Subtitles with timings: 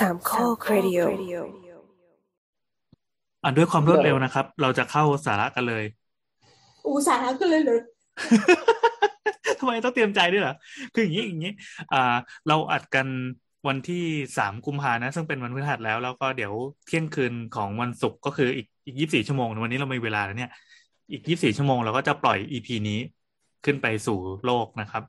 [0.00, 1.00] สามข้อครดิโอ
[3.42, 5.84] อะด้วยความรวดเร็วนะครับ เราจะเข้าสาระกันเลย
[6.86, 7.80] อูสาระกันเลยเหรอ
[9.58, 10.54] ทำไมต้องเตรียมใจด้วยเหรอ
[10.94, 11.52] คืออย่างนี้อย่างนี้
[11.92, 12.16] อ่า
[12.48, 13.06] เราอัดกัน
[13.68, 14.04] วันที่
[14.38, 16.52] สามกุมภานะ ซึ่งเป็นวันพฤหัสแล้ว แล้วก็เดี๋ยว
[16.86, 20.50] เที่ยงคืนของวันศุกร์ก็คืออีกอีกยี่สี่ชั่วโมง วันนี้เรามีเวลาแล้วเนี่ย
[21.12, 22.98] อีกยี่สี่ชั่วโมงเราก็จะปล่อยอีพีนี้
[23.64, 25.02] ขึ้นไปสู่โลกนะครับ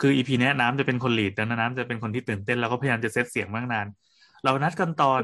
[0.00, 3.86] คืออีพีนี้ยน้ำจะเป็นคนลีดแล้วน้ำจะเป็นคนที่ตื่นเต้นแล้วก็พยายามจะเซตเสียงมากนาน
[4.44, 5.22] เรานัดกันตอน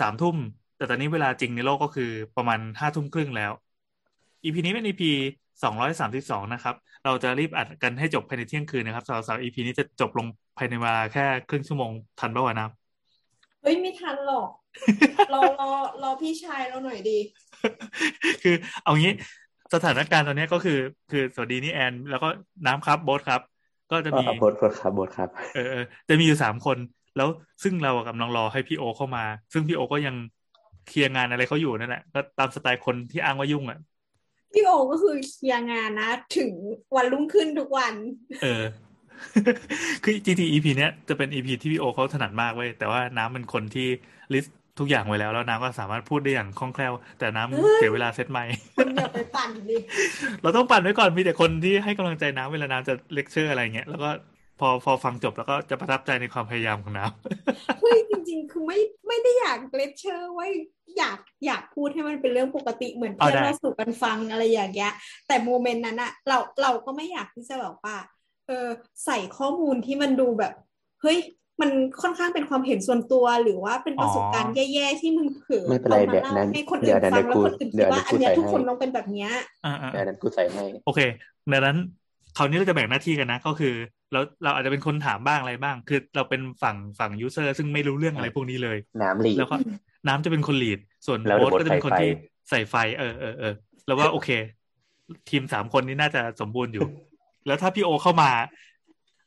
[0.00, 0.36] สามทุ่ม
[0.76, 3.52] แต่ตอนนี้เวลาจริงในโลกก็คือประมาณห้าทุ่มครึ่งแล้ว
[4.44, 5.02] EP นี้เป็น EP
[5.62, 10.26] สองร้อยสามสิบสองนะครับ เราจะรีบอัดกันให้จบภายในเที่ยงคืนนะครับสำหรับ EP นี้จะจบลง
[10.58, 11.90] ภายในเวลาแค่ครึ่งชั่วโมง
[12.20, 12.68] ทันป่าวะนะ
[13.62, 14.48] เฮ้ยไม่ทันหรอก
[15.34, 15.70] รอรอ
[16.02, 17.18] รอพี่ชายเราหน่อยดี
[18.42, 19.12] คือเอางี้
[19.74, 20.78] สถานการณ์ตอนนี้ก็คือ
[21.10, 22.28] คือสวัสดีนี่แอน แล้วก็
[22.66, 23.40] น้ำครับโบ๊ทครับ
[23.90, 26.76] ก็จะมีอ่าบทบทครับบทครับเออเออจะมีอยู่สามคน
[27.16, 27.28] แล้ว
[27.62, 30.16] ซึ่งเรากำลังรอให้พี่โอเข้ามา ซึ่งพี่โอก็ยัง
[30.88, 33.78] เคลียร์งานอะไรเขาอยู่นั่นแหละก็ตามสไตล์คนที่อ้างว่ายุ่งอะ
[34.52, 36.50] พี่โอก็คือเคลียร์งานนะ ถึง
[36.96, 37.94] วันรุ่งขึ้นทุกวัน
[38.42, 38.62] เออ
[40.04, 43.88] คือ GT EP เนี้ยจะเป็น EP ที่พี่โอเขาถนัดมากเว้ยแต่ว่าน้ำเป็นคนที่
[44.34, 49.76] ลิสต์ทุกอย่างไว้แล้ว แล้วน้ำก็สามารถพูดได้อย่างคล่องแคล่ว แต่น้ำเฮ้ยเสียเวลาเซตไมค์คุณอย่าไปปั่นดิ
[50.42, 54.08] เราต้องปั่นไว้ก่อนมีแต่คนที่ให้กำลังใจน้ำเวลาน้ำจะเลคเชอร์อะไรเงี้ยแล้วก็
[54.58, 60.46] พอพอฟังจบแล้วก็จะประทับใจในความพยายามของน้ำเฮ้ยจริง ๆ คือไม่ไม่ได้อยากเลคเชอร์ไว้
[60.98, 64.92] อยากอยากพูดให้มันเป็นเรื่องปกติเหมือนเอาเพื่อนได้เราสู่กันฟังอะไรอย่างเงี้ย
[65.26, 67.96] แต่โมเมนต์นั้นอะเราเราก็ไม่อยากที่จะแบบว่า
[68.46, 68.68] เออ
[69.04, 70.52] ใส่ข้อมูลที่มันดูแบบ
[71.02, 71.18] เฮ้ย
[71.60, 71.70] มัน
[72.02, 79.30] ค่อนข้างเป็นความเห็นส่วนตัวหรือว่าเป็นประสบการณ์แย่ๆที่มึงเผลอไม่เป็นไรอามาเดี๋ยวเล่านั้นให้คนเดี๋อื่ยวนนั้นฟังแล้วเดี๋ยวกูคนอื่นเดี๋คิดยวว่าอันเนี้ยเดี๋ยวกูทุกคนใส่ให้ต้องเป็นแบบเนี้ย
[79.64, 81.00] อ่าอ่าอันนั้นกูใส่ให้โอเค
[81.52, 81.76] ดังนั้น
[82.36, 83.74] คราวนี้เราจะแบ่งหน้าที่กันนะ ก็คือ
[84.12, 89.56] เราเราอาจจะเป็นคนถามบ้างอะไรบ้าง คือเราเป็นฝั่งฝั่งยูเซอร์ซึ่งไม่รู้เรื่องอะไรพวกนี้เลย น้ำหลีกแล้วก็
[90.08, 92.10] น้ำจะเป็นคนลีด ส่วนแล้วโบ๊ทโบ๊ทก็จะเป็นคนใส่ไฟที่
[92.50, 93.54] ใส่ไฟ เออเออเออ
[93.86, 94.28] แล้วว่าโอเค
[95.30, 96.86] ทีมสามคนนี้น่าจะสมบูรณ์อยู่
[97.46, 98.30] แล้วถ้าพี่โอเข้ามา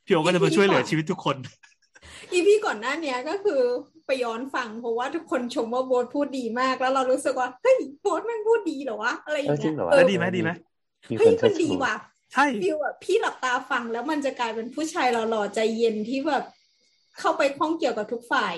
[0.06, 1.36] พี่โอก็จะมาช่วยเหลือชีวิตทุกคน
[2.32, 3.60] อีพีก่อนหน้าเนี้ยก็คือ
[4.06, 10.50] ไปย้อนฟังเพราะว่าทุกคนชมว่าโบ๊ทพูดดีมาก แล้วเรารู้สึกว่าเฮ้ยโบ๊ทแม่งพูดดีเหรอวะอะไรอย่างเออจริเงี้งยเหรอเอแล้อวดีไหมดีไหม
[11.10, 11.94] มีคเฮ้ยนมันเชิดดีชูว่ะ
[12.32, 16.44] ใช่ฟิลแบบพี่หลับตาฟังแล้วมันจะกลายเป็นผู้ชายหล่อๆใจเย็นที่แบบ
[17.18, 18.54] เข้าไปข้องเกี่ยวกับทุกฝ่าย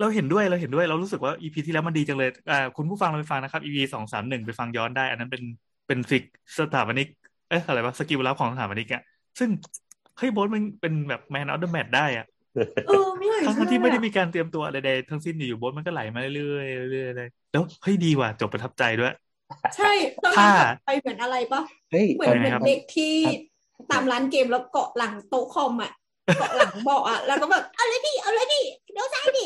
[0.00, 5.42] เราเห็นด้วยเราเห็นด้วยเรารู้สึกว่าอีพีที่แล้วมันดีจังเลยอ่าคุณผู้ฟังเราไปฟังนะครับอีพีสองสามหนึ่งไปฟังย้อนได้ อันนั้นเป็น
[5.86, 6.24] เป็นฟิก
[6.58, 7.08] สถาปนิก
[7.48, 9.02] เอ๊ะอะไรวะสกิลลับของสถาปนิกอะ
[9.38, 9.50] ซึ่ง
[10.18, 12.26] เฮ้ยโบสมันเป็นแบบแมนออฟเดอะแมทได้อะ
[12.86, 19.12] เออไม่อยากทั้งๆที่ไม่ได้เชื่อมีการเตรียมตัวอะไรใดทั้งสิ้นอยู่ๆโบสมันก็ไหลมาเรื่อยๆเรื่อยๆเลยแล้วเฮ้ยดีว่ะจบประทับใจด้วย
[19.76, 19.90] ใช่
[20.24, 23.14] ตอนถ้านั้นแบบไปเหมือนอะไรปะเฮ้ยเหมือนตอนเหมืนี้อนครับเด็กที่
[23.90, 25.92] ตามร้านเกมแล้วเกาะหลังโต๊ะคอมอะ
[26.36, 28.60] เกาะหลังเบาะอะแล้วก็แบบเอาเลยดิเอาเลยดิ
[28.92, 29.44] เดี๋ยวซ้ายดิ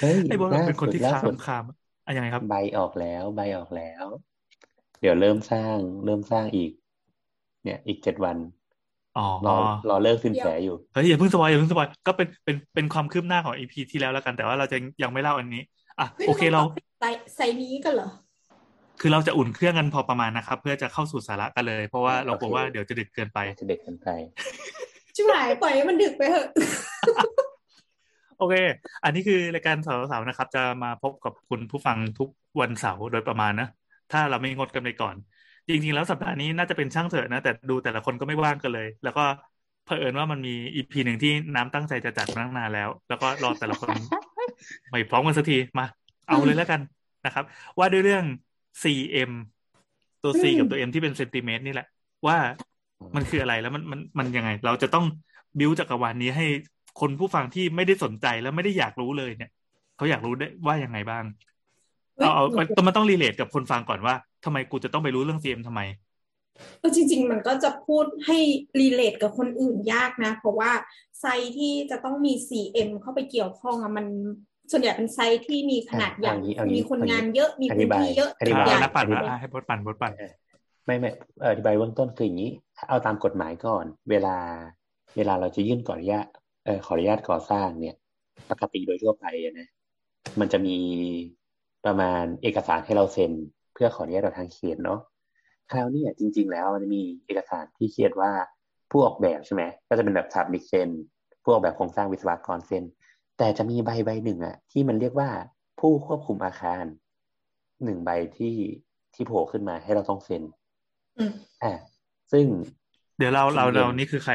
[0.00, 1.64] เฮ้ยไอ้โบสมันล่าเป็นคนสุดที่ล่าคาสุดมคาม
[2.04, 4.06] อะยังไงครับ ใบออกแล้ว ใบออกแล้ว
[5.00, 6.72] เดี๋ยวเริ่มสร้างเริ่มสร้างอีก
[7.64, 8.36] เนี่ยอีกเจ็ดวัน
[9.14, 9.56] อ๋อรอ
[9.88, 15.60] รอเลิกสินแสอยู่เฮ้ยอย่าเพิ่งสปอยอย่าเพิ่งสปอยก็เป็นเป็นเป็นความคืบหน้าของอีพีที่แล้วแล้วกัน แต่ว่าเราจะยังไม่เล่าอันนี้
[15.98, 16.60] อะโอเคเรา
[16.98, 18.06] ใส่ใส่นี้กันเหรอ
[19.00, 24.08] คือเราจะอุ่นเครื่องกันพอประมาณนะครับ เพื่อจะเข้าสู่สาระกันเลย เพราะว่าเรากลัวโอเคว่าเดี๋ยวจะดึกเกินไปจะเด็กกันไป
[25.14, 26.48] ชิบหายปล่อยให้มันดึกไปเถอะ
[28.38, 28.54] โอเค
[29.04, 32.28] อันนี้คือรายการสาวสาวนะครับ จะมาพบกับคุณผู้ฟังทุก
[32.60, 33.68] วันเสาร์โดยประมาณนะ
[34.12, 35.14] ถ้าเราไม่งดกันไปก่อน
[35.68, 39.24] จริงๆ แล้วสัปดาห์นี้น่าจะเป็นช่างเถอะนะ แต่ดูแต่ละคนก็ไม่ว่างกันเลย แล้วก็
[39.84, 43.88] เผอิญว่ามันมีอีพีหนึ่งที่น้ำตั้งใจจะจัดมาตั้งนานแล้ว แล้วก็รอแต่ละคน
[44.90, 45.86] ไม่พร้อมกันสักทีมา
[46.28, 46.80] เอาเลยแล้วกัน
[47.26, 47.44] นะครับ
[47.78, 48.24] ว่าด้วยเรื่อง
[48.82, 49.32] CM
[50.22, 51.86] ตัว C กับตัว M ที่เป็นเซนติเมตรนี่แหละ
[52.26, 52.38] ว่า
[53.16, 55.04] มันคืออะไรแล้วมันมันมันยังไง เราจะต้อง
[55.58, 56.46] บิวจักรวาลนี้ให้
[57.00, 59.50] คนผู้ฟังที่ไม่ได้สนใจแล้วไม่ได้อยากรู้เลยเนี่ย
[59.96, 61.24] เขาอยากรู้ได้ว่ายังไงบ้าง
[62.16, 65.80] เอาเอามันมันต้อง relate กับคนฟังก่อนว่าทำไมกูจะต้องไปรู้เรื่อง CM ทำไม
[66.78, 68.38] เออจริง ๆ มันก็จะพูดให้
[68.80, 70.70] relate กับคนอื่นยากนะ เพราะว่า
[71.20, 74.06] ไซต์ที่จะต้องมี 4M เข้าไปเกี่ยวข้องอะมัน
[74.70, 80.12] ส่วนใหญ่เป็นไซต์ที่มีขนาดใหญ่เอางี้เอางี้มีคนงานเยอะมีอพื้ธินบายที่เยอะอธิบายทุกอย่างนักปั่นอธินะบายอะให้บดปั่นบดปั่น
[80.86, 81.10] ไม่ไม่
[81.40, 82.50] เอออธิบายเบื้องต้นคืออย่างนี้
[82.88, 84.36] เอาตามกฎหมายก่อน เวลา
[85.16, 86.26] เวลาเราจะยื่นขออนุญาต
[86.64, 87.96] เออขออนุญาตก่อสร้างเนี่ย
[88.50, 89.68] ปกติโดยทั่วไปอะนะ
[90.40, 90.76] มันจะมี
[91.84, 93.32] ประมาณเอกสารให้เราเซ็น
[93.74, 95.00] เพื่อขออนุญาตจากทางเขตเนาะ
[95.70, 98.30] คราวนี้อะจริง ๆ แล้วมันจะมีเอกสารที่เขียนว่า
[98.90, 100.88] ผู้ออกแบบใช่ไหมก็จะเป็นแบบสถาปนิกเซ็น
[101.42, 102.84] ผู้ออกแบบโครงสร้างวิศวกรเซ็น
[103.38, 105.28] แต่จะมีใบใบหนึ่งอะที่มันเรียกว่า
[105.80, 106.84] ผู้ควบคุมอาคาร
[107.84, 108.54] หนึ่งใบที่
[109.14, 110.42] ที่โผล่ขึ้นมาให้เราต้องเซ็น
[111.18, 111.32] อืม
[111.62, 111.72] อ่า
[112.32, 112.44] ซึ่ง
[113.18, 114.34] เดี๋ยวเราเรา CM เรานี่คือใคร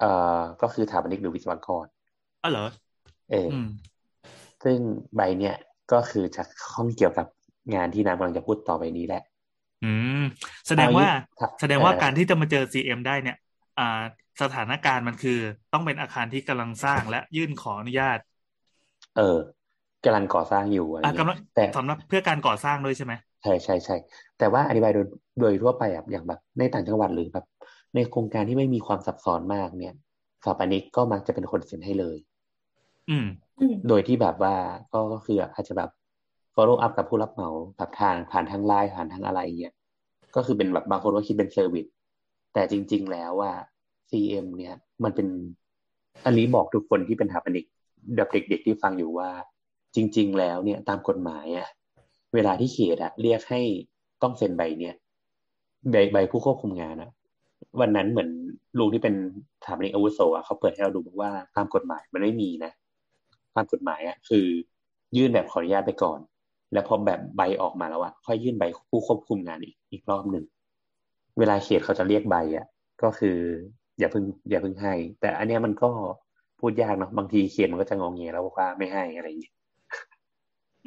[0.00, 1.86] เอ่อก็คือสถาปนิกหรือวิศวกร
[2.42, 2.66] อ๋อเหรอ
[3.30, 3.68] เออออืม
[4.64, 4.78] ซึ่ง
[5.16, 5.56] ใบเนี่ย
[5.92, 7.26] ก็คือจะข้องเกี่ยวกับ
[7.74, 9.22] งานที่น้ำกำลังจะพูดต่อไปนี้แหละ
[9.84, 10.22] อืม
[10.68, 13.36] แสดงว่าเอาอย่างนี้แสดงว่าเอ่อการที่จะมาเจอ CM ได้เนี่ย
[13.78, 14.02] อ่า
[14.40, 15.32] สถานการณ์มันคือ
[15.72, 18.18] ต้องเป็นอาคารที่กำลังสร้างและยื่นขออนุญาต
[19.16, 19.38] เออ
[20.04, 23.96] กำลังก่อสร้างอยู่อะไรอะเงี้กำลังยแต่สำหรับเพื่อการก่อสร้างด้วยใช่ไหมใช่ใช่ใช่
[24.38, 25.06] แต่ว่าอธิบายโดย
[25.40, 27.44] โดยทั่วไปอะอย่างแบบ ในต่างจังหวัดหรือแบบ
[27.94, 29.94] ในโครงการที่ไม่มีความซับซ้อนมากเนี่ย
[30.44, 32.16] สถาปนิกก็มักจะเป็นคนเซ็นให้เลย
[33.08, 33.24] อืม
[33.60, 34.54] อืมโดยที่แบบว่า
[34.92, 35.90] ก็ก็คืออาจจะแบบ
[36.54, 39.74] follow up กับผู้รับเหมาแบบทางผ่านทางไลน์ผ่านทางอะไรเงี้ย
[40.36, 41.86] ก็คือเป็นแบบบางคนก็คิดเป็นเซอร์วิส
[42.54, 43.52] แต่จริง ๆ แล้วว่า
[44.16, 44.74] CM เนี่ย
[45.04, 45.26] มันเป็น
[46.26, 47.64] อันนี้บอกทุกคนที่เป็นสถาปนิก
[48.16, 49.30] แบบเด็ก ๆ ที่ฟังอยู่ว่า
[49.94, 51.68] จริง ๆ แล้วเนี่ยตามกฎหมายอะ
[52.34, 53.60] เวลาที่เขตอะเรียกให้
[54.22, 54.94] ต้องเซ็นใบเนี่ย
[55.90, 57.10] ใบใบผู้ควบคุมงานอะ
[57.80, 58.30] วันนั้นเหมือน
[58.78, 59.14] ลุงที่เป็น
[59.62, 62.72] สถาปนิกอาวุโสอะเขาเปิดให้เราดูบอกว่าตามกฎหมายมันไม่มีนะ
[63.56, 64.46] ตามกฎหมายอะคือ
[65.16, 66.20] ยื่นแบบขออนุญาตไปก่อน
[66.72, 70.44] แล้วพอแบบใบออกมาแล้วอะค่อยยื่นใบผู้ควบคุมงานอีกอีกรอบหนึ่ง
[71.38, 72.66] เวลาเขตเขาจะเรียกใบอะ
[73.02, 73.38] ก็คือ
[73.98, 75.90] อย่าเพิ่งอย่าเพิ่งให้ แต่อันเนี้ยมันก็
[76.60, 79.54] พูดยากเนาะบางทีเขตมันก็จะงองเงแล้วบอกว่าไม่ให้อะไรอย่างเงี้ย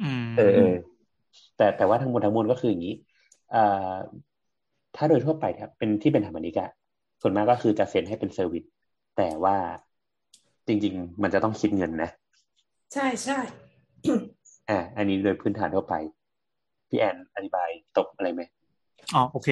[0.02, 0.74] อืมเออเออ
[1.56, 2.94] แต่แต่ว่าทั้งหมดทั้งมวลก็คืออย่างนี้
[3.54, 3.92] อ่า
[4.96, 6.70] ถ้าโดยทั่วไปครับเป็นที่เป็นธรรมนิกอะ
[7.22, 8.64] ส่วนมากก็คือจะเซ็นให้เป็น service
[9.16, 9.56] แต่ว่า
[10.66, 12.10] จริง ๆ มันจะต้องคิดเงินนะ
[12.94, 13.38] ใช่ใช่
[14.70, 15.94] อ่าอันนี้โดยพื้นฐานทั่วไป
[16.88, 17.68] พี่แอนอธิบาย
[17.98, 18.42] ตกอะไรไหม
[19.14, 19.48] อ๋อโอเค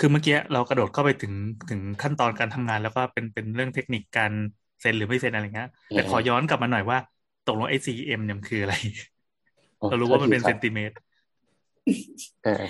[0.00, 1.32] คือเมื่อกี้เรากระโดดเข้าไปถึง
[1.70, 4.32] ถึงขั้นตอนการทำงาน แล้วก็เป็นเป็นเรื่องเทคนิคการ
[4.80, 6.98] เซ็นหรือไม่เซ็นอะไรเงี้ยแต่ขอย้อนกลับมาหน่อยว่า
[7.48, 8.74] ตกลงไอ้ CM เนี่ยมันคืออะไร
[9.78, 10.96] โอ้เรารู้ว่ามันเป็นโทษเซทีนครับติเมตร
[12.44, 12.64] เออ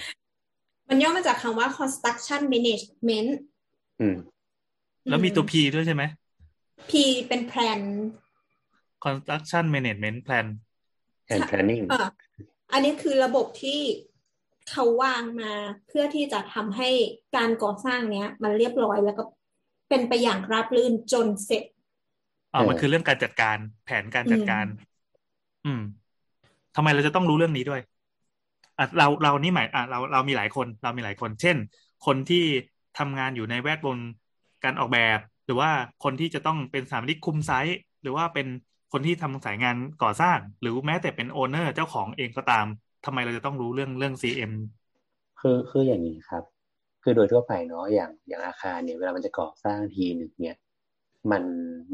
[0.88, 3.30] มันย่อมาจากคำว่า construction management
[4.00, 4.16] อืม
[5.08, 6.02] แล้วมีตัว P ด้วยใช่ไหม
[6.90, 6.92] P
[7.28, 7.80] เป็น plan
[9.04, 10.46] construction management plan
[11.32, 12.06] and planning เออ
[12.72, 13.80] อันนี้คือระบบที่
[14.70, 15.52] เขาวางมา
[15.88, 16.88] เพื่อที่จะทำให้
[17.36, 19.22] การก่อสร้างเนี้ย มันเรียบร้อยแล้วก็
[19.88, 21.64] เป็นไปอย่างราบรื่นจนเสร็จ
[22.52, 24.66] อ่าเอมันคือเรื่องการจัดการแผนการจัดการ
[25.64, 25.80] อืม
[26.76, 27.80] ทำไมเราจะต้องรู้เรื่องนี้ด้วย
[28.78, 31.56] อะเราเรานี่หมายอะเราเรามีหลายคน เรามีหลายคน เช่น
[32.06, 32.44] คนที่
[32.98, 33.98] ทำงานอยู่ในแวดวง
[34.64, 35.70] การออกแบบ หรือว่า
[36.04, 38.46] คนที่จะต้องเป็นสาปนิกคุมไซต์หรือว่าเป็น
[38.92, 42.66] คนที่ทำสายงานก่อสร้าง หรือแม้แต่เป็นโอเนอร์เจ้าของเองก็ตาม
[43.04, 44.52] ทำไมเราจะต้องรู้เรื่องเรื่อง CM
[45.40, 46.44] คือคืออย่างนี้ครับ
[47.02, 50.56] คือโดยทั่วไปเนาะอย่างอย่างอาคารเนี่ยเวลามันจะก่อสร้างทีหนึ่งเนี่ย
[51.30, 51.42] มัน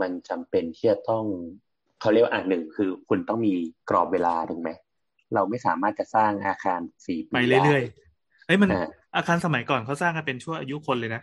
[0.01, 1.25] มันจำเป็นที่จะต้อง
[2.01, 3.53] เขาเรียกว่าอ่าหนึ่งคือคุณต้องมี
[3.91, 4.71] กรอบเวลาถูกไหม
[5.35, 8.81] เราไม่สามารถจะสร้างอาคารสี่ปีไปเรื่อยๆเอ้ยมันอ่า
[9.17, 11.23] อาคารสมัยก่อนเขาสร้างกันเป็นชั่วอายุคนเลยนะ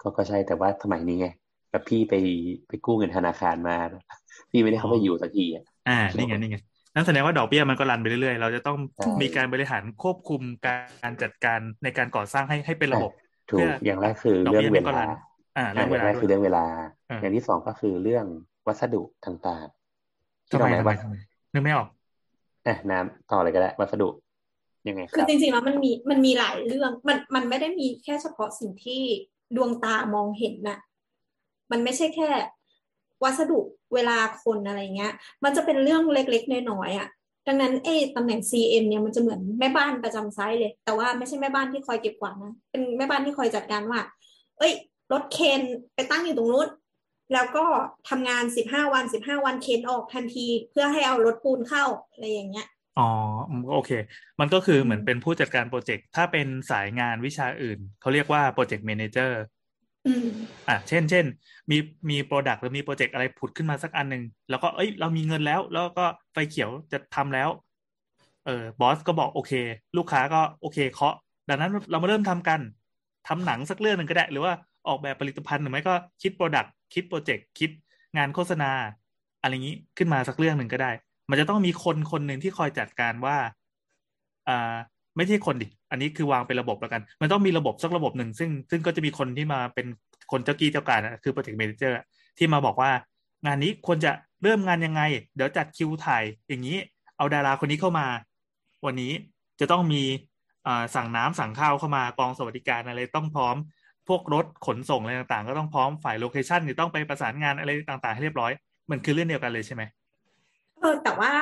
[0.00, 1.26] ก็ก็ใช่แต่ว่าสมัยนี้ไง
[1.70, 2.14] แบบพี่ไป
[2.68, 3.76] ไปกู้เงินธนาคารมา
[4.50, 6.56] พี่ไม่ได้เข้าไปอยู่สักทีอะอ่านี่ไงนี่ไง
[6.96, 10.76] นั่นแสดงว่าดอกเบี้ยมันก็รันไปเรื่อยๆ เราจะต้องใช่มีการบริหารควบคุมกา
[11.08, 13.12] รจัดการในการก่อสร้างให้ให้เป็นระบบ
[13.50, 15.08] ถูเพื่กออย่างแรกคือดอกเรื่อเบี้งยเวมันก็ลารัน
[15.56, 16.64] อ่าอ่าเรื่องอเวย่างลาแรกด้วคือยเรื่องเวลา
[17.10, 18.26] อ่าอย่างที่สองก็คือเรื่อง
[18.66, 21.14] วัสดุต่างๆที่ทำไมเราหมายทำไมว่าทำไม
[21.52, 21.88] นึกไม่ออก
[22.66, 24.08] อะน้ำต่อเลยก็ได้วัสดุ
[24.88, 29.02] ยังไงคคือรับจริงๆแล้วมันมีมันมีหลายเรื่องมันมันไม่ได้มีแค่เฉพาะสิ่งที่
[29.56, 30.78] ดวงตามองเห็นน่ะ
[31.70, 32.28] มันไม่ใช่แค่
[33.24, 33.60] วัสดุ
[33.94, 35.12] เวลาคนอะไรเงี้ย
[35.44, 37.08] มันจะเป็นเรื่องเล็กๆน้อยๆอะ
[37.46, 44.00] ดังนั้นเอตำแหน่ง CM เนี่ยมันจะเหมือนแม่บ้านประจำไซต์เลย แต่ว่าไม่ใช่แม่บ้านที่คอยเก็บกวาดนะ เป็นแม่บ้านที่คอยจัดการว่า
[44.58, 44.72] เอ้ย
[45.12, 45.60] รถเครน
[45.94, 46.68] ไปตั้งอยู่ตรงนู้น
[47.32, 47.64] แล้วก็
[48.08, 52.66] ทำงานสิบห้าวันสิบห้าวันเครนออกทันทีเพื่อให้เอารถปูนเข้าอะไรอย่างเงี้ย
[52.98, 53.08] อ๋อ
[53.72, 53.90] โอเค
[54.40, 59.40] มันก็คือเหมือนเป็นผู้จัดการ project ถ้าเป็นสายงานวิชาอื่น เขาเรียกว่าโปรเจกต์ a ม a เจอร์
[60.68, 61.24] อะเช่นเช่น
[61.70, 61.76] มี
[62.10, 67.48] มี product หรือมี project อะไรผุดขึ้นมาสักอันหนึ่งแล้วก็เอ้ย เรามีเงินแล้ว แล้วก็ไฟเขียวจะทำแล้ว
[68.46, 69.52] เออ boss ก็บอกโอเค
[69.96, 71.14] ลูกค้าก็โอเคเคาะ
[71.48, 72.60] ดังนั้นเรามาเริ่มทำกัน
[73.28, 74.52] ทำหนังสักเรื่องหนึ่งก็ได้ หรือว่า
[74.88, 77.70] ออกแบบผลิตภัณฑ์หรือไม่ก็คิด product คิด project คิด
[78.16, 78.70] งานโฆษณา
[79.42, 80.90] อะไรอย่างนี้ขึ้นมาสักเรื่องหนึ่งก็ได้
[81.30, 83.36] มันจะต้องมีคนคนหนึ่งที่คอยจัดการว่า
[84.48, 84.76] อ่า
[85.16, 89.86] ไม่ใช่คนดิ อันนี้คือวางเป็นระบบแล้วกัน มันต้องมีระบบสักระบบหนึ่ง ซึ่งซึ่งก็จะมีคนที่มาเป็น
[90.30, 91.96] คนเจ้ากี้เจ้าการอะคือโปรเจกต์ a ม a เจอร์
[92.38, 92.90] ที่มาบอกว่า
[93.46, 95.02] งานนี้ควรจะเริ่มงานยังไง
[95.34, 96.78] เดี๋ยวจัดคิวถ่ายอย่างนี้
[97.16, 98.06] เอาดาราคนนี้เข้ามา
[98.86, 99.12] วันนี้
[99.60, 100.02] จะต้องมี
[100.94, 103.56] สั่งน้ำสั่งข้าวเข้ามากองสวัสดิการอะไรต้องพร้อม
[104.08, 108.52] พวกรถขนส่งอะไรต่างๆ ก็ต้องพร้อมฝ่ายโลเคชันเนี่ยต้องไปประสานงานอะไรต่างๆ ให้เรียบร้อย
[108.90, 109.82] มันคือเรื่องเดียวกันเลยใช่ไหม
[110.80, 111.32] เออแต่ว่า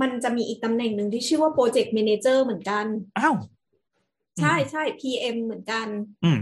[0.00, 2.86] มันจะมีอีกตำแหน่งหนึ่งที่ชื่อว่า Project Manager เหมือนกัน
[3.18, 3.34] อ้าว
[4.40, 5.86] ใช่ใช่ PM เหมือนกัน
[6.24, 6.38] อืม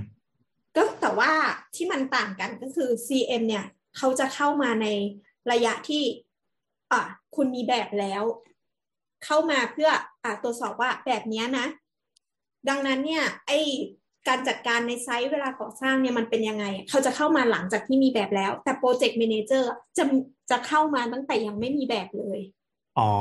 [0.77, 1.33] ก็แต่ว่า
[1.75, 3.65] ที่มันต่างกันก็คือ CM เนี่ย
[3.97, 4.87] เขาจะเข้ามาใน
[5.53, 6.03] ระยะที่
[6.93, 7.03] อะ
[7.37, 8.23] คุณมีแบบแล้ว
[9.25, 9.91] เข้ามาเพื่อ
[10.25, 11.67] อ่าตรวจสอบว่าแบบเนี้ยนะ
[12.69, 13.53] ดังนั้นเนี่ย ไอ้
[14.29, 20.05] การจัดการใน site เวลาก่อสร้างเนี่ยมันเป็นยังไง เขาจะเข้ามาหลังจากที่มีแบบแล้ว แต่ project manager จะ
[20.51, 22.41] จะเข้ามาตั้งแต่ยังไม่มีแบบเลย
[23.01, 23.13] อ๋อ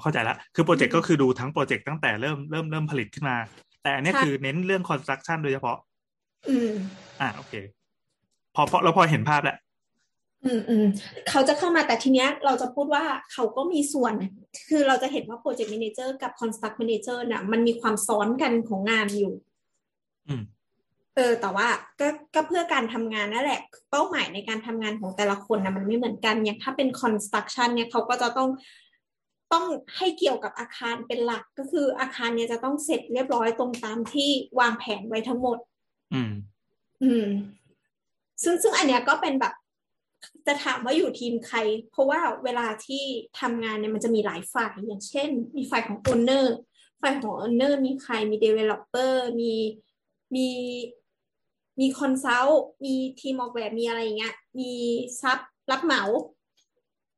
[0.00, 3.36] เข้าใจละคือ project ก็คือดูทั้ง project ตั้งแต่เริ่มเริ่มเริ่มผลิตขึ้นมา
[3.82, 5.76] แต่อันนี้ใช่คือเน้นเรื่อง construction โดยเฉพาะ
[6.48, 6.70] อืม
[7.20, 7.54] อ่าโอเค
[8.54, 9.56] พอพอเราพอเห็นภาพแล้ว
[10.44, 10.86] อืมอืม
[11.28, 14.14] เขาจะเข้ามาแต่ทีเนี้ยเราจะพูดว่าเขาก็มีส่วน
[14.68, 19.32] คือเราจะเห็นว่าโปรเจกต์แมเนเจอร์กับคอนสตรัก t ์ a ม a เจอร์น่ะ มันมีความซ้อนกันของงานอยู่
[20.28, 20.42] อืม
[21.14, 21.68] เออแต่ว่า
[22.00, 23.60] ก็ก็เพื่อการทำงานนั่นแหละ
[23.90, 28.48] เป้าหมายในการทำงานของแต่ละคนนะมันไม่เหมือนกันอย่างถ้าเป็น construction เนี่ยเขาก็จะต้อง
[29.52, 29.64] ต้อง
[29.96, 35.58] ให้เกี่ยวกับอาคารเป็นหลักก็คืออาคารเนี่ยจะต้องเสร็จเรียบร้อยตรงตามที่วางแผนไว้ทั้งหมด
[36.14, 36.32] อืม
[37.02, 37.26] อืม
[38.42, 39.54] ซึ่งซึ่งอันเนี้ยก็เป็นแบบ
[40.46, 41.58] จะถามว่าอยู่ทีมใคร
[41.90, 43.04] เพราะว่าเวลาที่
[43.40, 46.46] ทำงานเนี่ยมันจะมีหลายฝ่าย อย่างเช่น มีฝ่ายของ owner
[47.00, 49.52] ฝ่ายของ owner มีใครมี developer มี
[50.34, 50.48] มี
[51.80, 54.72] มี consult มีทีมออกแบบมีอะไรอย่างเงี้ย มี
[55.20, 55.38] sub
[55.70, 56.02] รับเหมา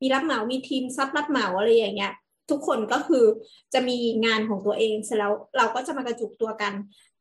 [0.00, 2.12] มีรับเหมา มีทีม sub รับเหมาอะไรอย่างเงี้ย
[2.50, 3.24] ทุกคนก็คือ
[3.74, 6.72] จะมีงานของตัวเองเสร็จแล้วเราก็จะมากระจุกตัวกัน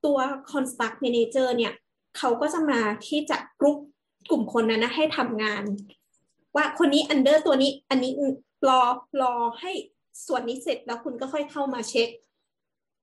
[0.05, 0.17] ตัว
[0.51, 1.73] construct manager เนี่ย
[2.17, 3.77] เขาก็จะมาที่จะกรุ๊ป
[4.29, 5.63] กลุ่มคนนั้นนะให้ทำงาน
[6.55, 8.11] ว่าคนนี้ under ตัวนี้ อันนี้
[8.69, 8.81] รอ
[9.21, 9.71] รอให้
[10.27, 12.09] ส่วนนี้เสร็จแล้วคุณก็ค่อยเข้ามาเช็ค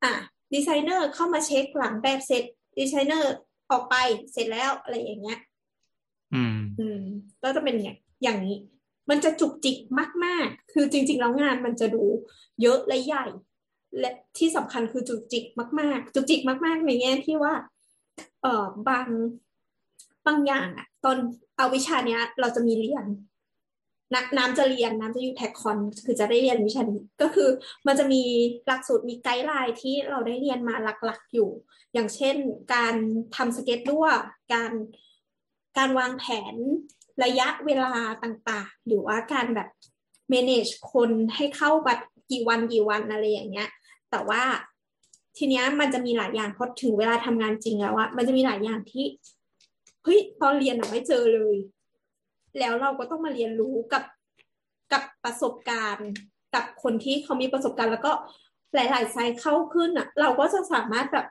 [0.04, 0.12] อะ
[0.54, 2.43] ดีไซเนอร์เข้ามาเช็คหลังแบบเสร็จ
[2.78, 3.33] ดีไซเนอร์
[3.71, 3.95] ออกไป
[4.33, 5.38] เสร็จแล้วอะไรอย่างเงี้ย
[6.35, 7.02] อืม อืม
[7.43, 8.57] ก็จะเป็นอย่างอย่างนี้
[9.11, 9.78] มันจะจุกจิก
[10.25, 12.04] มาก ๆ คือจริง ๆ แล้วงานมันจะดู
[12.62, 13.26] เยอะและใหญ่
[14.00, 15.44] และที่สำคัญคือจุกจิก
[15.80, 17.54] มาก ๆ จุกจิกมาก ๆ ในแง่ที่ว่า
[18.42, 19.06] เอ่อบาง
[20.26, 21.16] บางอย่างอะตอน
[21.56, 23.06] เอาวิชาเนี้ย เราจะมีเรียน
[24.14, 27.49] นน้ำจะเรียนน้ำจะอยู่แท็กคอนคือจะได้เรียนวิชานี้ก็คือ
[27.87, 28.23] มันจะมี
[28.66, 31.50] หลักสูตรมีไกด์ไลน์ที่เราได้เรียนมาหลักๆอยู่
[31.92, 32.37] อย่างเช่น
[32.75, 32.94] การ
[33.37, 34.12] ทำสเก็ตด้วย
[34.52, 34.73] การ
[35.78, 36.54] การวางแผน
[37.23, 37.92] ระยะเวลา
[38.25, 39.68] ต่างๆ หรือว่าการแบบ
[40.33, 43.68] manage คนให้เข้าแบบกี่วันกี่วันอะไรอย่างเงี้ย
[44.11, 44.42] แต่ว่า
[45.37, 49.04] ทีเนี้ยมันจะมีหลายอย่างพอถึงเวลาทำงานจริงแล้วอะมันจะมีหลายอย่างที่
[50.04, 51.56] เฮ้ยตอนเรียนอะไม่เจอเลย
[52.59, 54.04] แล้วเราก็ต้องมาเรียนรู้กับ
[54.92, 56.11] กับประสบการณ์
[56.54, 58.12] กับคนที่เขามีประสบการณ์ แล้วก็
[58.75, 61.26] หลายๆไซต์เข้าขึ้นอะเราก็จะสามารถแบบ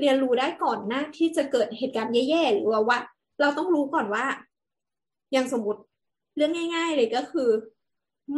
[0.00, 2.98] เรียนรู้ได้ก่อนหน้าที่จะเกิดเหตุการณ์แย่ๆหรือว่า
[3.40, 4.24] เราต้องรู้ก่อนว่า
[5.32, 5.80] อย่างสมมติ
[6.36, 7.48] เรื่องง่าย ๆ เลยก็คือ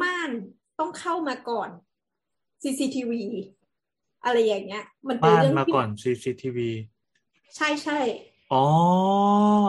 [0.03, 0.31] ม่าน
[0.79, 1.71] ต้องเข้ามาก่อน
[2.63, 3.13] CCTV
[4.25, 6.59] อะไรอย่างเงี้ย มันเป็นบ้านเรื่องมาที่ก่อน CCTV
[7.57, 7.99] ใช่ใช่
[8.53, 8.65] อ๋อ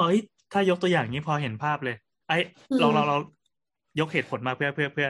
[0.06, 1.96] เอ้ยถ้ายกตัวอย่างนี้พอเห็นภาพเลย
[2.28, 2.38] ไอ้
[2.72, 3.18] อืมเราเราเรา
[4.00, 5.08] ยกเหตุผลมาเพื่อเพื่อเพื่อ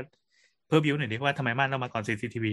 [0.67, 2.45] เพื่อบิวหน่อยดิว่าทำไมม่านต้องมาก่อน CCTV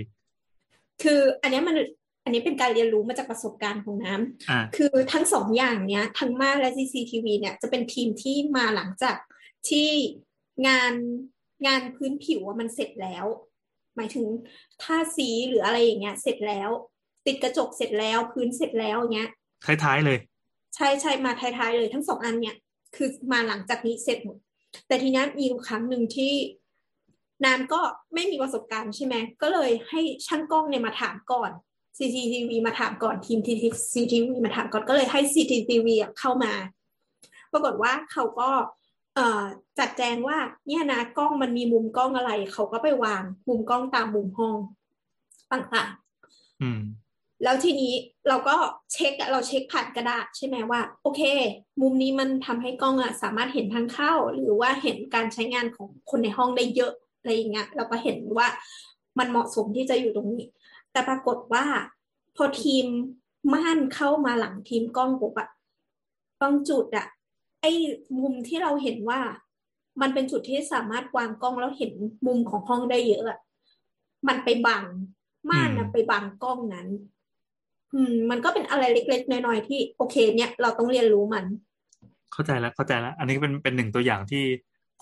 [1.03, 1.77] คืออันเนี้ยมัน
[2.25, 9.17] อันนี้เป็นการเรียนรู้มาจากประสบการณ์ของน้ำอ่าคือทั้งสองอย่างเนี้ย ทั้งม่านและ CCTV เนี่ยจะเป็นทีมที่มาหลังจาก
[9.69, 9.91] ที่
[10.67, 10.93] งาน
[11.67, 13.25] งานพื้นผิวอะมันเสร็จแล้ว
[13.97, 14.27] หมายถึง
[14.83, 16.71] ท่าสีหรืออะไรอย่างเงี้ย เสร็จแล้ว
[17.27, 19.31] ติดกระจกเสร็จแล้วพื้นเสร็จแล้วอย่างเงี้ย
[19.85, 20.19] ท้ายๆเลย
[20.77, 22.57] ใช่ใช่มาท้ายๆเลยทั้งสองอันเนี่ย
[22.97, 24.37] คือมาหลังจากนี้เสร็จหมด
[24.87, 26.33] แต่ทีนี้มีอยู่ครั้งหนึ่งที่
[27.45, 27.81] น้ำก็
[28.15, 31.51] ไม่มีประสบการณ์ใช่ไหมก็เลยให้ช่างกล้องเนี่ยมาถามก่อน
[31.99, 36.53] CCTV มาถามก่อนทีม CCTV มาถามก่อนก็เลยให้ CCTV อะเข้ามา
[37.53, 38.71] ปรากฏว่าเขาก็เอ่อ
[39.79, 44.57] จัดแจงว่าเนี่ยนะกล้องมันมีมุมกล้องอะไร เขาก็ไปวางมุมกล้องตามมุมห้อง
[45.53, 46.81] ต่างๆอืม
[47.43, 47.95] แล้วทีนี้
[48.29, 48.57] เราก็
[48.93, 51.23] เช็คอะเราเช็คผ่านกระดาษใช่ไหมว่า โอเค
[51.81, 58.49] มุมนี้มันทำให้กล้องอะสามารถเห็นทางเข้า หรือว่าเห็นการใช้งานของคนในห้องได้เยอะอะไรอย่างเงี้ยเราก็เห็นว่า
[59.19, 60.45] มันเหมาะสมที่จะอยู่ตรงนี้
[60.93, 61.65] แต่ปรากฏว่า
[62.37, 62.87] พอทีม
[63.53, 65.49] ม่านเข้ามาหลังทีมกล้องปุ๊บอะ
[66.41, 67.07] บางจุดอะ
[67.63, 67.73] ไอ้
[68.21, 69.21] มุมที่เราเห็นว่า
[70.01, 71.93] มันเป็นจุดที่สามารถวางกล้องแล้วเห็น
[72.27, 73.39] มุมของห้องได้เยอะอะ
[74.29, 74.85] มันไปบัง
[75.51, 76.89] ม่านนะอืมไปบังกล้องนั้น
[77.95, 81.45] อืม มันก็เป็นอะไรเล็กๆน้อยๆที่โอเค เนี่ยเราต้องเรียนรู้มัน
[82.33, 84.43] เข้าใจแล้วเข้าใจแล้ว อันนี้เป็นเป็นหนึ่งตัวอย่างที่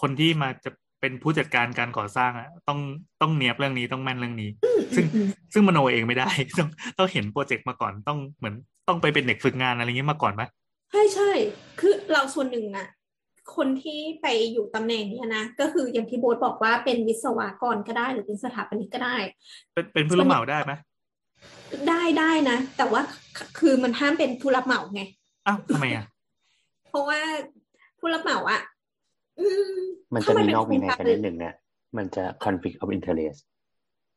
[0.01, 0.71] คนที่มาจะ
[1.01, 2.81] เป็นผู้จัดการการก่อสร้างอะต้อง
[3.21, 4.51] ต้องเนียบเรื่องนี้ต้องแม่นเรื่องนี้
[4.95, 8.55] ซึ่งอืมซึ่งมโนเองไม่ได้ ต้องต้องเห็นโปรเจกต์มาก่อนต้องเหมือน
[8.89, 11.31] ต้องไปเป็นเด็กฝึกงานอะไรเงี้ยมาก่อนไหมใช่ใช่
[11.81, 12.89] คือเราส่วนหนึ่งอะ
[13.57, 19.17] คนที่ไปอยู่ตำแหน่งเนี้ยนะ ก็คืออย่างที่โบ๊ทบอกว่าเป็นวิศวกรก็ได้หรือเป็นสถาปนิกก็ได้
[19.73, 20.73] เป็นเป็นผู้รับเหมาได้ไหม
[21.89, 23.01] ได้ได้นะ แต่ว่า
[23.59, 25.03] คือมันห้ามเป็นผู้รับเหมาไง
[25.47, 26.05] อ้าวทำไมอะ
[26.89, 27.21] เพราะว่า
[27.99, 28.61] ผู้รับเหมาอะ
[29.39, 29.47] อื
[29.79, 29.81] ม
[30.15, 31.55] มันจะเข้าามีเป็นนอกมีในโครงกันนิดหนึ่งนะ
[31.97, 33.39] มันจะ conflict of interest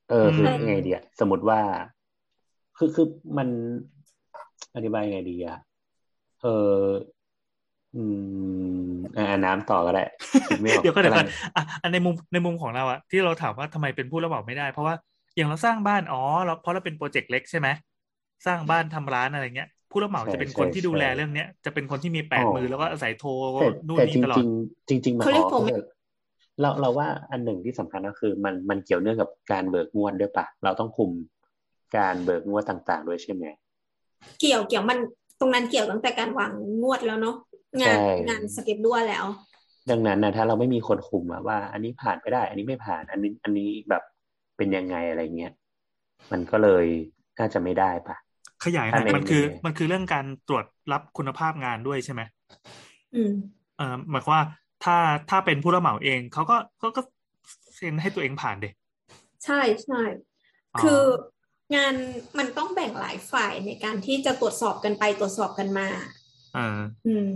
[0.09, 1.59] เออคืออืมไงดีอะสมมติว่า
[2.77, 3.07] คือคือ
[3.37, 3.47] มัน
[4.75, 5.57] อธิบายไงดีอะ
[6.41, 6.49] เออ
[7.95, 7.97] อื
[8.85, 10.01] มอ่าน้ำต่อก็ได้
[10.47, 14.95] คิดไม่ออกเดี๋ยวก็เดี๋ยวก่อนกำลังอะอันในมุมในมุมของเราอะที่เราถามว่าทำไมเป็นผู้รับเหมาไม่ได้ เพราะว่า
[15.35, 17.69] อย่างเราสร้างบ้านอ๋อเราเพราะเราเป็นโปรเจกต์เล็กใช่ไหม
[18.45, 23.27] สร้างบ้านทำร้านอะไรเงี้ย ผู้รับเหมาใช่จะเป็นคนใช่ที่ดูแลใช่เรื่องเนี้ยจะเป็นคนที่มีแปดอ๋อมือแล้วก็อาศัยโทร
[23.57, 24.47] แต่นู่นแต่นี่จริงตลอจดริง
[24.89, 25.83] จริงๆมันเขาเรียกอ๋อผมเออ
[26.61, 31.11] เราเราว่าอันหนึ่งที่สำคัญก็คือ มันมันเกี่ยวเนื่องกับการเบิกงวดด้วยปะเราต้องคุม
[31.97, 33.45] การเบิกงวดต่าง ๆ ด้วยใช่ไหม
[34.39, 34.99] เกี่ยวเกี่ยวมัน
[35.39, 37.35] ตรงนั้นเกี่ยวตั้งแต่การวางงวดแล้วเนาะ
[37.81, 37.91] งานใช่
[38.27, 39.25] งานสเก็ตด้วยแล้ว
[39.89, 44.03] ดังนั้นนะถ้าเราไม่มีคนคุมอะว่า อันนี้ผ่านไปได้ อันนี้ไม่ผ่าน อันนี้อันนี้แบบ
[44.57, 45.53] เป็นยังไงอะไรเงี้ย
[46.31, 46.85] มันก็เลย
[47.39, 48.15] น่าจะไม่ได้ปะ
[48.63, 52.21] ขยายหน่ถ้าอยในมันคือในมันคือเรื่องการตรวจรับคุณภาพงานด้วยใช่ไหม
[53.13, 53.31] อืม
[53.77, 54.43] เออหมายความว่า
[54.83, 54.97] ถ้า
[55.29, 57.01] ถ้าเป็นผู้รับเหมาเองเขาก็เขาก็
[57.75, 58.69] เซ็นให้ตัวเองผ่านเด็
[59.43, 59.95] ใช่ใช่
[60.75, 61.01] อ๋อคือ
[61.75, 61.93] งาน
[62.37, 65.89] มันต้องแบ่งหลายฝ่ายในการที่จะตรวจสอบกันไปตรวจสอบกันมา
[66.53, 67.31] เอออืม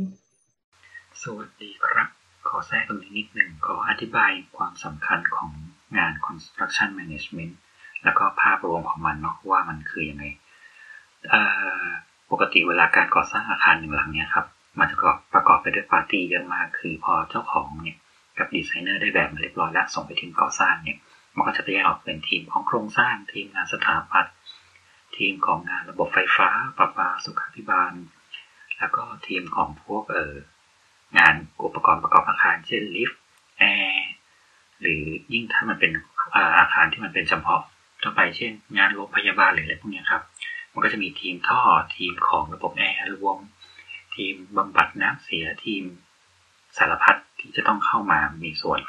[1.24, 2.10] สวัสดีครับ
[2.48, 5.52] ขอแทรกตรงนี้นิดหนึ่งขออธิบายความสำคัญของ
[5.98, 7.54] งาน construction management
[8.04, 10.26] แล้วก็ภาพรวมของมันเนาะว่ามันคือยังไง
[11.30, 11.42] เอ่
[11.84, 11.86] อ
[12.32, 14.46] ปกติเวลาการก่อสร้างอาคารหนึ่งหลังเนี่ยครับ
[14.80, 14.98] มันจะ
[15.34, 17.98] ประกอบไปด้วยปาร์ตี้เยอะมาก คือพอเจ้าของเนี่ย
[18.38, 20.98] กับดีไซเนอร์ได้แบบมาเรียบร้อยแล้วส่งไปทีมก่อสร้างเนี่ย
[21.36, 24.36] มันก็จะแยกออกเป็นทีมของโครงสร้างทีมงานสถาปัตย์
[25.18, 27.94] ทีมของงานระบบไฟฟ้าประปาสุขาภิบาล
[28.78, 30.36] แล้วก็ทีมของพวกเออ
[31.18, 33.22] งานอุปกรณ์ประกอบอาคารเช่นลิฟต์
[33.60, 34.10] แอร์
[34.82, 35.92] หรือยิ่งถ้ามันเป็น
[36.60, 37.62] อาคารที่มันเป็นเฉพาะ
[38.02, 40.24] ทั่วไปเช่น งานโรงพยาบาลหรืออะไรพวกนี้ครับ
[40.74, 41.62] มันก็จะมีทีมท่อ
[41.98, 43.38] ทีมของระบบแอร์รวม
[44.16, 45.84] ทีมบำบัดน้ำเสียทีม
[46.78, 48.80] สารพัดที่จะต้องเข้ามามีส่วน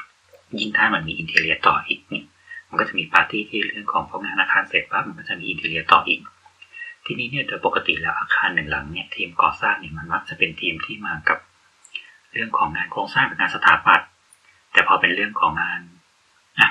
[0.59, 2.23] ยิ่งถ้ามันมี interior ต่ออีกนี่
[2.75, 6.21] มันก็จะมีปาร์ตี้ที่เรื่องของพวกงานอาคารเสร็จปั๊บมันก็จะมี interior ต่ออีก
[7.05, 11.39] ทีนี้เนี่ยโดยปกติแล้วอาคารหนึ่งหลังเนี่ยทีมก่อสร้างเนี่ยมันมักจะเป็นทีมที่มากับ
[12.33, 14.07] เรื่องของงานโครงสร้างกับงานสถาปัตย์
[14.73, 15.81] แต่พอเป็นเรื่องของงาน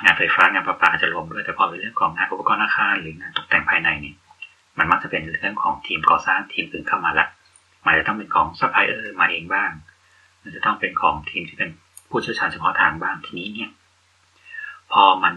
[0.04, 4.16] งานไฟฟ้างานประปาอาจจะรวมด้วยแต่พอเป็นเรื่องของงานอุปกรณ์อาคารหรืองานตกแต่งภายในเนี่ย
[4.78, 7.26] มันมักจะเป็นเรื่องของทีมก่อสร้างทีมอื่นเข้ามาละ
[7.86, 9.70] มันจะต้องเป็นของซัพพลายเออร์มาเองบ้าง
[10.42, 11.70] มันจะต้องเป็นของทีมที่เป็น
[12.10, 13.70] ผู้เชี่ยวชาญเฉพาะทางบ้างทีนี้เนี่ย
[14.92, 15.34] พอมัน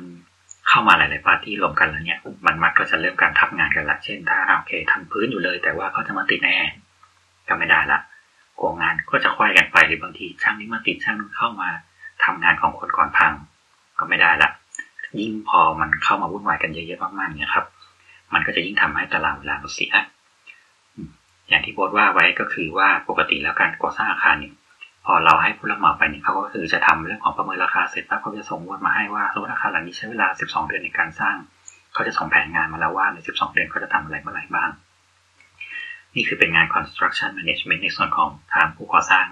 [0.78, 6.72] เข้ามาหลาย ๆ ปาร์ตี้รวมกันแล้วเนี่ย มันมักก็จะเริ่มการทับงานกันละเช่นถ้าโอเคทำพื้นอยู่เลย แต่ว่าเขาจะมาติดแอร์
[7.48, 8.00] ก็ไม่ได้ละ
[8.60, 11.70] กวงงานก็จะควายกันไปหรือบางทีช่างนี้มาติดช่างนู้นเข้ามา
[12.24, 13.34] ทำงานของคนก่อนพัง
[14.00, 14.50] ก็ไม่ได้ละ
[15.20, 17.66] ยิ่งพอมันเข้ามาวุ่นวายกันเยอะๆมากๆเนี่ยครับ
[18.34, 19.94] มันก็จะยิ่งทำให้ตารางเวลาเราเสีย
[21.50, 24.54] อย่างที่โบทว่าไว้ก็คือว่าปกติแล้วการก่อสร้างอาคารเนี่ย
[25.10, 31.36] พอเราให้ผู้รับเหมาไปเนี่ยเขาก็คือจะทำเรื่องของประเมินราคาเสร็จปั๊บเขาจะส่งงวดมาให้ว่าสมมติอาคารหลังนี้ใช้เวลา 12 เดือนในการสร้าง
[31.94, 34.70] เขาจะส่งแผนงานมาแล้วว่าใน 12 เดือนเขาจะทำอะไรเมื่อไหร่บ้าง
[36.16, 39.28] นี่คือเป็นงาน construction management ในส่วนของทางผู้ก่อสร้าง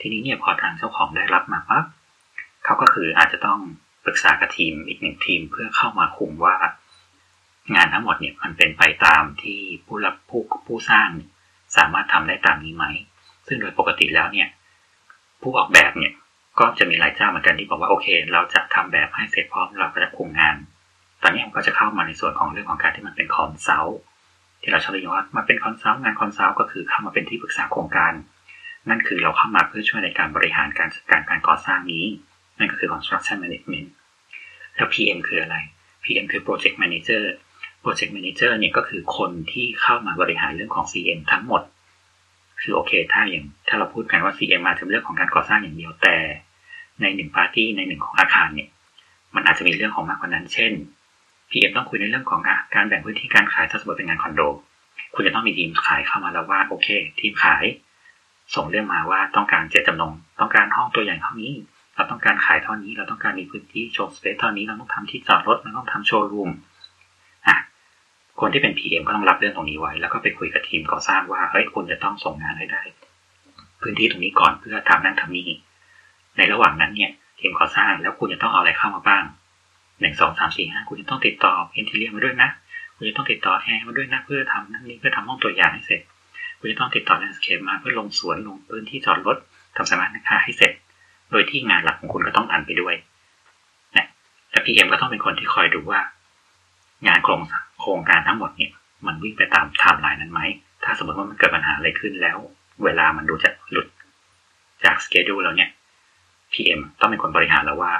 [0.00, 1.84] ทีนี้เนี่ยพอทางเจ้าของได้รับมาปั๊บ
[2.64, 3.58] เขาก็คืออาจจะต้อง
[4.04, 6.56] ปรึกษากับทีมอีกหนึ่งทีมเพื่อเข้ามาคุมว่า
[7.74, 11.08] งานทั้งหมดเนี่ยมันเป็นไปตามที่ผู้รับผู้ผู้สร้าง
[11.76, 12.84] สามารถทำได้ตามนี้ไหม
[13.46, 14.48] ซึ่งโดยปกติแล้วเนี่ย
[15.42, 16.14] ผู้ออกแบบเนี่ย
[16.58, 20.56] ก็จะมีหลายเจ้าเหมือนกันที่บอกว่าโอเค เราจะทำแบบให้เสร็จพร้อมเราก็จะคุมงาน
[21.22, 24.00] ตอนนี้มันก็จะเข้ามาในส่วนของเรื่องของการที่มันเป็น consult
[24.62, 28.12] ที่เราชอบเรียกว่ามันเป็น consult งาน consult ก็คือเข้ามาเป็นที่ปรึกษาโครงการ
[28.88, 32.04] นั่นคือเราเข้ามาเพื่อช่วยในการบริหารการจัดการการก่อสร้างนี้
[32.58, 33.88] นั่นก็คือ construction management
[34.74, 35.56] แล้ว PM คืออะไร
[36.04, 37.22] PM คือ project manager
[37.82, 41.62] project manager เนี่ยก็คือคนที่เข้ามาบริหารเรื่องของ CM ทั้งหมด
[42.60, 46.16] คือโอเค ถ้าอย่างถ้าเราพูดกันว่า CM มาถึงเรื่องของการก่อสร้างอย่างเดียวแต่
[47.00, 48.68] ในหนึ่งปาร์ตี้ในหนึ่งของอาคารเนี่ย
[49.34, 50.72] มันอาจจะมีเรื่องของมากกว่านั้น เช่น
[51.50, 52.40] PM ต้องคุยในเรื่องของ
[52.74, 54.40] การแบ่งพื้นที่การขายถ้าสมมติเป็นงานคอนโด
[55.14, 56.88] คุณจะต้องมีทีมขายเข้ามาแล้วว่าโอเค
[57.20, 57.64] ทีมขาย
[58.54, 61.52] ส่งเรื่องมาว่าต้องการเจตจำนง ต้องการห้องตัวอย่างเท่านี้
[61.94, 66.50] เราต้องการขายเท่านี้ เราต้องการมีพื้นที่โชว์สเปซเท่านี้เราต้องทำที่จอดรถเราต้องทำโชว์รูม
[68.40, 72.82] คนที่เป็น PM ก็ต้องรับเรื่องตรงนี้ไว้ แล้วก็ไปคุยกับทีมก่อสร้างว่าเฮ้ยคุณจะต้องส่งงานให้ได้
[73.80, 75.48] พื้นที่ตรงนี้ก่อนเพื่อทำนั่นทำนี่
[76.36, 79.24] ในระหว่างนั้นเนี่ยทีมก่อสร้างแล้วคุณจะต้องเอาอะไรเข้ามาบ้าง
[80.00, 82.50] หนึ่งสองสามสี่ห้าคุณจะต้องติดต่อเอนทีเรียมาด้วยนะ
[82.96, 86.00] คุณจะต้องติดต่อแอร์มาด้วยนะเพื่อทำนั่นนี่เพื่อทำห้องตัวอย่างให้เสร็จ
[86.58, 89.36] คุณจะต้องติดต่อ landscape มาเพื่อลงสวนลงพื้นที่จอดรถ
[89.76, 90.72] ทำสนามหญ้าให้เสร็จ
[91.30, 92.94] โดยที่งานหลักของคุณก็ต้อง run ไปด้วย
[93.96, 94.06] นะ
[94.50, 96.00] แต่ PM ก็ต้องเป็นคนที่คอยดูว่า
[97.06, 97.40] งานโครง
[97.80, 98.72] โครงการทั้งหมดเนี่ย
[99.06, 100.40] มันวิ่งไปตามไทม์ไลน์นั้นไหม
[100.84, 102.38] ถ้าสมมติว่ามันเกิดปัญหาอะไรขึ้นแล้ว
[102.84, 103.86] เวลามันดูจะหลุด
[104.84, 105.70] จาก schedule แล้วเนี่ย
[106.52, 107.92] PM ต้องเป็นคนบริหารแล้วว่า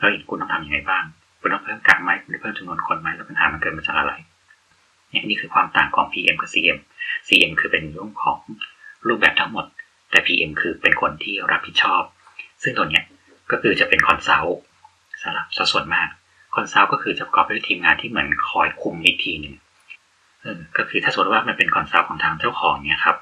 [0.00, 1.04] เฮ้ยคุณต้องทำยังไงบ้าง
[1.40, 4.12] คุณต้องเพิ่มกะไหมคุณต้องเพิ่มจำนวนคนไหมแล้วปัญหามันเกิดมาจากอะไร
[5.10, 6.78] เนี่ยนี่คือความต่างของ PM กับ CM
[7.28, 8.38] CM คือเป็นเรื่องของ
[9.06, 9.66] รูปแบบทั้งหมด
[10.10, 12.02] แต่ PM คือเป็นคนที่รับผิดชอบ
[12.62, 13.04] ซึ่งตัวเนี้ย
[13.50, 14.60] ก็คือจะเป็น consult
[15.22, 16.08] สำหรับส่วนมาก
[16.54, 19.54] consult ก็คือจะประกอบด้วยทีมงานที่เหมือนคอยคุมอีกทีหนึ่ง
[20.76, 23.16] ก็คือถ้าสมมติว่ามันเป็น consult ของทางเจ้าของเนี่ยครับ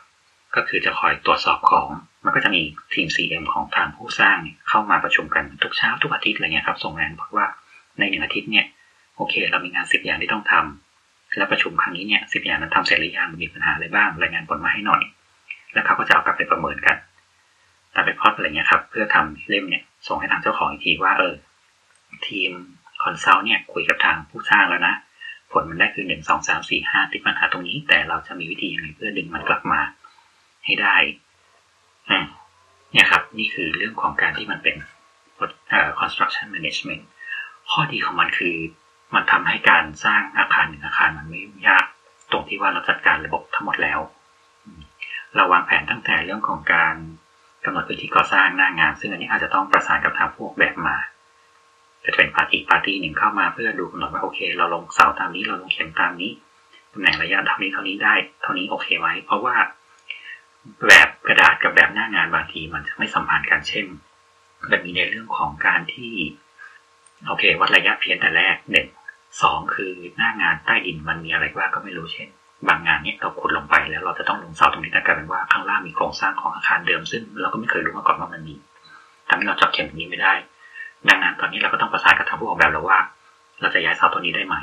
[0.57, 1.89] ก็คือจะคอยตรวจสอบของ
[2.25, 2.63] มันก็จะมี
[2.95, 4.37] ทีม CM ของทางผู้สร้าง
[4.69, 7.47] เข้ามาประชุมกันทุกเช้าทุกอาทิตย์อะไรเงี้ยครับ ส่งงานบอกว่า
[7.99, 8.67] ในหนึ่งอาทิตย์เนี่ย
[9.17, 15.03] โอเค เรามีงานสิบอย่างที่ต้องทำแล้วประชุมครั้งนี้เนี่ยสิบอย่างนั้นทำเสร็จหรือยังมีปัญหาอะไรบ้างรายงานผลมาให้หน่อย
[15.73, 16.97] แล้วเขาก็จะเอากลับไปประเมินกัน
[17.95, 21.35] ตัด report อะไรเงี้ยครับ เพื่อทำเล่มเนี่ยส่งให้ทางเจ้าของอีกทีว่าเออ
[22.29, 22.51] ทีม
[23.03, 24.95] consult เนี่ยคุยกับทางผู้สร้างแล้วนะ
[25.53, 29.81] ผลมันได้คือหนึ่งสองสามสี่ห้าติดปัญหาตรงนี้ แต่เราจะมีวิธียังไงเพื่อดึงมันกลับมา
[30.65, 30.97] ให้ได้
[32.93, 34.77] เนี่ยครับ นี่คือเรื่องของการที่มันเป็น
[36.01, 37.05] construction management
[37.71, 38.57] ข้อดีของมันคือ
[39.15, 41.85] มันทำให้การสร้างอาคารหนึ่งอาคารมันไม่ยาก
[42.33, 44.01] ตรงที่ว่าเราจัดการระบบทั้งหมดแล้ว
[45.37, 46.95] เราวางแผนตั้งแต่เรื่องของการ
[47.65, 50.97] กำหนดพื้นที่ก่อสร้างหน้างาน ซึ่งอันนี้อาจจะต้องประสานกับทางพวกแบบมา
[52.05, 56.33] จะเป็นปาร์ตี้ปาร์ตี้หนึ่งเข้ามาเพื่อดูกำหนดว่าโอเค เราลงเสาตามนี้เราลงเข็มตามนี้
[56.93, 59.57] ตำแหน่งระยะเท่านี้เท่านี้ได้ เท่านี้โอเคไหมเพราะว่า
[60.89, 63.87] แบบกระดาษกับแบบหน้างานบางทีมันจะไม่สัมพันธ์กันเช่น
[64.71, 66.13] มันมีในเรื่องของการที่
[67.27, 68.89] โอเค วัดระยะเพียงแต่แรกหนึ่ง
[69.43, 72.29] สองคือหน้างานใต้ดินมันมีอะไรว่าก็ไม่รู้เช่น
[72.69, 78.55] บางงานเนี้ยเราขุดลงไปแล้วเราจะต้องลงเสาตรงนี้แต่กลายเป็นว่าข้างล่างมีโครงสร้างของอาคารเดิมซึ่งเราก็ไม่เคยรู้มาก่อนว่ามันมี
[79.29, 80.33] ทำให้เราจับเข็มนี้ไม่ได้
[81.09, 82.99] ดังนั้นตอนนี้เราก็ต้องประสานกับทางผู้ออกแบบเราว่า
[83.61, 84.57] เราจะย้ายเสาตัวนี้ได้ไหม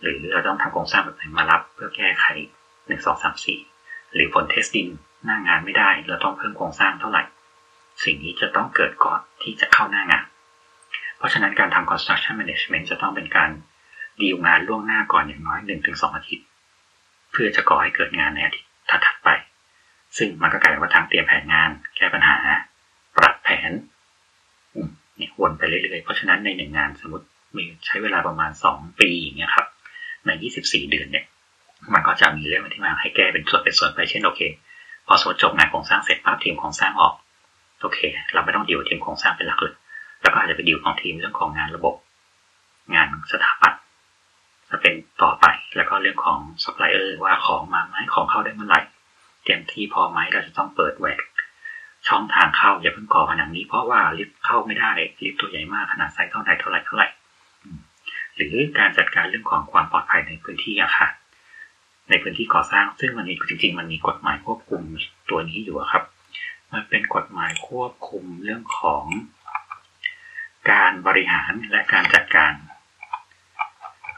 [0.00, 2.24] หรือเราต้องทำโครงสร้างแบบไหนมารับ เพื่อแก้ไข
[2.86, 3.58] หนึ่งสองสามสี่
[4.14, 4.86] หรือผลเทสติ้ง
[5.24, 7.22] หน้างานไม่ได้ เราต้องเพิ่มโครงสร้างเท่าไหร่
[8.04, 10.24] สิ่งนี้จะต้องเกิดก่อนที่จะเข้าหน้างาน
[11.18, 13.50] เพราะฉะนั้นการทำ construction management จะต้องเป็นการ
[14.20, 16.46] ดีลงานล่วงหน้าก่อนอย่างน้อยหนึ่งถึงสองอาทิตย์
[17.32, 19.28] เพื่อจะก่อให้เกิดงานในอาทิตย์ถัดไป
[20.16, 22.36] ซึ่งมันก็กลายเป็นว่าทางเตรียมแผนงาน แก้ปัญหา
[23.16, 23.70] ปรับแผน
[25.16, 27.26] เนี่ยวนไปเรื่อยๆ เพราะฉะนั้นในหนึ่งงานสมมติ
[27.56, 29.66] มีใช้เวลาประมาณสองปีอย่างเงี้ยครับ
[30.26, 31.24] ในยี่สิบสี่เดือนเนี่ย
[31.94, 34.40] มันก็จะมีเรื่องที่มาให้แก้เป็นส่วนเป็นส่วนไปเช่นโอเค
[35.06, 37.14] พอสมมติจบงานโครงสร้างเสร็จปั๊บทีมโครงสร้างออก
[37.80, 37.98] โอเค
[38.32, 39.74] เราไม่ต้องดีลทีมโครงสร้างเป็นหลักเลย
[40.22, 41.94] แล้วก็อาจจะไปดีลของทีมเรื่องของงานระบบ
[42.94, 43.82] งานสถาปัตย์
[44.70, 48.80] จะเป็นต่อไปแล้วก็เรื่องของซัพพลายเออร์ว่าของมาไหมของเข้าได้เมื่อไหร่
[49.42, 51.22] เตรียมที่พอไหมเราจะต้องเปิดแหวก
[52.08, 54.90] ช่องทางเข้าอย่าเพิ่งก่อผนังนี้เพราะว่าลิฟต์เข้าไม่ได้
[55.24, 57.08] ลิฟต์ตัวใหญ่มากขนาดไซส์เท่าไหร่เท่าไหร่เท่าไหร่
[58.36, 61.12] หรือการจัดการเรื่องของความปลอดภัยในพื้นที่อาคาร
[62.10, 64.82] ในพื้นที่ก่อสร้าง ซึ่งมันมีจริง ๆ มันมีกฎหมายควบคุม
[65.30, 66.04] ตัวนี้อยู่ครับ
[66.72, 69.04] มันเป็นกฎหมายควบคุมเรื่องของ
[70.70, 72.52] การบริหารและการจัดการ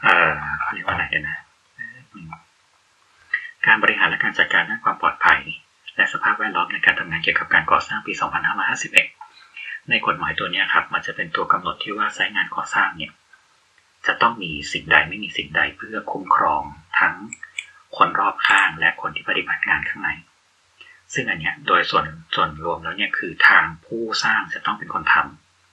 [0.03, 0.31] เอ่อ
[0.73, 1.37] เรียกว่าอะไรนะ
[3.65, 5.39] การบริหารและการจัดการด้านความปลอดภัย
[5.99, 8.13] และสภาพแวดล้อมในการทำงานเกี่ยวกับการก่อสร้างปี
[9.01, 13.11] 2551 ในกฎหมายตัวนี้ครับ มันจะเป็นตัวกำหนดที่ว่าไซต์งานก่อสร้างเนี่ย
[14.07, 16.63] จะต้องมีสิ่งใดไม่มีสิ่งใดเพื่อคุ้มครอง
[16.99, 17.15] ทั้ง
[17.97, 20.09] คนรอบข้างและคนที่ปฏิบัติงานข้างใน
[21.13, 25.15] ซึ่งอันเนี้ยโดยส่วนส่วนรวมแล้วเนี่ยคือทางผู้สร้างจะต้องเป็นคนท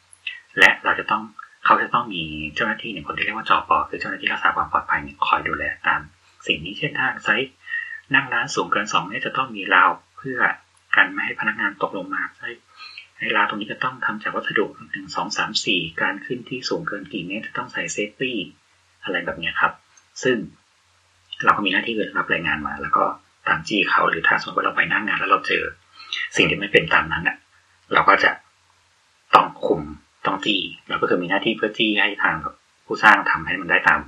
[0.00, 1.22] ำและเราจะต้อง
[1.64, 2.22] เขาจะต้องมี
[2.54, 6.00] เจ้าหน้าที่หนึ่งคนที่เรียกว่าจอปอคือเจ้าหน้าที่รักษาความปลอดภัยคอยดูแลตาม
[6.46, 7.52] สิ่งนี้เช่นถ้าไซต์
[8.14, 9.90] นั่งร้านสูงเกินสองเมตรจะต้องมีราว
[10.26, 10.42] พื่อ
[10.96, 12.48] กันไม่ให้พนักงานตกลงมาใช่
[13.16, 18.36] ไอ้ราวตรงนี้จะต้องทำจากวัสดุหนึ่งสองสามสี่การขึ้นที่สูงเกินกี่เมตรจะต้องใส่เซฟตี้
[19.04, 19.72] อะไรแบบนี้ครับ
[20.22, 20.36] ซึ่ง
[21.44, 23.04] เราก็มีหน้าที่เรับรายงานมา แล้วก็
[23.48, 25.62] ตามจี้เขาหรือถ้าสมมติว่าเราไปนั่งงานแล้วเราเจอ
[26.36, 27.36] สิ่งที่ไม่เป็นตามนั้นอะ
[27.92, 28.30] เราก็จะ
[29.34, 29.82] ต้องคุม
[30.26, 32.36] ต้องจี้เราก็คือมีหน้าที่เพื่อจี้ให้ทาง
[32.86, 34.00] ผู้สร้างทำให้มันได้ตาม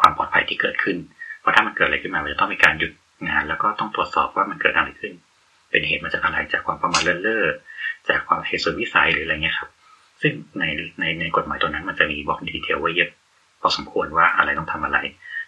[0.00, 0.96] ความปลอดภัยที่เกิดขึ้น
[1.40, 2.92] เพราะถ้ามันเกิดอะไรขึ้นมามันจะต้องมีการหยุด
[3.28, 5.12] งาน แล้วก็ต้องตรวจสอบว่ามันเกิดอะไรขึ้น
[5.74, 7.44] เป็นเหตุมาจากอะไรจากความประมาทเลินเล่อ
[8.08, 9.70] จากความเหตุสุดวิสัยหรืออะไรเงี้ยครับ
[10.22, 10.64] ซึ่งใน
[11.00, 13.10] ในในกฎหมายตัวนั้นมันจะมีบอกดีเทลไว้เยอะ
[13.60, 14.98] พอสมควรว่าอะไรต้องทำอะไร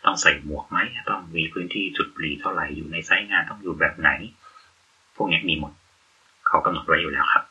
[0.05, 0.79] ต้องใส่หมวกไหม
[1.11, 4.11] ต้องมีพื้นที่จุดบุหรี่เท่าไหร่อยู่ในไซต์งานต้องอยู่แบบไหน
[5.17, 5.73] พวกนี้มีหมด
[6.47, 7.45] เขากำหนดไว้อยู่แล้วครับ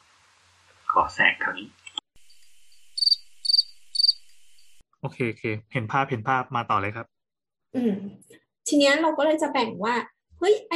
[0.91, 1.67] ขอแทรกเท่านี้
[5.01, 7.05] โอเคโอเค เห็นภาพเห็นภาพมาต่อเลยครับ
[7.75, 7.93] อืม
[8.67, 9.95] ทีเนี้ยเราก็เลยจะแบ่งว่า
[10.37, 10.73] เฮ้ย ไอ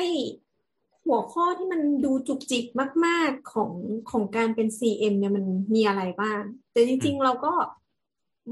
[1.10, 2.66] หัวข้อที่มันดูจุกจิก
[3.06, 3.72] มาก ๆของ
[4.12, 5.46] ของการเป็น CM เนี่ยมัน
[5.76, 6.42] มีอะไรบ้าง
[6.72, 7.54] แต่จริง ๆ เราก็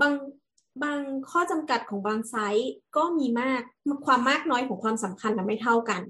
[0.01, 0.13] บาง
[0.83, 0.99] บาง
[1.31, 3.61] ข้อจำกัดของบางไซต์ก็มีมาก
[4.05, 6.01] ความมากน้อยของความสำคัญนะไม่เท่ากัน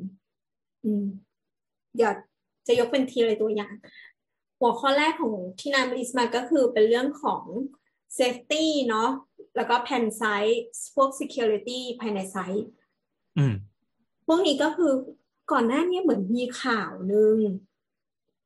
[0.84, 1.06] อืม
[1.96, 2.14] เดี๋ยว
[2.68, 3.74] จะยกเป็นทีละตัวอย่าง
[4.60, 7.44] หัวข้อแรกของที่นามลิสมาก็คือเป็นเรื่องของ
[8.18, 9.10] safety เนาะ
[9.56, 10.62] แล้วก็แผ่นไซต์
[10.96, 12.68] พวก security ภายในไซต์
[13.38, 13.54] อืม
[14.28, 14.94] พวกนี้ก็คือ
[15.52, 17.38] ก่อนหน้านี้เหมือนมีข่าวหนึ่ง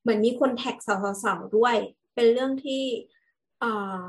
[0.02, 1.76] เหมือนมีคนแท็กสาวๆด้วย
[2.16, 2.84] เป็นเรื่องที่
[3.64, 4.02] อ่า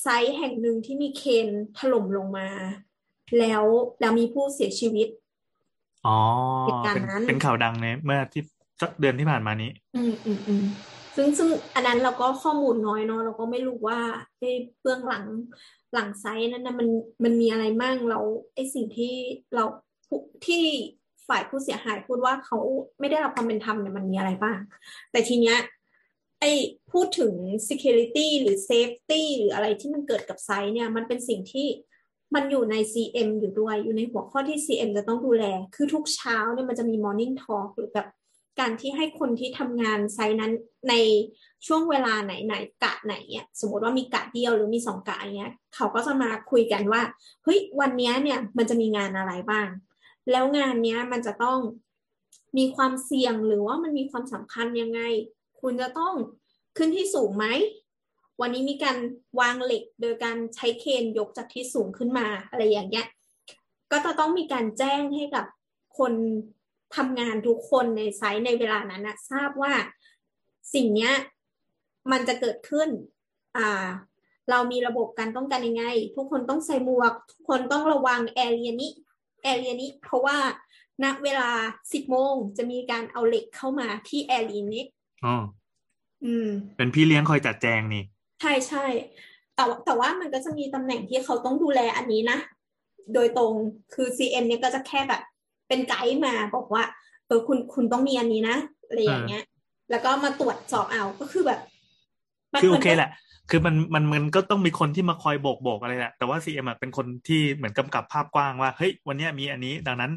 [0.00, 2.48] ไซต์แห่งหนึ่งที่มีเคนถล่มลงมา
[3.38, 3.64] แล้ว
[4.00, 5.08] แล้วมีผู้เสียชีวิต
[6.06, 6.18] อ๋อ
[6.66, 8.42] เหตุการณ์เป็นนั้นเป็นข่าวดังในเมื่อที่
[8.80, 10.64] สักเดือนที่ผ่านมานี้ อืมอืมอืม
[11.16, 14.00] ซึ่งซึ่งอันนั้นเราก็ข้อมูลน้อยเนาะเราก็ไม่รู้ว่า
[14.38, 15.24] ไอ้เบื้องหลัง
[15.94, 16.88] หลังไซต์นั้นนะมัน
[17.24, 18.20] มันมีอะไรมั่งเรา
[18.54, 19.14] ไอ้สิ่งที่
[19.54, 19.64] เรา
[20.06, 20.64] ผู้ที่
[21.28, 22.58] ฝ่ายผู้เสียหายพูดว่าเขา
[23.00, 24.58] ไม่ได้รับความเป็นธรรมเนี่ยมันมีอะไรบ้าง
[25.10, 25.58] แต่ทีเนี้ย
[26.40, 26.52] ไอ้
[26.92, 27.32] พูดถึง
[27.68, 31.66] security หรือ safety หรืออะไรที่มันเกิดกับไซต์เนี่ยมันเป็นสิ่งที่
[32.34, 38.08] มันอยู่ใน CM อยู่ด้วย อยู่ในหัวข้อที่ CM จะต้องดูแล คือทุกเช้าเนี่ยมันจะมี morning talk หรือแบบ
[38.60, 40.52] การที่ให้คนที่ทำงานไซต์นั้น
[40.88, 40.94] ใน
[41.66, 47.02] ช่วงเวลาไหนไหนกะไหนเนี่ยสมมติว่ามีกะเดียวหรือมีสองกะอย่างเงี้ยเขาก็จะมาคุยกันว่า
[47.44, 49.66] เฮ้ยวันเนี้ยเนี่ยมันจะมีงานอะไรบ้าง
[50.30, 51.58] แล้วงานเนี้ยมันจะต้อง
[52.58, 55.00] มีความเสี่ยงหรือว่ามันมีความสำคัญยังไง
[55.60, 56.14] คุณจะต้อง
[56.76, 57.46] ขึ้นที่สูงไหม
[58.40, 58.96] วันนี้มีการ
[59.40, 63.06] วางเหล็กโดยการใช้เคนยกจากที่สูงขึ้นมาอะไรอย่างเงี้ย
[63.92, 65.44] ก็จะต้องมีการแจ้งให้กับ
[65.98, 66.12] คน
[66.96, 69.72] ทำงานทุกคนในไซต์ในเวลานั้นนะทราบว่า
[70.74, 71.12] สิ่งเนี้ย
[72.10, 72.88] มันจะเกิดขึ้น
[73.56, 73.86] อ่า
[74.50, 75.84] เรามีระบบการป้องกันยังไง
[76.16, 78.90] ทุกคนต้องใส่หมวก ทุกคนต้องระวังแอเรียนี้
[79.46, 80.38] แอเรียนี้ เพราะว่า
[81.04, 81.48] ณเวลา
[81.92, 84.84] สิบโมงจะมีการเอาเหล็กเข้ามาที่แอเรียนี้
[85.24, 85.36] อ๋อ
[86.24, 88.02] อืม เป็นพี่เลี้ยงคอยจัดแจงนี่
[88.40, 88.86] ใช่ใช่
[89.56, 92.38] แต่ว่าแต่ว่ามันก็จะมีตำแหน่งที่เขาต้องดูแลอันนี้นะ
[93.14, 93.52] โดยตรง
[93.94, 95.22] คือ CM เนี่ยก็จะแค่แบบ
[95.68, 96.84] เป็นไกด์มาบอกว่า
[97.26, 98.56] เออคุณคุณต้องมีอันนี้นะ
[98.86, 99.44] อะไรอย่างเงี้ย
[99.90, 101.60] แล้วก็มาตรวจสอบเอาก็คือแบบ
[102.52, 103.10] มันคือโอมันเคก็แหละ
[103.50, 110.12] คือมันมันมันก็ต้องมีคนที่มาคอยโบกโบกอะไรแหละแต่ว่าซีเอ็มเป็นคนที่เหมือนกำกับภาพกว้างว่าเฮ้ยวันเนี้ยมีอันนี้ ดังนั้น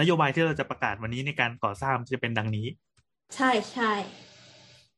[0.00, 2.66] นโยบายที่เราจะประกาศวันนี้ในการก่อสร้างจะเป็นดังนี้
[3.34, 3.92] ใช่ใช่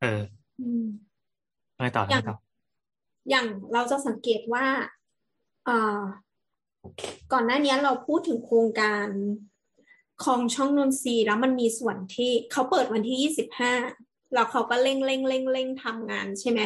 [0.00, 0.20] เออ
[0.60, 0.86] อืม
[1.76, 2.36] อะไรต่ออย่างอะไรต่อ
[3.30, 4.66] อย่างเราจะสังเกตว่า
[5.68, 6.00] อ่า
[7.32, 9.06] ก่อนหน้านี้เราพูดถึงโครงการ
[10.24, 13.72] ของช่องนนทรีย์แล้วมันมีส่วนที่เขาเปิดวันที่ยี่สิบห้า
[14.34, 16.60] แล้วเขาก็เร่งเร่งเร่งเร่งทำงานใช่ไหม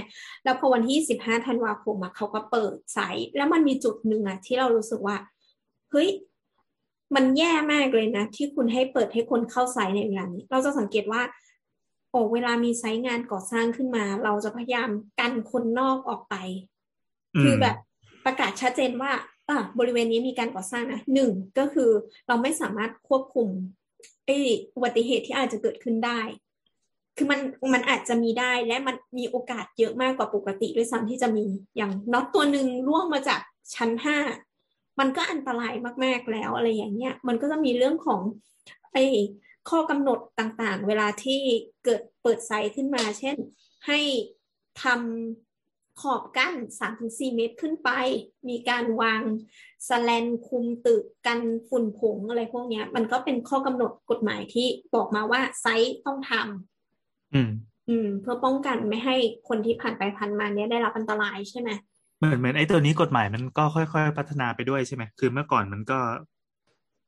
[0.45, 5.17] แล้วพอวันที่ยี่สิบห้าธันวาคมอะเขาก็เปิดไซต์แล้วมันมีจุดหนึ่งอะที่เรารู้สึกว่า
[5.91, 6.09] เฮ้ย
[7.15, 11.23] มันแย่มากเลยนะ ที่คุณให้เปิดให้คนเข้าไซต์ในเวลานี้ เราจะสังเกตว่า
[12.11, 16.35] โอ้เวลามีไซต์งานก่อสร้างขึ้นมา เราจะพยายามกันคนนอกออกไป
[17.35, 17.77] อืคือมแบบ
[18.25, 19.13] ประกาศชัดเจนว่า
[19.49, 21.91] อะบริเวณนี้มีการก่อสร้างนะหนึ่งก็คือ
[22.29, 23.49] เราไม่สามารถควบคุม
[24.27, 24.37] ไอ้
[24.75, 26.21] อุบัติเหตุที่อาจจะเกิดขึ้นได้
[27.17, 27.41] คือมัน
[27.75, 31.47] มันอาจจะมีได้และมันมีโอกาสเยอะมากกว่าปกติด้วยซ้ำที่จะมี
[31.77, 33.41] อย่างน็อตตัวหนึ่งร่วงมาจาก
[33.75, 34.19] ชั้นห้า
[35.01, 35.75] มันก็อันตราย
[36.05, 38.21] มาก ๆแล้วอะไรอย่างเงี้ย มันก็จะมีเรื่องของ
[38.93, 39.05] ไอ้
[39.71, 41.41] ข้อกำหนดต่างๆ เวลาที่
[41.85, 43.37] เกิดเปิดไซต์ขึ้นมา เช่น
[43.87, 44.01] ให้
[44.83, 46.55] ทำขอบกั้น
[46.95, 47.91] 3-4 เมตรขึ้นไป
[48.49, 49.23] มีการวาง
[49.89, 56.74] สแลนคุมตึกกันฝุ่นผงอะไรพวกเนี้ยมันก็เป็นข้อกำหนดกฎหมายที่บอกมาว่าไซต์ต้องทำ
[57.35, 57.51] อืม
[57.89, 59.17] อืม เพื่อป้องกันไม่ให้
[59.49, 61.71] คนที่ผ่านไปผ่านมาเนี้ยได้รับอันตรายใช่ไหม
[62.19, 65.99] เหมือนเหมือนไอ้ตัวนี้กฎหมายมันก็ค่อยๆพัฒนาไปด้วยใช่ไหมคือเมื่อก่อนมันก็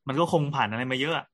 [0.09, 1.27] มันก็คงผ่านอะไรมาเยอะอะ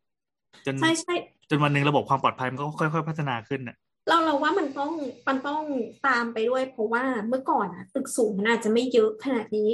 [0.67, 1.15] จนใช่ใช่
[1.51, 3.77] จนวันหนึ่งระบบความปลอดภัยมันก็ค่อยๆพัฒนาขึ้นอะ
[4.09, 4.93] เราเราว่ามันต้อง
[5.29, 5.63] มันต้อง
[6.07, 9.71] ตามไปด้วย เพราะว่าเมื่อก่อนอะตึกสูงมันอาจจะไม่เยอะขนาดนี้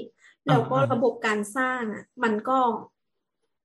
[0.48, 2.59] แล้วก็อ่าอ่าระบบการสร้างอะมันก็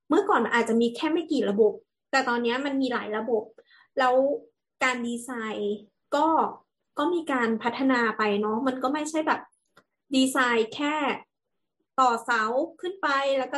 [0.10, 1.74] เมื่อก่อนอาจจะมีแค่ไม่กี่ระบบ
[2.12, 3.44] แต่ตอนเนี้ยมันมีหลายระบบ
[4.00, 4.13] แล้ว
[4.84, 5.78] การดีไซน์
[6.15, 6.28] ก็
[6.98, 9.41] ก็มีการพัฒนาไปเนาะมันก็ไม่ใช่แบบ
[10.15, 10.96] ดีไซน์แค่
[12.00, 12.43] ต่อเสา
[12.82, 13.08] ขึ้นไป
[13.39, 13.58] แล้วก็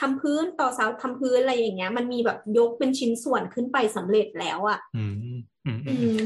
[0.00, 5.14] ทำพื้นต่อเสาทำพื้นอะไรอย่างเงี้ย มันมีแบบยกเป็นชิ้นส่วนขึ้นไปสำเร็จแล้วอะอืม
[5.66, 6.18] อืมอืมอืม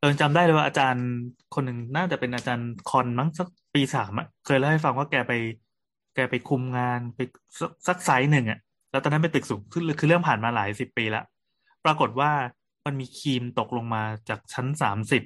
[0.00, 1.06] เออจำได้เลยว่าอาจารย์
[1.54, 5.32] คนหนึ่งน่าจะเป็นอาจารย์คอนมั้งสักปีสามอะเคยเล่าให้ฟังว่าแกไป
[6.14, 7.20] แกไปคุมงานไป
[7.60, 8.58] สักสักไซส์หนึ่งอะ
[8.90, 11.22] แล้วตอนนั้นเป็นตึกสูงคือคือเรื่องผ่านมาหลายสิบปีละ
[11.84, 12.30] ปรากฏว่า
[12.86, 15.22] มันมีครีมตกลงมาจากชั้นสามสิบ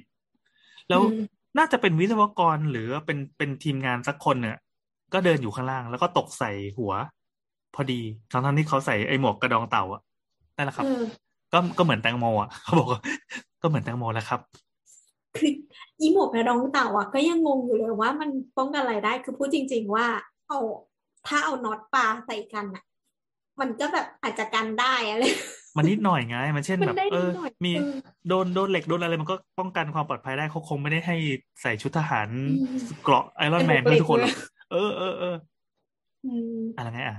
[0.89, 1.23] แล้วอืม
[1.57, 4.57] น่าจะเป็นวิศวกรหรือว่าเป็นเป็นทีมงานสักคนเนี่ย
[5.13, 6.93] ก็เดินอยู่ข้างล่าง แล้วก็ตกใส่หัว
[7.75, 7.99] พอดี
[8.31, 10.01] ทั้งทั้งที่เขาใส่ไอ้หมวกกระดองเต่าอะ
[10.55, 11.03] นั่นแหละครับเออ
[11.53, 13.01] ก็ก็เหมือนแตงโมอะเขาบอกว่า
[13.61, 14.39] ก็เหมือนแตงโมแหล้วครับ
[15.37, 15.51] คือ
[15.99, 20.05] อีหมวกกระดองเต่าอะก็ยังงงอยู่เลยว่ามันป้องกันอะไรได้คือพูดจริง ๆ ว่า
[20.47, 20.59] เอา
[21.27, 22.83] ถ้าเอาน็อตปลาใส่กันอะ
[23.59, 25.23] มันก็แบบอาจจะกันได้อะไร
[25.77, 27.93] มันนิดหน่อยไง มันเช่นมันแบบได้เอนิดอหน่อยมีเออ
[28.29, 31.15] โดนโดนเหล็กโดนอะไรมันก็ป้องกันความปลอดภัยได้เขาคงไม่ได้ให้
[31.61, 32.27] ใส่ชุดทหาร
[32.59, 34.35] อืมเกราะไอรอนแมนเป็นหมวกเหล็กทุกคนหรอกเลย
[34.71, 35.35] เออเออเออ
[36.25, 37.15] อืมอะไรไงอะ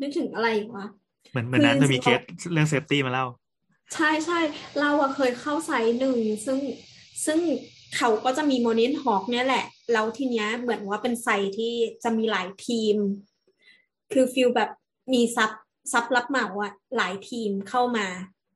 [0.00, 0.86] นึกถึงอะไรอีกวะ
[1.30, 3.26] เหมือนเหมือนนั้นคือจะมีจเคริงสๆเรื่อง safety มาเล่า
[3.94, 4.38] ใช่ใช่
[4.80, 6.58] เราอะเคยเข้า site หนึ่งซึ่ง
[7.26, 7.38] ซึ่ง
[7.96, 11.72] เขาก็จะมีโมนิ n ฮอ k เนี่ยแหละ แล้วทีเนี้ยเหมือนว่าเป็น site ที่
[12.04, 12.96] จะมีหลายทีม
[14.12, 14.70] คือ feel แบบ
[15.12, 15.50] มี sub
[15.92, 18.06] sub รับเหมาอะหลายทีมเข้ามา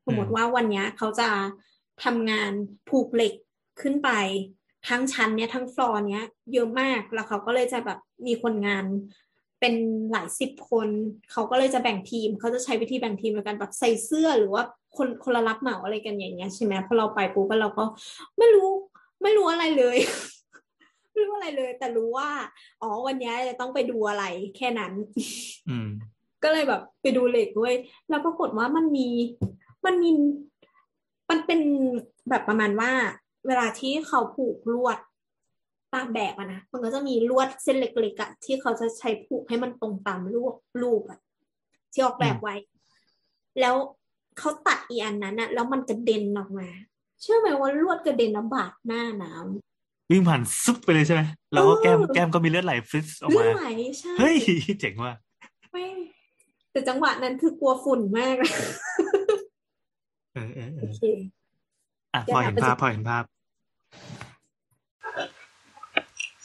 [0.07, 1.29] สมมติว่าวันเนี้ยเขาจะ
[2.05, 2.53] ทำงาน
[2.89, 3.35] ผูกเหล็ก
[3.81, 4.11] ขึ้นไป
[4.89, 8.85] ทั้งชั้นเนี้ยทั้งฟลอร์เนี้ย เยอะมากแล้วเขาก็เลยจะแบบมีคนงาน
[9.61, 9.75] เป็น
[10.13, 10.89] หลายสิบคน
[11.33, 14.63] เขาก็เลยจะแบ่งทีม เขาจะใช้วิธีแบ่งทีมในการแบบใส่เสื้อหรือว่า
[14.97, 17.85] คนคนละรับเหมาอะไรกันอย่างเงี้ยใช่ไหมพอเราไปปุ๊บเราก็
[18.39, 18.69] ไม่รู้
[19.23, 19.97] ไม่รู้อะไรเลย
[21.13, 22.31] ไม่รู้อะไรเลย แต่รู้ว่า
[22.83, 24.25] อ๋อวันนี้จะต้องไปดูอะไร
[24.57, 24.93] แค่นั้น
[25.69, 25.89] อืม
[26.43, 27.75] ก็เลยแบบไปดูเหล็กด้วย
[28.09, 29.09] แล้วปรากฏว่ามันมี
[29.87, 30.11] มันมี
[31.31, 31.61] มันเป็น
[32.29, 32.93] แบบประมาณว่า
[33.47, 34.99] เวลาที่เขาผูกลวด
[35.95, 41.19] ตามแบบอะนะมันก็จะมีลวดเส้นเล็กๆอะที่เขาจะใช้ผูกให้มันตรงตามรูปรูปอะ
[41.93, 42.55] ที่ออกแบบไว้
[43.61, 43.75] แล้ว
[44.39, 46.69] เขาตัดอีอันนั้นอะแล้วมันกระเด็นออกมา
[47.21, 51.23] เชื่อไหมว่าลวดกระเด็นน้ำบาดหน้าน้ำวิ่งผ่านซุปไปเลยใช่ไหม
[51.53, 54.37] แล้วก็แก้มเออแก้มก็มีเลือดไหลฟริสออกเลือมาดไหลใช่เฮ้ย
[54.81, 55.13] เจ๋งว่ะ
[55.73, 55.85] ไม่
[56.79, 58.37] แต่จังหวะนั้นคือกลัวฝุ่นมาก
[60.35, 61.01] เออเออเอโออเค
[62.15, 63.25] อะเดี๋พยวอเห็นนะภาพพอเห็นภาพ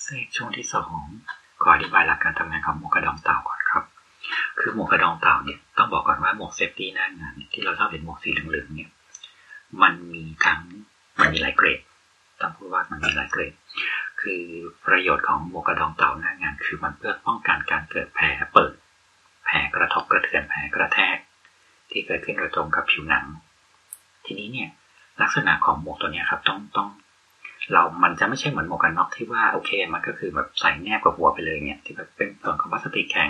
[0.05, 0.99] ซึ่งช่วงที่สอง
[1.61, 3.83] ขออธิบายหลักการทำงานของหมวกกระดองเต่าก่อนครับ
[4.59, 8.89] คือหมวกกระดองเต่าเนี่ยต้องบอกก่อนว่าหมวกเซฟตี้หน้างานเนี่ยที่เราชอบเห็นหมวกสีเหลืองๆเนี่ย
[9.81, 10.61] มันมีทั้ง
[11.19, 11.79] มันมีหลายเกรด
[12.41, 13.53] ต้องพูดว่ามันมีหลายเกรด
[14.21, 14.41] คือ
[14.85, 21.17] ประโยชน์ของหมวกกระดองเต่าหน้างาน คือมันเพื่อป้องกันการเกิดแผลเปิดแผลกระทบกระเทือนแผลกระแทก
[21.91, 23.25] ที่เกิดขึ้นโดยตรงกับผิวหนัง
[24.25, 24.69] ทีนี้เนี่ย
[25.21, 26.89] ลักษณะของหมวกตัวนี้ครับต้องต้อง
[27.71, 33.29] เรา มันจะไม่ใช่เหมือนหมวกกันน็อกที่ว่าโอเค มันก็คือแบบใส่แนบกับหัวไปเลยเนี่ยที่แบบเป็นส่วนของพลาสติกแข็ง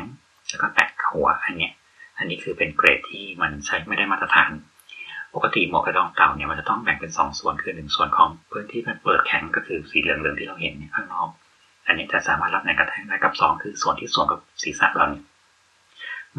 [0.50, 1.74] แล้วก็แปะกับหัวอันเนี้ย
[2.18, 4.52] อันนี้คือเป็นเกรดที่มันใช้ไม่ได้มาตรฐาน
[5.36, 11.30] ปกติหมวกกระดองเต่าเนี่ยมันจะต้องแบ่งเป็นสองส่วนคือหนึ่งส่วนของพื้นที่มันเปิดแข็งก็คือสีเหลืองๆที่เราเห็นข้างนอก
[11.88, 15.24] อันนี้จะสามารถรับแรงกระแทกได้กับสองคือส่วนที่ส่วมกับศีรษะเราเนี่ย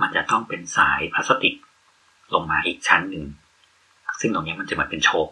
[0.00, 1.54] มันจะต้องเป็นสายพลาสติก
[2.34, 3.24] ลงมาอีกชั้นหนึ่ง
[4.20, 5.28] ซึ่งตรงนี้มันจะเหมือนเป็นโชค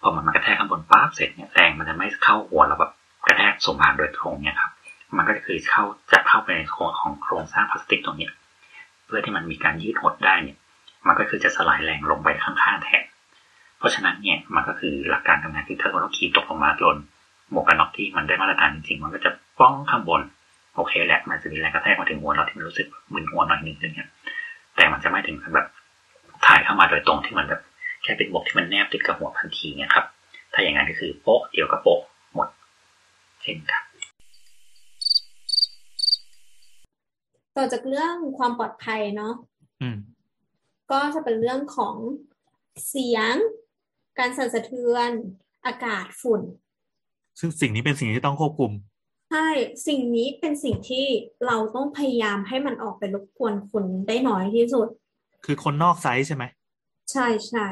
[0.00, 2.92] พอมันมากระแทกข้างบนปั๊บเสร็จเนี่ยแรงมันจะไม่เข้าหัวเราแบบ
[3.26, 4.72] กระแทกสมผ่านโดยตรงเนี่ยครับ
[5.16, 8.32] มันก็จะคือเข้าจะเข้าไปในโครงของโครงสร้างพลาสติกตรงเนี้ย
[9.06, 10.56] เพื่อที่มันมีการยืดหดได้เนี่ย
[11.06, 13.04] มันก็คือจะสลายแรงลงไปข้างๆแทน
[13.78, 16.96] เพราะฉะนั้นเนี่ยมันก็คือหลักการทำงานคือถ้าเราขีดตกลงมาโดน
[17.50, 20.20] หมวกกันน็อกที่มันได้มาตรฐานจริงๆ มันก็จะป้องข้างบน
[20.76, 24.10] โอเคแหละมันจะมีแรงกระแทกมาถึงหัวเราที่มันรู้สึกมึนหัวหน่อยนึงอย่างเงี้ย
[24.76, 25.66] แต่มันจะไม่ถึงกับแบบ
[26.46, 27.62] ถ่ายเข้ามาโดยตรงที่มันแบบ
[28.02, 30.04] แค่เป็นหมวกที่มันแนบติดกับหัวทันทีเนี่ยครับ
[30.52, 32.00] ถ้าอย่างนั้นก็คือโป๊ะเดียวกับโป๊ะ
[32.34, 32.48] หมด
[33.42, 33.82] เช่นกัน
[37.56, 39.34] ต่อจากเรื่องความปลอดภัยเนาะ
[39.82, 39.96] อืม
[40.90, 41.96] ก็จะเป็นเรื่องของ
[42.88, 43.34] เสียง
[44.18, 45.10] การสั่นสะเทือน
[45.66, 46.42] อากาศฝุ่น
[47.38, 49.48] ซึ่งสิ่งนี้เป็นสิ่งที่ต้องควบคุมใช่
[49.86, 51.06] สิ่งนี้เป็นสิ่งที่
[51.46, 54.88] เราต้องพยายามให้มันออกไปรบกวนคนได้น้อยที่สุด
[55.44, 56.44] คือคนนอกไซส์ใช่ไหม
[57.12, 57.66] ใช่ใช่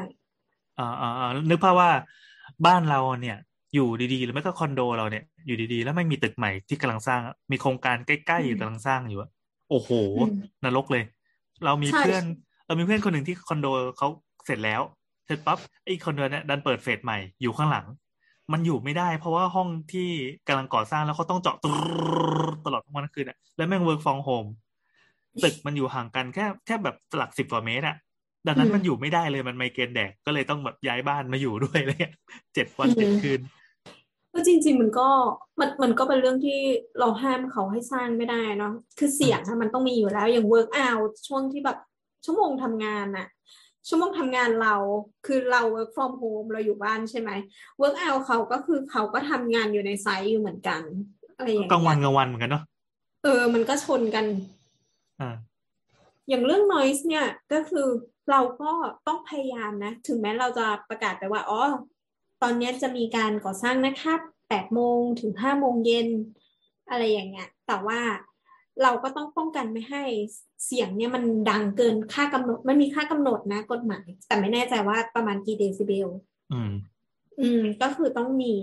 [0.79, 1.89] อ่าอ่าอ่านึกภาพว่า
[2.65, 3.37] บ้านเราเนี่ย
[3.73, 7.19] อยู่ดีๆ หรือไม่ก็คอนโดเราเนี่ย อยู่ดีๆ แล้วไม่มีตึกใหม่ที่กำลังสร้าง
[7.51, 9.29] มีโครงการใกล้ๆอยู่กำลังสร้างอยู่อะ
[9.69, 9.89] โอ้โห
[10.65, 11.03] นรกเลย
[11.65, 12.23] เรามีใช่เพื่อน
[12.67, 14.07] เรามีเพื่อนคนหนึ่งที่คอนโดเขา
[14.45, 14.81] เสร็จแล้ว
[15.25, 17.85] เสร็จปั๊บไอ้คอนโดเนี่ยดันเปิดเฟสใหม่อยู่ข้างหลัง
[18.51, 20.09] มันอยู่ไม่ได้ เพราะว่าห้องที่
[20.47, 21.69] กำลังก่อสร้างแล้วเขาต้องเจาะตร
[22.53, 24.49] ดตลอดทั้งวันทั้งคืนอะ แล้วแม่ง work from home
[25.43, 27.97] ตึกมันอยู่ห่างกันแค่แค่แบบหลักสิบกว่าเมตรอะ
[28.47, 31.99] ดังนั้นมันอยู่ไม่ได้เลยมันไมเกรนแดกก็เลยต้องแบบย้ายบ้านมาอยู่ด้วยเลย
[32.53, 33.41] เจ็ดวันเจ็ดคืน
[34.33, 35.09] ก็จริง ๆ มันก็
[35.59, 36.59] มันมันก็เป็นเรื่องที่
[36.99, 41.77] เราห้ามเขาให้สร้างไม่ได้เนาะคือเสียงอะมันต้องมีอยู่แล้วอย่าง work out ช่วงที่แบบ
[42.25, 43.27] ชั่วโมงทำงานอะ
[43.87, 44.75] ชั่วโมงทำงานเรา
[45.25, 47.31] คือเรา work from home เราอยู่บ้านใช่ไหม
[47.81, 50.81] work out เขาก็คือเขาก็ทำงานอยู่ในไซต์อยู่เหมือนกัน
[51.35, 52.63] อะไรอย่างกลางวันเงี้ยกลางวันเหมือนกันเนาะ
[53.23, 54.25] เออ มันก็ชนกัน
[55.19, 55.35] อ่า
[56.29, 57.87] อย่างเรื่อง noise เนี่ยก็คือ
[58.31, 58.71] เราก็
[59.07, 61.61] ต้องพยายามนะ ถึงแม้เราจะประกาศไปว่าอ๋อ
[62.41, 64.19] ตอนนี้จะมีการก่อสร้างนะครับ
[64.49, 66.07] แปดโมงถึงห้าโมงเย็น
[66.89, 67.99] อะไรอย่างเงี้ยแต่ว่า
[68.81, 70.03] เราก็ต้องป้องกันไม่ให้
[70.65, 76.07] เสียงเนี่ยมันดังเกินค่ากำหนดมันมีค่ากำหนดนะกฎหมาย แต่ไม่แน่ใจว่าประมาณกี่เดซิเบล
[76.53, 76.71] อืม
[77.39, 78.53] อืม ก็คือต้องมี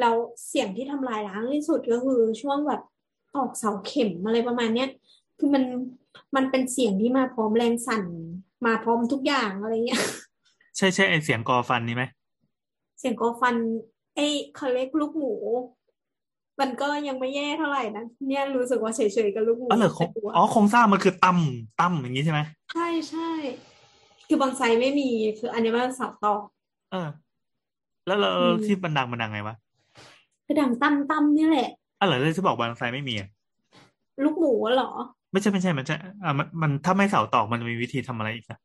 [0.00, 0.14] แล้ว
[0.48, 2.82] เสียงที่ทำลายล้างที่สุดก็คือช่วงแบบ
[3.36, 4.88] ออกเสาเข็มอะไรประมาณเนี้ย
[5.38, 5.64] คือมัน
[6.36, 8.04] มันเป็นเสียงที่มาพร้อมแรงสั่น
[8.66, 10.02] มาพร้อมทุกอย่างอะไรเงี้ย
[10.76, 12.04] ใช่ใช่ไอเสียงกอฟันนี่ไหม
[12.98, 13.54] เสียงกอฟัน
[14.14, 15.34] เอ้ยเขาเรียกลูกหมู
[16.60, 21.38] มันก็ยังไม่แย่เท่าไหร่นะเนี่ยรู้สึกว่าเฉยๆกับลูกหมูอ๋อเหรอโครงแต่ตัวอ๋อโครงสร้างมันคือตั้ม
[21.76, 22.40] ตั้มอย่างนี้ใช่ไหม
[22.72, 23.30] ใช่ใช่
[24.26, 26.40] คือบางไซไม่มีคืออันนี้มันเสาตอก
[26.90, 27.08] เออ
[28.06, 29.54] แล้วเราอืมที่บันดังบันดังไงวะ
[30.44, 33.28] คือดังตั้มตั้มเนี่ยแหละอ๋อเหรอเลยที่บอกบางไซไม่มีอะ
[34.22, 34.90] ลูกหมูอะเหรอ
[35.32, 38.58] ไม่ใช่ไม่ใช่มันใช่อ่ามันมันถ้าไม่เสาตอกมันมีวิธีทำอะไรอีกอะ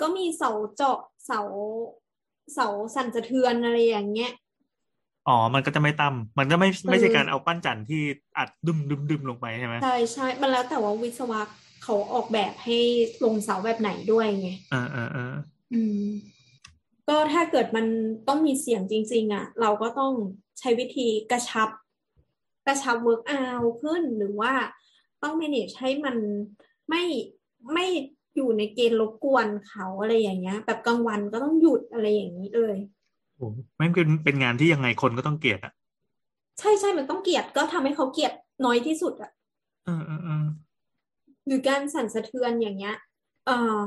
[0.00, 1.40] ก็มีเสาเจาะเสา
[2.54, 4.32] เสาสั่นสะเทือนอะไรอย่างเงี้ย
[5.28, 8.02] อ๋อ มันก็จะไม่ตั้มมันก็ไม่ไม่ใช่เออการเอาปั้นจันทร์ที่
[8.38, 11.40] อัดดุมดุมดุมลงไปใช่ไหมใช่ใช่มันแล้วแต่ว่าวิศวะ
[11.82, 12.78] เขาออกแบบให้
[13.24, 15.34] ลงเสาแบบไหนด้วยไงเออเออเออ
[15.72, 16.04] อืม
[17.08, 17.86] ก็ถ้าเกิดมัน
[18.28, 20.12] ต้องมีเสียงจริง ๆ อะ เราก็ต้อง
[20.58, 21.68] ใช้วิธีกระชับ
[22.66, 23.44] กระชับเวิร์กเอา
[23.82, 24.52] ขึ้นหรือว่า
[25.22, 26.16] ต้อง manage ให้มัน
[26.88, 27.02] ไม่
[27.74, 27.86] ไม่
[28.36, 32.76] อยู่ในเกณฑ์รบกวนเขาอะไรอย่างเงี้ย แบบกลางวันก็ต้องหยุดอะไรอย่างนี้เลย
[33.42, 35.72] โอ้ไม่งเป็นเป็นงานที่ยังไงคนก็ต้องเกลียดอะ
[36.58, 38.32] ใช่ใช่มันต้องเกลียดก็ทำให้เขาเกลียด
[38.64, 39.30] น้อยที่สุดอะ
[39.84, 40.46] เออเออเออ
[41.46, 42.96] หรือการสั่นสะเทือนอย่างเงี้ย
[43.46, 43.78] เอ่อ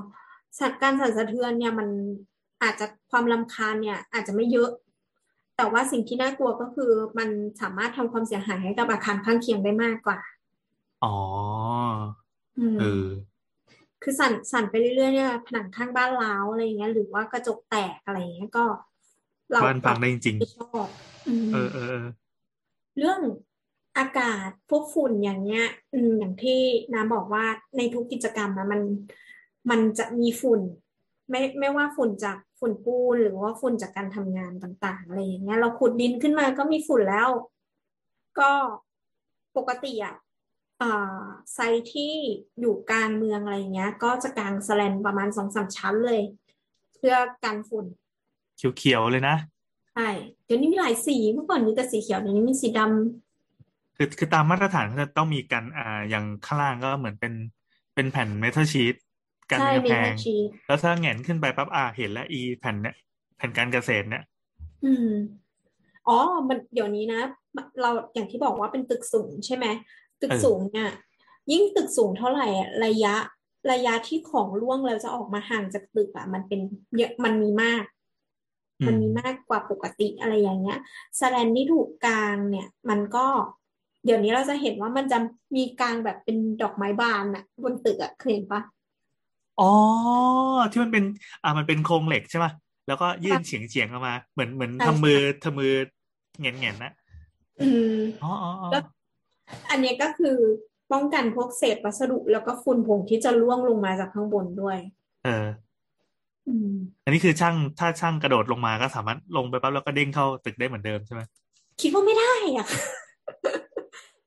[0.59, 1.89] สัตว์การสั่นสะเทือนเนี่ยมัน
[2.63, 4.69] อาจจะความรำคาญเนี่ย อาจจะไม่เยอะ
[5.57, 7.29] แต่ว่าสิ่งที่น่ากลัวก็คือมัน
[7.61, 10.19] สามารถทำความเสียหายให้กับอาคารข้างเคียงได้มากกว่า
[11.03, 11.15] อ๋อ
[12.59, 13.07] อืมเออ
[14.03, 18.65] คือสั่นสั่นไปเรื่อยๆเนี่ยผนังข้างบ้านร้าวอะไรอย่างเงี้ย หรือว่ากระจกแตกอะไรอย่างเงี้ยก็
[19.51, 20.87] เราบ้านพังได้จริงไม่ชอบ
[21.27, 22.05] อืมๆเออเออเออ
[22.97, 23.21] เรื่อง
[23.97, 26.59] อากาศพวกฝุ่นอย่างเงี้ย อืมอย่างที่
[26.93, 27.45] น้ำบอกว่า
[27.77, 28.81] ในทุกกิจกรรมนะมัน
[29.69, 30.61] มันจะมีฝุ่น
[31.29, 37.29] ไม่ไม่ว่าฝุ่นจากฝุ่นปูนหรือว่าฝุ่นจากการทำงานต่างๆอะไรอย่างเงี้ย เราขุดดินขึ้นมาก็มีฝุ่นแล้ว
[38.39, 38.51] ก็
[39.57, 40.15] ปกติอะ
[40.81, 41.23] อ่า
[41.53, 42.13] ไซต์ที่
[42.59, 46.21] อยู่กลางเมืองอะไรอย่างเงี้ย ก็จะกางแสแลนประมาณสองสามชั้นเลย
[46.95, 47.85] เพื่อกันฝุ่น
[48.55, 49.35] เขียวๆเลยนะ
[49.93, 50.09] ใช่
[50.45, 57.33] เดี๋ยวนี้มีหลายสีเมื่อก่อนมีแต่สีเขียวเดี๋ยวนี้มีสีดำคือคือตามมาตรฐานก็จะต้องมีกันอ่าอย่างข้างล่างก็เหมือนเป็น
[57.95, 58.95] เป็นแผ่นเมทัลชีต
[59.51, 62.95] กันใช่กระมีแพแมงชชีนแล้วถ้าแหงนขึ้นไปปั๊บอ่าเห็นแล้วอีแผ่นเนี่ย
[63.37, 64.23] แผ่นการเกษตรเนี่ย
[64.85, 65.09] อืม
[66.07, 66.17] อ๋อ
[66.49, 67.21] มันเดี๋ยวนี้นะ
[67.81, 69.65] เราอย่างที่บอกว่าเป็นตึกสูงใช่ไหม
[70.21, 70.89] ตึกเออสูงเนี่ย
[71.51, 73.15] ยิ่งตึกสูงเท่าไหร่อะระยะ
[73.71, 76.59] ระยะที่ของร่วงแล้วจะออกมาห่างจากตึกอะมันเป็น
[76.97, 77.94] เยอะมันมีมากอื
[78.87, 80.79] มันมมีมากกว่าปกติอะไรอย่างเงี้ย
[81.17, 83.25] แสแลนที่ถูกกางเนี่ย มันก็
[84.05, 85.17] เดี๋ยวนี้เราจะเห็นว่ามันจะ
[85.55, 88.61] มีกางแบบเป็นดอกไม้บานอะบนตึกอะเคยเห็นปะ
[89.57, 89.65] อ๋อ
[90.71, 91.03] ที่มันเป็น
[91.43, 92.51] อ่ามันเป็นโครงเหล็กใช่ป่ะ
[92.87, 95.69] แล้วก็ยื่นเฉียงเฉียงออกมา เหมือนเหมือนใช่ทำมือใช่ทำมือ
[96.41, 96.91] แงนแงนนะ
[97.59, 98.77] อืมอ๋ออ๋ออ๋อก็
[99.69, 100.37] อันเนี้ยก็คือ
[100.91, 104.77] ป้องกันพวกเศษวัสดุแล้วก็ฝุ่นผงที่จะร่วงลงมาจากข้างบนด้วย
[105.23, 105.64] เอออืม
[107.05, 111.21] อันนี้คือช่างถ้าช่างกระโดดลงมาก็สามารถลงไปปั๊บแล้วก็เด้งเข้าตึกได้เหมือนเดิมใช่ไหม
[111.81, 112.67] คิดว่าไม่ได้อะ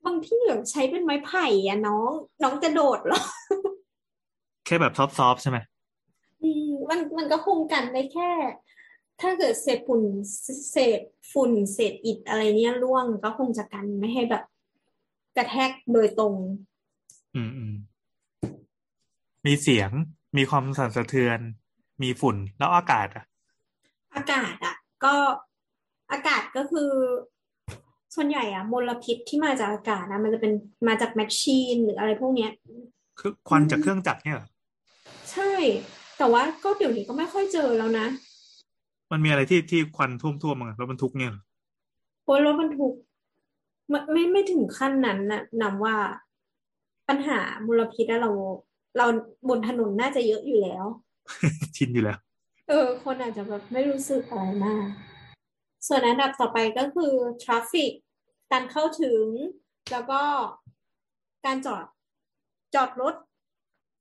[0.05, 2.11] บางที่แบบใช้เป็นไม้ไผ่อะน้อง
[2.43, 3.21] น้องจะโดดเหรอ
[4.65, 5.57] แค่แบบซอฟๆใช่ไหม
[6.41, 8.31] อืมมันมันก็คงกันได้แค่
[9.21, 10.01] ถ้าเกิดเศษฝุ่น
[10.71, 10.99] เศษ
[11.31, 14.43] ฝุ่นเศษอิฐอะไรเนี่ยร่วงก็คงจะกันไม่ให้แบบ
[15.37, 16.35] กระแทกโดยตรง
[17.35, 17.73] อืมอืม
[19.45, 19.91] มีเสียง
[20.37, 21.39] มีความสั่นสะเทือน
[22.03, 23.25] มีฝุ่นแล้วอากาศอะ
[24.15, 25.15] อากาศอะ ก็
[26.11, 26.89] อากาศก็คือ
[28.15, 30.51] ส่วนใหญ่อะมลพิษที่มาจากอากาศนะมันจะเป็น
[30.87, 32.51] มาจากแมชชีนหรืออะไรพวกเนี้ย
[33.19, 34.47] คือควันจากเครื่องจักรเนี่ยเหรอ
[35.31, 35.53] ใช่
[36.17, 38.07] แต่ว่าก็เดี๋ยวนี้ก็ไม่ค่อยเจอแล้วนะ
[39.11, 41.43] มันมีอะไรที่ที่ควันท่วมท่วมมั้งรถบรรทุกเนี่ยเหรอ
[42.23, 42.93] เพราะรถบรรทุก
[43.89, 45.95] ไม่ไม่ไม่ถึงขั้นนั้นนะนำว่า
[47.07, 48.31] ปัญหามลพิษอะเรา
[48.97, 49.05] เรา
[49.49, 50.85] บนถนนน่าจะเยอะอยู่แล้ว
[51.75, 52.19] ชินอยู่แล้ว
[52.67, 54.87] เออ คนอาจจะแบบไม่รู้สึกอะไรมาก
[55.87, 57.13] ส่วนอันดับต่อไปก็คือ
[57.43, 57.91] traffic
[58.51, 59.23] การเข้าถึง
[59.91, 60.21] แล้วก็
[61.45, 61.85] การจอด
[62.75, 63.15] จอดรถ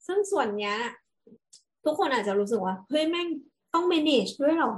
[0.07, 0.77] ซึ่งส่วนเนี้ย
[1.85, 3.29] ทุกคนอาจจะรู้สึกว่า เฮ้ยแม่ง
[3.75, 4.75] ต้อง manage ด้วยเหรอ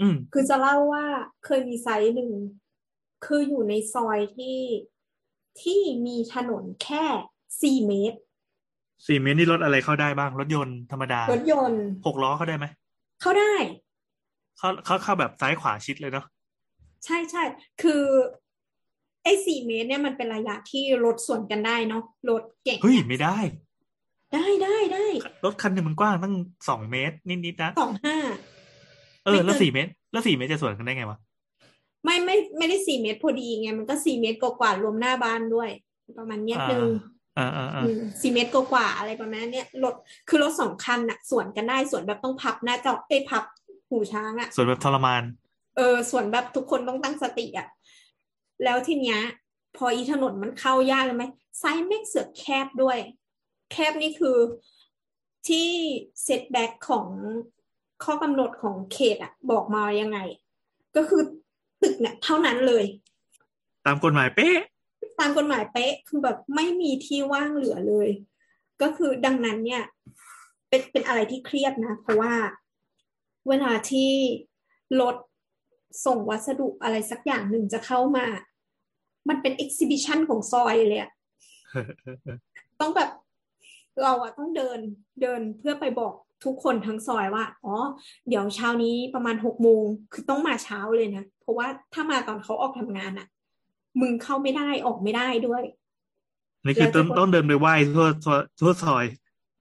[0.00, 1.04] อืม คือจะเล่าว่า
[1.44, 2.32] เคยมีไซต์หนึ่ง
[3.24, 4.58] คืออยู่ในซอยที่
[5.62, 7.04] ที่มีถนนแค่
[7.62, 8.18] สี่เมตร
[9.06, 12.66] สี่เมตรนี่รถอะไรเข้าได้บ้าง รถยนต์ธรรมดารถยนต์หกล้อเข้าได้ไหม
[13.20, 13.54] เข้าได้
[14.58, 16.26] เข้าเข้าเข้าแบบซ้ายขวาชิดเลยเนาะ
[17.04, 17.42] ใช่ใช่
[17.82, 18.02] คือ
[19.24, 23.36] ไอ้สี่เมตรเนี่ยมันเป็นระยะที่รถสวนกันได้เนาะรถเก่งเฮ้ยอะไม่ได้
[24.34, 25.06] ได้ได้ได้
[25.44, 26.34] รถคันหนึ่งมันกว้างตั้ง
[26.68, 28.16] สองเมตรนิดๆนะสองห้า
[29.24, 31.18] เออไม่เกินแล้วสี่เมตร แล้วสี่เมตรจะสวนกันได้ไงวะ
[32.04, 35.70] ไม่ไม่ไม่ได้สี่เมตรพอดีไงมันก็สี่เมตรกว่าๆรวมหน้าบ้านด้วย
[36.18, 36.88] ประมาณเนี้ยอ่าหนึ่ง
[37.38, 39.94] อ่าอ่าอ่าอืมสี่เมตรกว่าๆอะไรประมาณเนี้ยรถ
[40.28, 43.44] คือรถสองคันน่ะสวนกันได้สวนแบบต้องพับหน้าจอเอ้ยพับ
[43.88, 45.22] หูช้างอะส่วนแบบทรมาน
[45.76, 47.68] เออส่วนแบบทุกคนต้องตั้งสติอะ
[48.64, 49.20] แล้วทีเนี้ย
[49.76, 51.24] พออีถนนมันเข้ายากเลยไหม
[51.58, 52.98] ไซส์แม่งเสือกแคบด้วย
[53.72, 54.36] แคบนี่คือ
[55.48, 55.68] ที่
[56.24, 57.06] เซตแบ็กของ
[58.04, 60.18] ข้อกำหนดของเขตอะบอกมายังไง
[60.96, 61.22] ก็คือ
[61.82, 62.84] ตึกเนี่ยเท่านั้นเลย
[63.86, 64.56] ตามกฎหมายเป๊ะ
[65.20, 68.08] ตามกฎหมายเป๊ะคือแบบไม่มีที่ว่างเหลือเลย
[68.82, 69.82] ก็คือดังนั้นเนี่ย
[70.68, 72.32] เป็นเป็นอะไรที่เครียดนะ เพราะว่า
[73.48, 74.10] เวลาที่
[75.00, 75.16] รถ
[76.06, 78.26] ส่งวัสดุอะไรสักอย่างหนึ่งจะเข้ามา
[79.28, 81.10] มันเป็นเอ็กซิบิชันของซอยเลยอะ
[82.80, 83.10] ต้องแบบ
[84.02, 84.78] เราอะต้องเดิน
[85.22, 86.14] เดินเพื่อไปบอก
[86.44, 87.74] ทุกคนทั้งซอยว่า อ๋อ
[88.28, 93.26] เดี๋ยวเช้านี้ประมาณหกโมง คือต้องมาเช้าเลยนะ เพราะว่าถ้ามาตอนเขาออกทำงานอะ
[94.00, 95.62] มึงเข้าไม่ได้ออกไม่ได้ด้วย
[96.64, 99.04] นี่คือต้องต้องเดินไปไหว้ทั่วทั่วทั่วซอย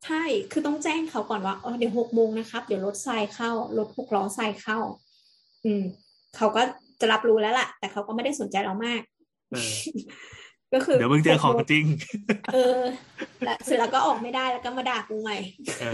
[0.06, 4.78] ใช่ คือต้องแจ้งเขาก่อนว่าเออเดี๋ยวหกโมงนะครับ เดี๋ยวรถทรายเข้ารถหกล้อทรายเข้า
[5.66, 5.84] อืม
[6.36, 6.62] เขาก็
[7.00, 9.02] จะรับรู้แล้วล่ะ แต่เขาก็ไม่ได้สนใจเรามาก
[9.52, 9.72] เออ
[10.74, 11.86] ก็คือ เดี๋ยวมึงเจอของจริง
[12.54, 12.80] เออ
[13.46, 15.38] แล้วเสร็จแล้วก็ออกไม่ได้แล้วก็มาด่ากูใหม่
[15.80, 15.86] เอ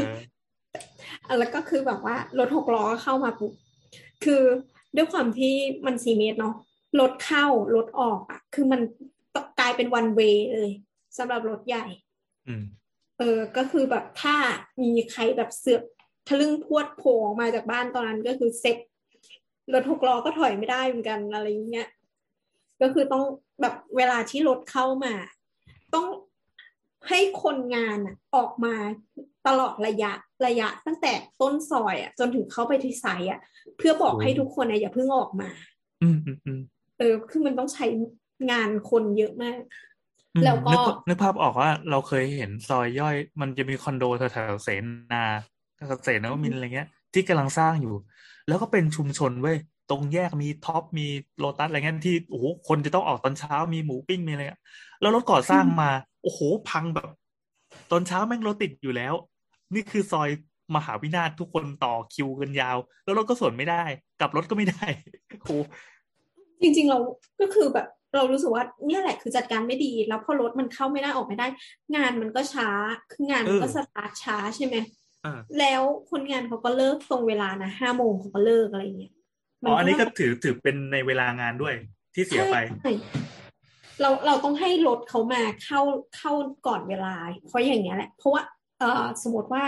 [1.33, 3.51] อแล้วก็คือแบบว่ารถหกล้อเข้ามาปุ๊บ
[4.23, 4.41] คือ
[4.95, 5.53] ด้วยความที่
[5.86, 6.55] มันสี่เมตรเนาะ
[6.99, 8.81] รถเข้ารถออกอะคือมัน
[9.59, 10.71] กลายเป็นวันเวย์เลย
[11.17, 11.85] สำหรับรถใหญ่
[12.47, 12.63] อืม
[13.19, 14.35] เออ ก็คือแบบถ้า
[14.83, 15.83] มีใครแบบเสือก
[16.27, 18.77] ทะลึ่งพวดโผล่ออกมาจากบ้านตอนนั้นก็คือเซ็ต
[19.73, 21.89] รถหกล้อก็ถอยไม่ได้เหมือนกันอะไรอย่างเงี้ย
[22.81, 23.23] ก็คือต้อง
[23.61, 25.13] แบบเวลาที่รถเข้ามา
[25.93, 26.05] ต้อง
[27.09, 28.75] ให้คนงานอะออกมา
[29.47, 30.11] ตลอดระยะ
[30.47, 33.39] ระยะ ตั้งแต่ต้นซอยอะจนถึงเข้าไปที่ไซต์อะ
[33.77, 35.49] เพื่อบอกโอ้ให้ทุกคนอะอย่าเพิ่งออกมา
[36.03, 36.61] อืมอืมอืม
[36.97, 37.85] เออคือมันต้องใช้
[38.51, 39.59] งานคนเยอะมาก
[40.35, 45.23] อืมแล้วก็นึกนึกภาพออกว่าเราเคยเห็นซอยย่อย มันจะมีคอนโดแถวๆเสนา
[46.03, 47.95] เสนวมินทร์อะไรเงี้ย ที่กำลังสร้างอยู่
[48.47, 49.57] แล้วก็เป็นชุมชนเว้ย
[49.89, 51.07] ตรงแยกมี Tops มี
[51.39, 54.61] โลตัสอะไรเงี้ยที่โอ้โหคนจะต้องออกตอนเช้ามีหมูปิ้งมีอะไรเงี้ย
[55.01, 55.89] แล้วรถก่อสร้างมา
[56.23, 56.39] โอ้โห
[56.69, 57.09] พังแบบ
[57.91, 59.13] ตอนเช้าแม่งรถติดอยู่แล้ว
[59.73, 60.29] นี่คือซอย
[60.75, 63.83] มหาวินาศทุกคนต่อคิวกันยาว แล้วรถก็สวนไม่ได้
[64.19, 64.85] กลับรถก็ไม่ได้
[65.39, 65.51] โอ้โห
[66.62, 66.99] จริง ๆ เรา
[67.41, 71.47] ก็คือแบบเรารู้สึกว่าเนี่ยแหละคือจัดการไม่ดี แล้วพอรถมันเข้าไม่ได้ออกไม่ได้
[71.95, 72.70] งานมันก็ช้า
[73.12, 74.76] คืองานมันก็เออสตาร์ทช้าใช่ไหม
[75.26, 75.82] อ่าแล้ว
[76.12, 79.14] คนงานเขาก็เลิกตรงเวลานะห้าโมงเขาก็เลิกอะไรเงี้ย
[79.66, 81.76] อ๋ออันนี้ก็ถือถือเป็นในเวลางานด้วย
[82.16, 82.93] ที่เสียไปใช่
[84.01, 85.82] เราเราต้องให้รถเขามาเข้า
[86.18, 86.32] เข้า
[86.68, 87.16] ก่อนเวลา
[87.47, 88.41] เพราะอย่างเงี้ยแหละ เพราะว่า
[88.80, 89.64] เออสมมติว่า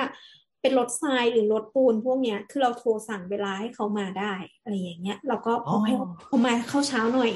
[0.67, 7.31] เป็นรถทรายหรือรถปูนพวกเนี้ย คือเราโทรสั่งเวลาให้เขามาได้อะไรอย่างเงี้ยเราก็บอกให้อ๋อเขามาเข้าเช้าหน่อย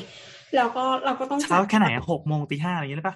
[0.55, 3.15] แล้วก็เราก็ต้องเช้าแค่ไหนหกโมงตีห้าอะไรอย่างเงี้ยได้ปะ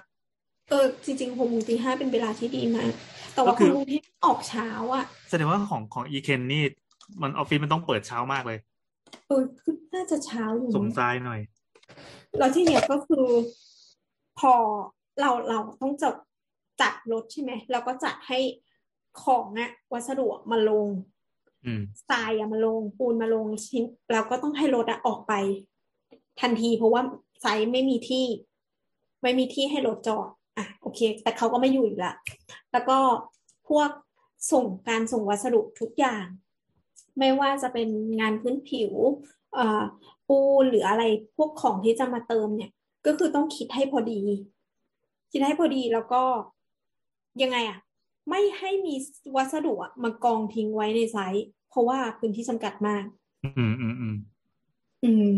[0.70, 2.92] เออจริงๆหกโมงตีห้าเป็นเวลาที่ดีมาก
[3.34, 6.62] แต่ว่าก็คือคนกรุงเทพออกเช้าอะแสดงว่าของของอีเคนนี่
[7.22, 8.58] มันออฟฟิศมันต้องเปิดเช้ามากเลย
[9.28, 11.40] เออคือน่าจะเช้าอยู่สมมั้งทรายหน่อย
[12.38, 13.26] แล้วที่เนี้ยก็คือ
[14.40, 14.52] พอ
[15.20, 16.14] เราเราต้องจัด
[16.80, 18.38] จัดรถใช่ไหมเราก็จัดให้
[19.22, 20.88] ของอะวัสดุอะมาลง
[21.64, 25.32] อืมทรายอะมาลงปูนมาลงชิ้น แล้วก็ต้องให้รถอะออกไป
[26.40, 27.02] ทันที เพราะว่า
[27.40, 28.26] ไซต์ไม่มีที่
[29.22, 32.12] ไม่มีที่ให้รถจอดอะโอเค แต่เขาก็ไม่อยู่อีกละ
[32.72, 32.98] แล้วก็
[33.68, 33.90] พวก
[34.52, 36.24] ส่งการส่งวัสดุทุกอย่าง
[37.18, 37.88] ไม่ว่าจะเป็น
[38.20, 38.92] งานพื้นผิว
[39.54, 39.82] เอ่อ
[40.28, 41.02] ปูนหรืออะไร
[41.36, 42.70] พวกของที่จะมาเติมเนี่ย
[43.06, 44.20] ก็คือต้องคิดให้พอดี
[45.32, 46.22] คิดให้พอดีแล้วก็
[47.42, 47.78] ยังไงอะ
[48.28, 48.94] ไม่ให้มี
[49.36, 53.04] วัสดุอะมากองทิ้งไว้ในไซต์ เพราะว่าพื้นที่จำกัดมาก
[53.44, 54.16] อืมอืมอืม
[55.04, 55.30] อืม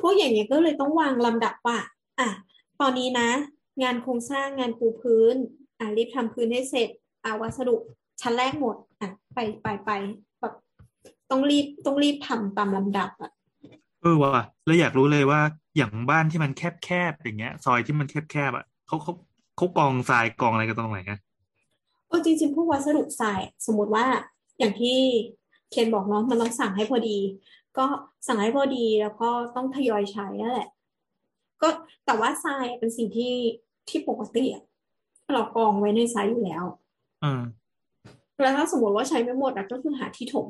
[0.00, 1.78] พวกอย่างเงี้ยก็เลยต้องวางลำดับว่า
[2.18, 2.28] อะ
[2.80, 3.28] ตอนนี้นะ
[3.82, 5.36] งานโครงสร้างงานปูพื้น
[5.78, 6.88] อะรีบทำพื้นให้เสร็จ
[7.24, 7.76] อะวัสดุ
[8.20, 9.90] ชั้นแรกหมด อะ ไปไปไป
[10.40, 10.54] แบบ
[11.30, 13.30] ต้องรีบต้องรีบทำตามลำดับอะ
[14.02, 15.40] เออว่ะแล้วอยากรู้เลยว่า
[15.76, 19.12] อย่างบ้านที่มันแคบแคบอย่างเงี้ย ซอยที่มันแคบแคบอะเขาเขา
[19.56, 21.18] เขากองทรายกองอะไรกันตรงไหนอะ
[22.08, 24.06] เออจริง ๆ พวกวัสดุทรายสมมติว่า
[24.58, 24.98] อย่างที่
[25.70, 27.18] เคนบอกเนาะมันต้องสั่งให้พอดี
[27.78, 27.84] ก็
[28.26, 30.68] สั่งให้พอดีแล้วก็ต้องทยอยใช้นั่นแหละ
[31.62, 31.68] ก็
[32.06, 33.34] แต่ว่าทรายเป็นสิ่งที่
[33.88, 34.64] ที่ปกติอะ
[35.34, 36.64] เรากองไว้ในไซต์อยู่แล้ว
[37.22, 37.42] เออ
[38.40, 40.48] แล้วถ้าสมมติว่าใช้ไม่หมดอะก็คือหาที่ถม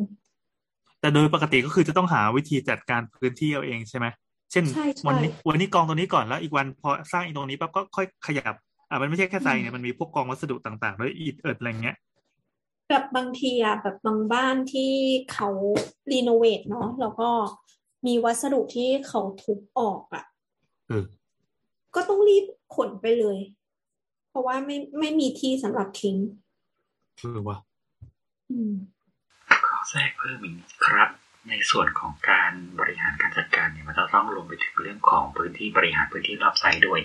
[1.01, 4.07] แต่โดยปกติก็คือจะต้องหาวิธีจัดการพื้นที่เอาเองใช่ไหม
[4.53, 8.55] เช่นใช่ใช่วันนี้วันนี้กองตรงนี้ก่อนแล้วอีกวันพอสร้างอีกตรงนี้ปั๊บก็ค่อยขยับ
[8.91, 11.97] อะมันไม่ใช่แค่ทรายเนี่ยมันมีพวกกองวัสดุต่างๆด้วยอิฐเอิดอะไรเงี้ย
[12.89, 14.93] แบบบางทีอะแบบบางบ้านที่
[15.33, 15.49] เขา
[16.13, 17.31] รีโนเวทเนาะแล้วก็
[18.07, 20.25] มีวัสดุที่เขาทุบออกอะ
[20.89, 21.05] เออ
[21.95, 22.45] ก็ต้องรีบ
[22.77, 23.39] ขนไปเลย
[24.31, 26.17] เพราะว่าไม่ไม่มีที่สำหรับทิ้ง
[27.19, 27.59] เออว่ะ
[28.51, 28.73] อืม
[29.67, 31.09] ขอแทรกเพิ่มอีกนิดครับ
[31.49, 37.01] ในส่วนของการบริหารการจัดการเนี่ยมันจะต้องรวมไปถึงเรื่องของพื้นที่บริหารพื้นที่รอบไซต์ด้วย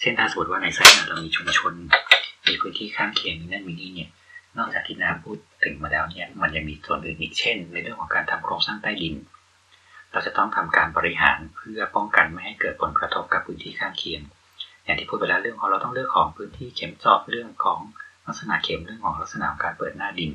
[0.00, 1.72] เช่นถ้าสมมติว่าในไซต์เรามีชุมชน
[2.46, 4.10] มีพื้นที่ข้างเคียงมีนั่นมีนี่เนี่ย
[4.58, 9.14] นอกจากที่น้ำพูดถึงมาแล้วเนี่ยมันยังมีส่วนอื่นอีกเช่น ในเรื่องของการทำโครงสร้างใต้ดิน
[10.12, 14.20] เราจะต้องทำการบริหารเพื่อป้องกันไม่ให้เกิดผลกระทบกับพื้นที่ข้างเคียง
[14.84, 17.80] อย่างที่พูดไปแล้วเรื่องของเราต้องเลือกของพื้นที่เข็มเจาะเรื่องของ
[18.26, 20.32] ลักษณะเข็มเรื่องของลักษณะการเปิดหน้าดิน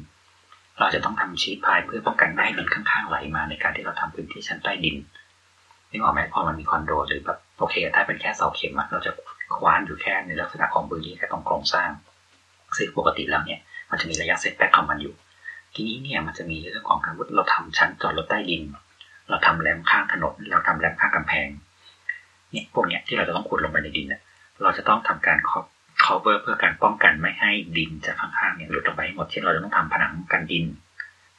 [0.79, 4.95] เราจะต้องทำชีพายเพื่อป้องกันไม่ให้ดินข้างๆไหลมาในการที่เราทำพื้นที่ชั้นใต้ดิน
[5.91, 9.11] นึกออกไหมพอมันมีคอนโดหรือแบบโอเค ถ้าเป็นแค่เสาเข็มเราจะ
[9.55, 11.89] คว้านอยู่แค่ในลักษณะของพื้นที่แค่ตรงโครงสร้าง
[12.77, 13.59] ซึ่งปกติแล้วเนี่ย
[13.91, 15.13] มันจะมีระยะเซตแบ็กของมันอยู่
[15.73, 18.61] ทีนี้เนี่ยมันจะมีเรื่องของการเราทำชั้นจอดรถใต้ดิน
[19.29, 21.47] เราทำแรมข้างถนนเราทำแรมข้างกำแพง
[22.51, 24.21] เนี่ยพวกเนี้ยที่เราจะต้องขุดลงไปในดินเนี่ย
[24.63, 25.37] เราจะต้องทำการ
[26.11, 30.65] cover เพื่อการป้องกันไม่ให้ดินจากข้างๆเนี่ยหลุดลงไปหมด เช่นเราจะต้องทำผนังกันดิน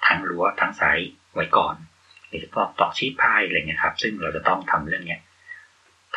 [0.07, 0.99] ทั้งรั้วทั้งสาย
[1.35, 1.75] ไว้ก่อน
[2.29, 5.21] หรือจะต้องต่อชีพพายอะไรเงี้ยครับ ซึ่งเราจะต้องทำเรื่องเนี้ย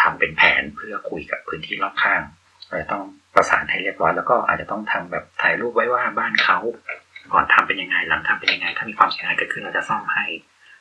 [0.01, 2.21] ทำเป็นแผนเพื่อคุยกับพื้นที่รอบข้าง
[2.67, 3.03] เราจะต้อง
[3.35, 6.57] ประสานให้เรียบร้อยแล้วก็อาจจะต้องทำแบบถ่ายรูปไว้ว่าบ้านเขา
[7.33, 10.25] ก่อนทำเป็นยังไงหลังทำเป็นยังไง ถ้ามีความเสียหายเกิดขึ้นเราจะซ่อมให้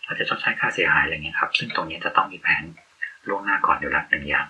[0.06, 2.62] เราจะชดใช้ค่าเสียหายอะไรเงี้ยครับ ซึ่งตรงนี้จะต้องมีแผน
[3.28, 4.46] ล่วงหน้าก่อนอยู่แล้วหนึ่งอย่าง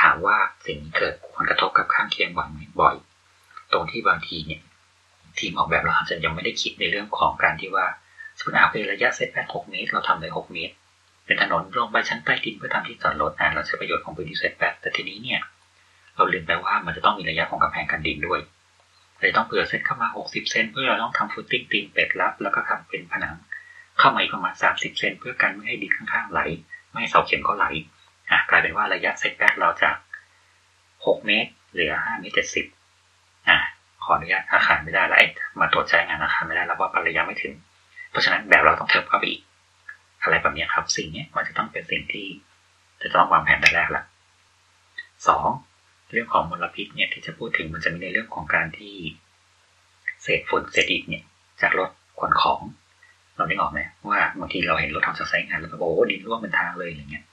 [0.00, 0.36] ถามว่า
[0.66, 2.94] สิ่งเกิดผลกระทบกับข้างเคียงบ่อยไหมบ่อย
[3.72, 4.60] ตรงที่บางทีเนี่ย
[5.38, 7.86] ทีมออกแบบเราอาจจะยังไม่ได้คิดในเรื่องของการที่ว่า
[8.38, 10.74] สมมติอาเป็นระยะ setback หกเมตร เราทำได้หกเมตร
[11.26, 15.40] เป็นถนนลงไปชั้นใต้ดินเพื่อทำที่จอดรถนะเราใช้ประโยชน์ของพื้นที่ setback แต่ทีนี้เนี่ย
[16.16, 18.40] เราลืมไปว่ามันจะต้องมีระยะของกำแพงกันดินด้วย
[19.20, 23.36] เลยต้องเผื่อเซตเข้ามาหกสิบเซนเพื่อเราต้องทำ footing ตีนเป็ดรับ แล้วก็ทำเป็นผนัง
[23.98, 26.40] เข้ามาอีกประมาณสามสิบเซนเพื่อกันไม่ให้ดินข้างๆไหล
[26.90, 27.66] ไม่ให้เสาเข็มก็ไหล
[28.50, 29.96] กลายเป็นว่าระยะเซตแบ็กเราจาก
[31.06, 32.66] หกเมตรเหลือห้าเมตรเจ็ดสิบ
[34.02, 35.18] ขออนุญาตอาคารไม่ได้แล้ว
[35.60, 37.54] มาตรวจใช้งานอาคารไม่ได้แล้วเพราะระยะไม่ถึง
[38.10, 39.42] เพราะฉะนั้นแบบเราต้องเทิบเข้าไปอีก
[40.22, 42.26] อะไรแบบนี้ครับ สิ่งนี้มันจะต้องเป็นสิ่งที่
[43.02, 44.02] จะต้องวางแผนแต่แรกละ
[45.28, 45.48] สอง
[46.12, 48.94] เรื่องของมลพิษเนี่ยที่จะพูดถึงมันจะมีในเรื่องของการที่
[50.22, 51.24] เศษฝุ่นเศษอิฐเนี่ย
[51.60, 52.60] จากรถขนของ
[53.36, 57.24] เราได้ออกไหมว่าบางทีเราเห็นรถทำจากไซต์งานแล้วก็โอ้ดินร่วงเป็นทางเลยอย่างเงี้ย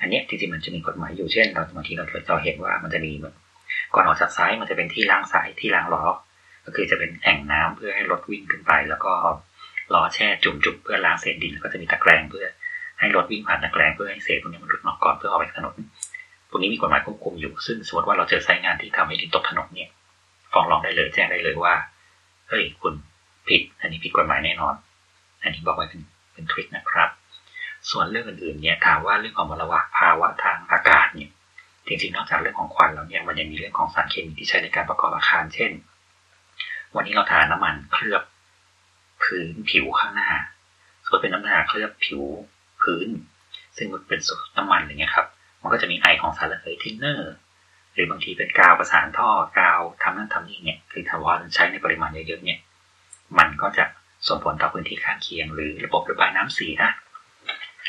[0.00, 3.34] อันนี้จริงๆมันจะมีกฎหมายอยู่เช่นเราบางทีเราเคยเราเห็นว่ามันจะมีแบบ
[3.94, 6.04] ก่อนออกจากไซต์มันจะเป็นที่ล้างสายที่ล้างล้อ
[6.64, 9.12] ก็คือจะเป็นแอ่งน้ำเพื่อให้รถวิ่งขึ้นไป แล้วก็
[9.94, 12.46] ล้อแช่จุ่มๆเพื่อล้างเศษดินแล้วก็จะมีตะแกรงเพื่อ
[13.00, 15.74] ให้รถวิ่งผ่านตะแกรงเพื่อให้เศษพวกนี้มันหลุดออกก่อนเพื่อเอาไปถนน
[16.48, 19.90] พวกนี้มีกฎหมายควบคุมอยู่ ซึ่งสมมติว่าเราเจอไซต์งานที่ทำให้ดินตกถนนเนี่ย
[20.52, 21.74] ฟ้องร้องได้เลยแจ้งได้เลยว่า
[22.48, 22.94] เฮ้ยคุณ
[23.48, 24.74] ผิด อันนี้ผิดกฎหมายแน่นอน
[25.42, 26.00] อันนี้บอกไว้เป็น
[26.32, 27.08] เป็นทริคนะครับ
[27.90, 29.62] ส่วนเรื่องอื่นๆเนี่ยถามว่าเรื่องของมล
[29.98, 31.30] ภาวะทางอากาศเนี่ย
[31.86, 35.72] จริงๆนอกจากเรื่องของควันแล้วเนี่ยมันยังมีเรื่องของสารเคมีที่ใช้ในการประกอบอาคาร เช่น
[36.94, 38.22] วันนี้เราทาน้ำมันเคลือบ
[39.22, 40.30] พื้นผิวข้างหน้า
[41.06, 42.22] ส่วนเป็นน้ำหนาเคลือบผิว
[42.82, 43.08] พื้น
[43.76, 45.26] ซึ่งมันเป็นสน้ำมันอย่างเงี้ยครับ
[45.62, 47.34] มันก็จะมีไอของสารระเหยทินเนอร์
[47.94, 52.58] หรือบางทีเป็นกาวประสานท่อกาวทำนั่นทำนี่เนี่ยคือถ้าว่าใช้ในปริมาณเยอะๆเนี่ย
[53.38, 53.84] มันก็จะ
[54.28, 56.76] ส่งผลต่อพื้นที่ข้างเคียง หรือระบบระบายน้ำเสีย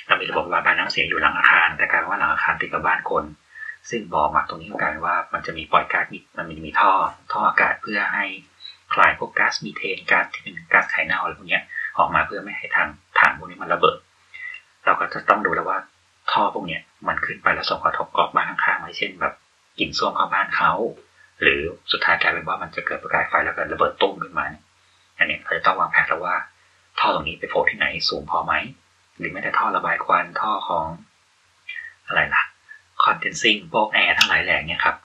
[0.05, 3.23] เรามีระบบระบายน้ำเสียอยู่หลังอาคาร แต่กลายว่าหลังอาคารติดกับบ้านคน
[3.89, 6.05] ซึ่งบ่อหมักตรงนี้กลายว่ามันจะมีปล่อยก๊าซ
[6.37, 6.91] มันมีท่อ
[7.31, 8.25] ท่ออากาศเพื่อให้
[8.93, 11.59] คลายพวกก๊าซมีเทนก๊าซที่เป็นก๊าซไข่เน่าอะไรพวกนี้
[11.97, 12.87] ออกมาเพื่อไม่ให้ทาง
[13.19, 13.97] ทางพวกนี้มันระเบิด
[14.85, 15.79] เราก็จะต้องดูแล้วว่า
[16.31, 19.33] ท่อพวกนี้มันขึ้นไปแล้วส่งกระทบกับบ้านข้างๆไหมเช่นแบบ
[19.79, 20.71] กลิ่นส้วมเข้าบ้านเขา
[21.41, 24.63] หรือสุดท้ายกลายเป็นว่ามันจะเกิดประกายไฟแล้วก็ระเบิดตุ้มขึ้นมาเนี่ย
[25.17, 26.35] อันนี้เราจะต้องวางแผนแล้วว่า
[26.99, 28.53] ท่อตรงนี้ไปโผล่ที่ไหนสูงพอไหม
[29.17, 30.85] หรือไม่แต่ท่อระบายควันท่อของ
[32.07, 32.43] อะไรล่ะ
[33.03, 34.95] คอนเดนซิ่งพวกแอร์ทั้งหลายแหล่เนี่ยครับ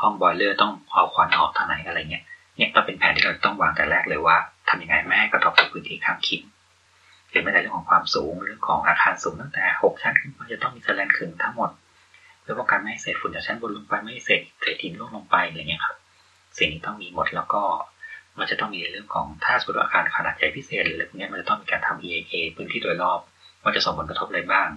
[0.00, 2.24] ห้องบอยเลอร์ต้องเอาควันออกทางไหนอะไรเงี้ย
[2.56, 4.36] เนี่ยก็เป็นแผนที่เราต้องวางแต่แรกเลยว่า
[4.68, 6.44] ทำยังไงไม่ให้กระทบกับพื้นที่ข้างเคียง
[7.30, 11.70] หรือไม่แต่เรื่องของความสูงเรื่องของอาคารสูงตั้งแต่หกชั้นขึ้นไปจะต้องมีแสลนขึงทั้งหมด
[12.42, 15.96] เพื่อป้องกันไม่ให้เศษฝุ่นจากชั้นบนลงไปไม่ให้เศษเศษหินร่วงลงไปอะไรเงี้ยครับ
[16.58, 17.62] สิ่งนี้ต้องมีหมดแล้วก็
[18.38, 23.20] มันจะต้องมีเรื่องของถ้าสมมติอาคารขนาดใหญ่พิเศษหรืออะไรพวกนี้มันจะต้องมีการทำ EIA พื้นที่โดยรอบ
[23.62, 24.68] ว่าจะส่งผลกระทบอะไรบ้าง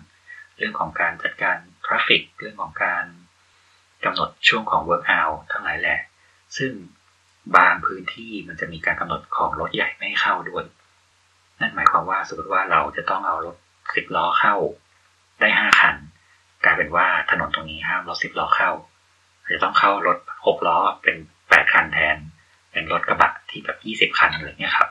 [0.57, 3.05] เรื่องของการจัดการทราฟฟิกเรื่องของการ
[4.05, 5.99] กำหนดช่วงของ work out ทั้งหลายแหละ
[6.57, 6.71] ซึ่ง
[7.57, 10.65] บางพื้นที่มันจะมีการกำหนดของรถใหญ่ไม่ให้เข้าด้วย
[11.59, 13.55] นั่นหมายความว่าสมมติว่าเราจะต้องเอารถ
[13.95, 14.55] สิบล้อเข้า
[15.39, 15.95] ได้ห้าคัน
[16.63, 18.71] กลายเป็นว่าถนนตรงนี้ห้ามรถสิบล้อเข้า
[19.53, 21.15] จะต้องเข้ารถหกล้อเป็น
[21.49, 22.17] แปดคันแทน
[22.71, 24.89] เป็นรถกระบะที่แบบยี่สิบคันอะไรเงี้ยครับ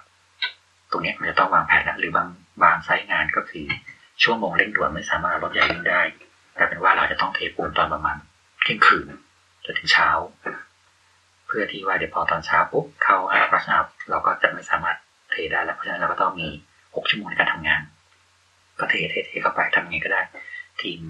[0.94, 2.28] ตรงนี้มันจะต้องวางแผนหรือบาง
[2.62, 3.66] บางไซต์งานก็คือ
[4.22, 6.00] ช่วโมงเร่งด่วนไม่สามารถรถใหญ่วิ่งได้
[6.56, 8.16] กลายเป็นว่าเราจะต้องเทปูนตอนประมาณ
[8.62, 9.06] เที่ยงคืน
[9.64, 10.08] จนถึงเช้า
[11.46, 14.96] เพื่อที่ว่าเดี๋ยวพอตอนเช้าปุ๊บเข้า rush hour เราก็จะไม่สามารถ
[15.30, 16.48] เทได้แล้วเพราะฉะนั้นเราก็ต้องมี
[16.94, 17.82] หกชั่วโมงในการทำงาน
[18.78, 20.22] ก็เทเทเทเข้าไปทำไงก็ได้
[20.82, 21.00] ทีม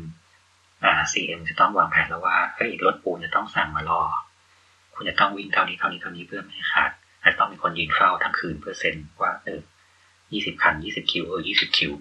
[0.85, 4.03] อ่า CM จะต้องวางแผนแล้วว่าเฮ้ยรถปูนจะต้องสั่งมารอ
[4.95, 6.91] คุณจะต้องวิ่งเท่านี้เท่านี้เท่านี้เพื่อไม่ให้ขาด
[7.23, 9.61] อาจจะต้องมีคนยืนเฝ้าทั้งคืนเพื่อเซ็นว่าเออ
[10.35, 11.93] ยี่สิบคันยี่สิบคิวเออยี่สิบคิว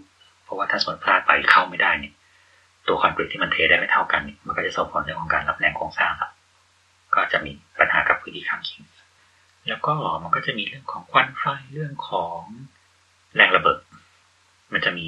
[0.44, 2.14] เพราะว่าถ้าส่วนพลาดไปเข้าไม่ได้เนี่ย
[2.88, 6.32] ตัวคอนกรีตที่มันเทได้ไม่เท่ากัน มันก็จะส่งผลเรื่องของการรับแรงโครงสร้างครับ
[7.16, 8.84] ก็จะมีปัญหากับพื้นที่ข้างเคียง
[9.68, 12.40] แล้วก็มันก็จะมีเรื่องของควันไฟเรื่องของ
[13.36, 13.80] แรงระเบิด
[14.74, 15.08] มันจะมี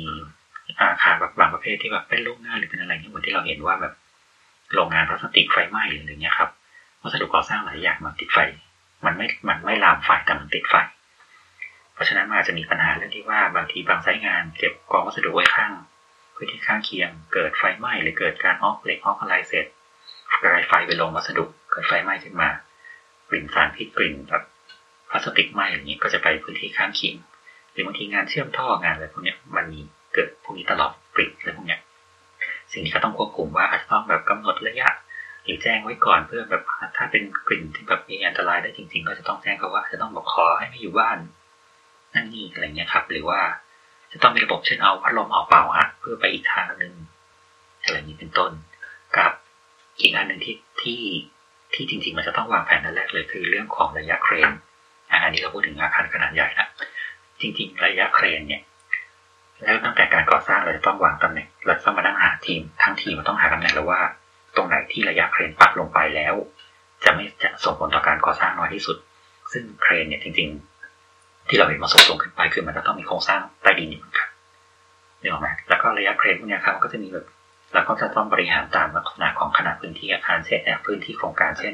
[0.79, 3.93] อาคารแบบบางประเภทที่แบบเป็นโรงงานหรือเป็นอะไรเงี้ยเหมือนที่เราเห็นว่าแบบ
[4.73, 6.49] โรงงานพลาสติกไฟไหม้หรืออะไรเงี้ยครับ
[7.01, 8.37] วัสดุก่อสร้างหลายอย่างมันติดไฟ
[9.05, 10.75] มันไม่ มันไม่ลามไฟแต่มันติดไฟ
[11.95, 15.73] เพราะฉะนั้นมันอาจจะมีปัญหาเรื่องที่ว่าบางทีบางไซต์งานเก็บกองวัสดุไว้ข้าง
[16.35, 19.65] พื้นที่ข้างเคียง เกิดไฟไหม้หรือเกิดการออกเหล็กออกอะไรเสร็จ
[20.41, 22.49] กระไฟไปลงวัสดุเกิดไฟไหม้ขึ้นมา
[23.29, 24.43] กลิ่นสารพิษกลิ่นแบบ
[25.09, 27.15] พลาสติกไหม้อย่างนี้ก็จะไปพื้นที่ข้างเคียง
[27.71, 29.81] หรือบางทีงานเชื่อมท่องานอะไรพวกนี้มันมี
[30.13, 31.77] เกิดพวกนี้ตลอดกลิ่นอะไรพวกนี้
[32.71, 34.89] สิ่งที่เขาต้องควบคุมว่าอาจจะต้องแบบกำหนดระยะ
[35.43, 36.63] หรือแจ้งไว้ก่อนเพื่อแบบ
[36.97, 41.17] ถ้าเป็นกลิ่นที่แบบมีอันตรายได้จริง ๆ ก็จะต้องแจ้งเขาว่าจะต้องบอกขอให้ไม่อยู่บ้าน
[42.15, 43.39] นั่นนี่อะไรเงี้ยครับ หรือว่า
[44.11, 46.93] จะต้องมีระบบเช่นเอาพัดลมออกเป่าฮะเพื่อไปอีกทางหนึ่ง
[47.83, 48.51] อะไรนี้เป็นต้น
[49.17, 49.31] กับ
[49.99, 51.01] อีกอันหนึ่งที่ที่
[51.73, 54.51] ที่จริงๆมันจะต้องวางแผนนั่นแรกเลยคือเรื่องของระยะเครน
[55.09, 56.67] อันนี้เราพูดถึงอาคารขนาดใหญ่ละ
[57.41, 58.61] จริง ๆ ระยะเครนเนี่ย
[59.63, 64.01] แล้วตั้งแต่การก่อสร้างเราจะต้องวางตำแหน่งเราต้องมานั่งหาทีม ทั้งทีมมันต้องหาตำแหน่งแล้วว่า
[64.55, 66.35] ตรงไหนที่ระยะเครนปักลงไปแล้ว
[67.03, 68.97] จะไม่จะส่งผลต่อการก่อสร้างน้อยที่สุด
[69.51, 70.74] ซึ่งเครนเนี่ยจริง ๆ
[71.49, 74.27] ที่เราเห็นมาส่งส่งขึ้นไปคือมันจะต้องมีโครงสร้างใต้ดินอยู่เหมือนกัน
[75.21, 77.25] นี่ออกไหมแล้วก็ระยะเครนพวกนี้ครับก็จะมีแบบ
[77.73, 81.73] เราก็จะต้องบริหารตามลักษณะของขนาดพื้นที่อาคารเช่นพื้นที่โครงการเช่น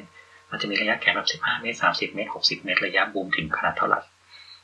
[0.51, 4.01] มันจะมีระยะแขนแบบ 15 เมตร 30 เมตร 60 เมตร ระยะบูมถึงขนาดเท่าไหร่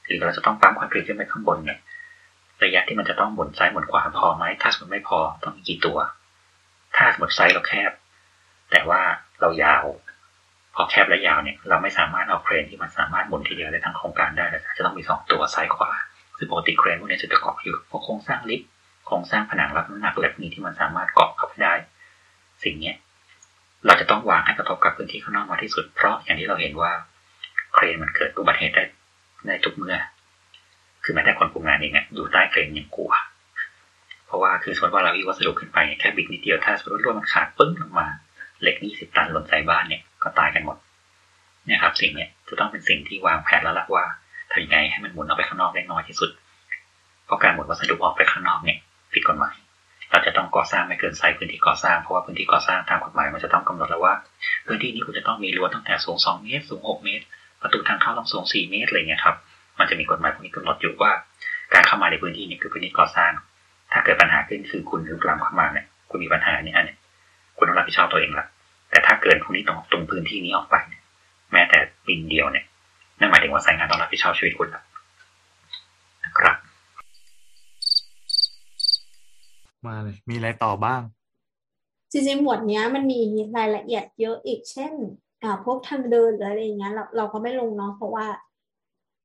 [0.06, 1.80] หรือเราจะต้องปั๊มคอนกรีตขึ้นไปข้างบนเนี่ย
[2.64, 5.98] ระยะที่มันจะต้องหมุนซ้ายหมุนขวาพอไหมถ้าสมมติไม่พอต้องมีกี่ตัว
[6.96, 7.92] ถ้าสมมติไซส์เราแคบ
[8.72, 9.02] แต่ว่า
[9.42, 9.84] เรายาว
[10.80, 15.92] พอแคบและยาวเนี่ยเราไม่สามารถเอาเครนที่มันสามารถหมุนทีเดียวได้ทั้งโครงการได้เลยจะต้องมีสองตัวซ้ายขวา
[16.38, 18.68] ซึ่งปกติเครนพวกนี้จะประกอบอยู่พวกโครงสร้างลิฟต์
[19.08, 21.74] โครงสร้างผนังรับน้ำหนักแบบนี้ที่มันสามารถเกาะเข้าไปได้
[22.64, 22.96] สิ่งเนี้ย
[23.86, 26.92] เราจะต้องวางให้กระทบกับพื้นที่ข้างนอกมากที่สุดเพราะอย่างที่เราเห็นว่า
[27.74, 28.84] เครนมันเกิดอุบัติเหตุได้
[29.48, 29.98] ในทุกเมื่อ
[31.04, 33.12] คือแม้แต่คนปรุงงานเองเนี่ยอยู่ใต้เครนยังกลัว
[34.28, 38.08] เพราะว่าคือสมมติว่าเราอีวัสดุขึ้นไปแค่บิดนิดเดียวถ้าสมมติว่ามันขาดปึ้งลงมา
[38.62, 40.78] เหล็กยี่สิบตันหล่นใส่บ้านเนี่ย ก็ตายกันหมด
[41.66, 44.06] เนี่ยครับ สิ่งเนี้ยจะต้องเป็นสิ่งที่วางแผนแล้วละว่า
[44.52, 46.30] ทำยังไงให้มันหมุนออกไปข้างนอกได้น้อยที่สุด
[47.26, 48.78] เพราะการหมุนวัสดุออกไปข้างนอกเนี่ย
[49.14, 49.56] ผิดกฎหมาย
[50.12, 54.14] เราจะต้องก่อสร้างไม่เกินไซส์พื้นที่ก่อสร้าง เพราะว่าพื้นที่ก่อสร้างตามกฎหมายมันจะต้องกำหนดแล้วว่า
[54.68, 57.26] พื้นที่นี้คุณจะต้องมีรั้วตั้งแต่สูง 2 เมตร สูง 6 เมตร
[57.62, 59.36] ประตูทางเข้าต้องสูง 4 เมตรอะไรเงี้ยครับ
[59.80, 61.12] มันจะมีกฎหมายพวกนี้กำหนดอยู่ว่า
[61.74, 63.32] การเข้ามาในพื้นที่นี้คือพื้นที่ก่อสร้าง
[63.92, 66.96] ถ้าเกิดปัญหาขึ้นคือคุณลุกล้ำเข้ามาเนี่ย คุณมีปัญหาเนี่ยอันนี้
[67.58, 68.46] คุณต้องรับผิดชอบตัวเองละ
[68.98, 71.04] แต่ถ้าเกินพวกนี้ตรงตรงพื้นที่นี้ออกไปเนี่ย
[71.52, 72.66] แม้แต่ปินเดียวเนี่ย
[73.20, 74.84] นั่นหมายถึงว่าสายงานต้องรับผิดชอบชีวิตคุณละ
[76.24, 76.56] นะครับ
[79.88, 81.02] มาเลย มีอะไรต่อบ้าง
[82.12, 83.20] จริงๆหมวดเนี้ย มันมี
[83.58, 84.94] รายละเอียดเยอะอีกเช่น
[85.44, 88.28] อ่าพวกทางเดินหรืออะไรอย่างเงี้ยเราเราก็ไม่ลงเนาะเพราะว่า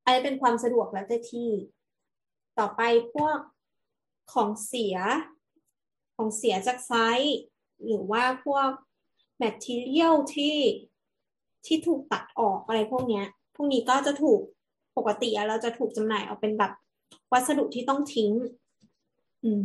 [0.04, 1.48] อันนี้เป็นความสะดวกแล้วแต่ที่
[2.58, 2.82] ต่อไป
[3.14, 3.38] พวก
[4.32, 4.96] ของเสีย
[6.16, 7.38] ของเสียจากไซต์
[7.84, 8.68] หรือว่าพวก
[9.42, 10.56] material ที่
[11.66, 13.26] ที่ถูกตัดออกอะไรพวกเนี้ย
[13.56, 14.40] พวกนี้ก็จะถูก
[14.96, 16.72] ปกติเราจะถูกจำหน่ายออกเป็นแบบ
[17.32, 18.30] วัสดุที่ต้องทิ้ง
[19.44, 19.64] อืม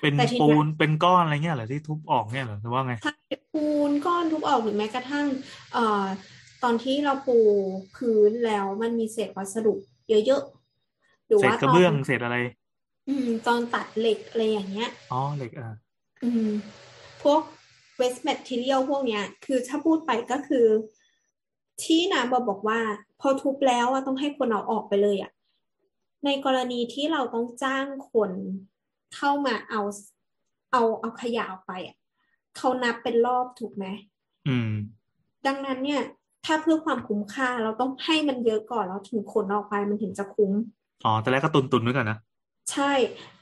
[0.00, 3.12] เป็นแต่ทีเนี้ยปูนเป็นก้อนอะไรเงี้ยเหรอที่ทุบออกเนี่ยเหรอหรือว่าไงถ้า
[3.54, 5.26] ปูนก้อนทุบออกหรือแม้กระทั่ง
[5.72, 6.04] เอ่อ
[6.62, 7.38] ตอนที่เราปู
[7.96, 9.74] พื้นแล้วมันมีเศษวัสดุ
[10.26, 12.36] เยอะๆหรือเศษว่ากระเบื้องตนเศษอะไร
[13.08, 15.76] อืม ตอนตัดเหล็กอะไรอย่างเงี้ยอ๋อเหล็กอะ
[16.24, 16.50] อืม
[17.22, 17.40] พวก
[18.00, 20.66] waste material พวกเนี้ย คือถ้าพูดไปก็คือ
[21.82, 22.80] ที่น้ำบอกบอกว่า
[23.20, 25.32] พอทุบแล้วอะต้องให้คนเอาออกไปเลยอะ
[26.24, 28.30] ในกรณีที่เราต้องจ้างคน
[29.16, 29.80] เข้ามาเอา
[30.72, 31.96] เอาเอาขยะออกไปอะ
[32.56, 33.86] เขานับเป็นรอบถูกไหม
[34.48, 34.70] อืม
[35.46, 36.02] ดังนั้นเนี่ย
[36.44, 40.52] ถ้าเพื่อความคุ้มค่าเราต้องให้มันเยอะก่อนแล้วถึงขนออกไปมันถึงจะคุ้ม
[41.04, 42.18] อ๋อแต่แรกก็ตุนตุนไว้ก่อนนะ
[42.70, 42.92] ใช่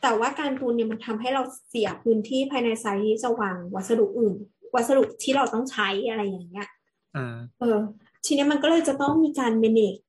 [0.02, 4.36] แต่ว่าการปูนเนี่ยมันทำให้เราเสียพื้นที่ภายในไซต์ที่จะวางวัสดุอื่น
[4.74, 6.68] วัสดุที่เราต้องใช้อะไรอย่างเงี้ย
[7.14, 7.78] เออเออ
[8.24, 10.00] ทีเนี้ยมันก็เลยจะต้องมีการ manage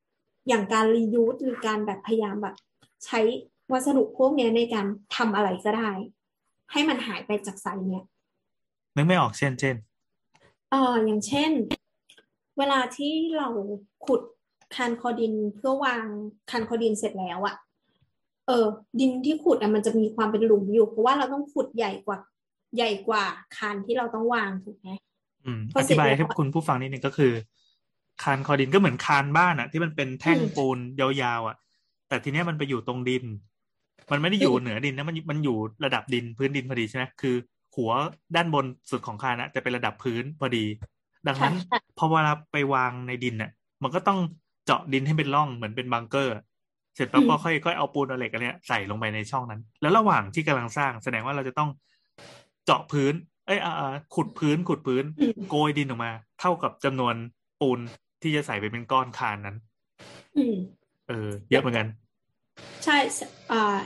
[0.48, 2.56] อย่างการ reuse หรือการแบบพยายามแบบ
[3.06, 3.20] ใช้
[3.72, 5.90] วัสดุพวกเนี้ยในการทำอะไรก็ได้
[6.72, 8.06] ให้มันหายไปจากไซต์เนี้ย
[8.96, 9.76] นึกไม่ออกเช่นเช่น
[10.72, 11.52] เอออย่างเช่น
[12.58, 13.48] เวลาที่เรา
[14.06, 14.22] ขุด
[14.76, 16.06] คันคอดินเพื่อวาง
[16.52, 17.56] คันคอดินเสร็จแล้วอะ
[18.48, 18.66] เออ
[19.00, 22.18] ดินที่ขุดอะมันจะมีความเป็นหลุมอยู่ เพราะว่าเราต้องขุดใหญ่กว่า
[22.76, 23.24] ใหญ่กว่า
[23.58, 24.90] คานที่เราต้องวางถูกไหม
[25.46, 27.32] อืมพออเสร็ธิจบายแล้วให้คุณผู้ฟังนิดนึงก็คือ
[28.24, 31.58] คานคอดินก็เหมือนคานบ้านอะที่มันเป็นแท่งอืมปูนยาวๆอะ
[32.08, 33.24] แต่ทีเนี้ยมันไปอยู่ตรงดิน
[34.12, 37.36] มันไม่ได้อยู่อืมเหนือดินนะมันมันอยู่ระดับดินพื้นดินพอดีใช่ไหมคือ
[37.76, 37.92] หัว
[38.36, 40.66] ด้านบนสุดของคานอะจะเป็นระดับพื้นพอดี
[41.28, 43.52] ดังนั้นใช่พอเวลาไปวางในดินน่ะ
[43.84, 44.20] มันก็ต้อง
[44.66, 46.34] เจาะดินให้เป็นร่องเหมือนเป็นบังเกอร์
[46.98, 51.70] เสร็จปั๊บก็ค่อยค่อยเอาปูนเอาเหล็กอันเนี้ยใส่ลงไปในช่องนั้น แล้วระหว่างที่กำลังสร้างแสดงว่าเราจะต้อง
[52.66, 53.14] เจาะพื้น
[53.48, 57.16] เอ้ยอ่าอ่าขุดพื้นขุดพื้นอืมโกยดินออกมา เท่ากับจำนวน
[57.62, 57.80] ปูน
[58.22, 59.58] ที่จะใส่ไปเป็นก้อนคานนั้น
[60.38, 60.56] อืม
[61.08, 61.88] เออ เยอะเหมือนกัน
[62.84, 63.20] ใช่ส
[63.52, 63.78] อ่า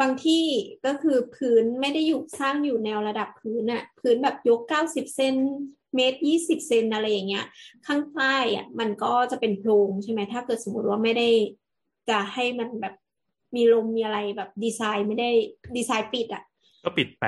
[0.00, 0.44] บางที่
[0.86, 5.34] ก็คือพื้นไม่ได้อยู่สร้างอยู่แนวระดับพื้นอะพื้นแบบยกเก้าสิบเซน
[5.94, 7.46] เมตรยี่สิบเซนอะไรอย่างเงี้ย
[7.86, 11.28] ข้างใต้อะมันก็จะเป็นโพรงใช่ไหมถ้าเกิดสมมติว่าไม่ได้
[12.10, 12.94] จะให้มันแบบ
[13.54, 15.30] มีลมมีอะไรแบบดีไซน์ไม่ได้
[15.76, 16.42] ดีไซน์ปิดอะ
[16.84, 17.24] ก็ปิดไป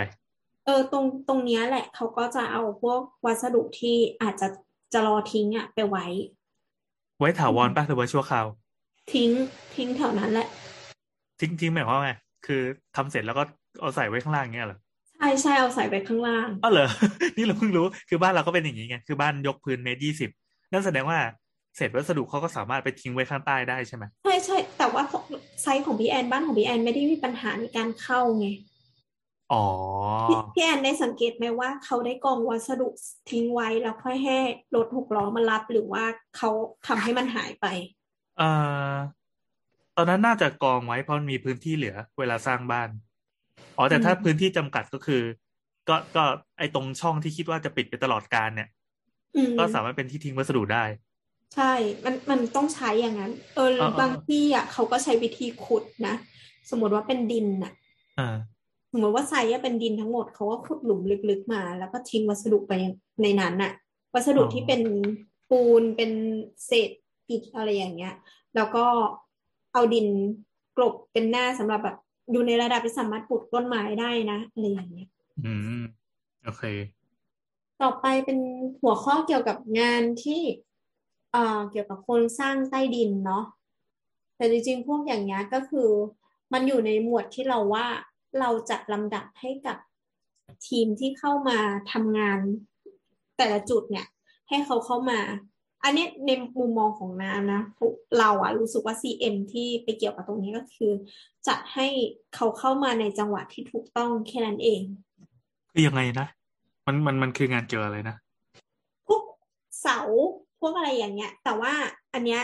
[0.67, 4.49] เออตรงตรงเนี้ยแหละ เขาก็จะเอาพวกวัสดุที่อาจจะ
[4.93, 6.07] จะรอทิ้งอะไปไว้
[7.19, 8.47] ไว้ถาวรป่ะหรือว่าชั่วคราว
[9.13, 9.31] ทิ้ง
[9.77, 10.49] ทิ้งแถวนั้นแหละ
[11.41, 12.13] ทิ้งทิ้งหมายความว่าไง
[12.47, 12.63] คือ
[12.97, 13.45] ทำเสร็จแล้วก็
[13.81, 14.79] เอาใส่ไว้ข้างล่างเงี้ยเหรอ
[15.15, 16.89] ใช่ใช่เอาใส่ไปข้างล่างอ้าวเหรอ
[17.37, 20.31] นี่เราเพิ่งรู้ คือบ้านเราก็เป็นอย่างนี้ไง คือบ้านยกพื้นเมตรยี่สิบ
[20.73, 21.19] นั่นแสดงว่า
[21.79, 25.25] เศษวัสดุเขาก็สามารถไปทิ้งไว้ข้างใต้ได้ใช่ไหมใช่ใช่แต่ว่าของ
[25.63, 28.49] ไซส์ของพี่แอนบ้านของพี่แอนไม่ได้มีปัญหาในการเข้าไง
[29.53, 29.65] อ๋อ
[30.29, 32.89] พี่พี่แอนได้สังเกตไหมว่าเขาได้กองวัสดุ
[33.31, 34.39] ทิ้งไว้แล้วค่อยให้
[34.75, 36.05] รถหกล้อมารับหรือว่า
[36.37, 36.51] เขา
[36.87, 37.67] ทำให้มันหายไป
[38.39, 38.51] เอ่
[38.91, 38.95] อ
[39.97, 42.89] ตอนนั้นน่าจะกองไว้เพราะมันมีพื้นที่เหลือ เวลาสร้างบ้าน
[43.77, 45.23] อ๋อแต่ถ้าอืมพื้นที่จำกัดก็คือ
[45.89, 46.25] ก็ก็
[46.59, 48.69] ไอตรงช่องที่คิดว่าจะปิดไปตลอดกาลเนี่ย
[49.37, 50.85] อืมก็สามารถเป็นที่ทิ้งวัสดุได้
[51.55, 51.73] ใช่
[52.05, 56.15] มันมันต้องใช้อย่างนั้นเออเออเออ บางที่อะเขาก็ใช้วิธีขุดนะ
[56.71, 57.73] สมมติว่าเป็นดินน่ะ
[58.19, 58.37] อ่า
[58.93, 62.73] สมมติว่าไซส์อะเป็นดินทั้งหมดเขาก็ขุดหลุมลึกๆมา แล้วก็ทิ้งวัสดุไป
[63.23, 63.73] ในนั้นน่ะ
[64.15, 64.83] วัสดุอ๋อที่เป็น
[65.51, 66.11] ปูนเป็น
[66.67, 66.91] เศษ
[67.31, 68.15] อิฐอะไรอย่างเงี้ย
[68.57, 68.85] แล้วก็
[69.73, 70.07] เอาดิน
[70.77, 71.97] กลบเป็นหน้าสำหรับแบบ
[72.31, 75.09] อยู่ในระดับที่สามารถปลูกต้นไม้ได้นะอะไรอย่างเงี้ย
[75.45, 75.83] อืม
[76.45, 76.65] โอเค
[77.83, 78.39] ต่อไปเป็น
[78.83, 80.41] หัวข้อเกี่ยวกับงานที่
[81.33, 83.45] เอ่อเกี่ยวกับโครงสร้างใต้ดินเนาะ
[84.37, 85.89] แต่จริงๆพวกอย่างเงี้ยก็คือ
[86.53, 87.87] มันอยู่ในหมวดที่เราว่า
[88.41, 89.79] เราจัดลำดับให้กับ
[90.69, 91.59] ทีมที่เข้ามา
[91.93, 92.39] ทำงาน
[93.37, 94.07] แต่ละจุดเนี่ย
[94.49, 95.21] ให้เขาเข้ามา
[95.85, 97.63] อันเนี้ยในมุมมองของน้ำนะ
[98.19, 100.93] เราอะรู้สึกว่า CM ที่ไปเกี่ยวกับตรงนี้ก็คือ
[101.49, 101.87] จัดให้
[102.35, 104.83] เขาเข้ามาในจังหวะที่ถูกต้องแค่นั้นเอง
[105.73, 106.27] คือยังไงนะ
[106.87, 108.17] มันมันมันคืองานเกี่ยวอะไรนะ
[109.07, 109.23] พวก
[109.81, 110.01] เสา
[110.61, 111.73] พวกอะไรอย่างเงี้ย แต่ว่า
[112.13, 112.43] อันเนี้ย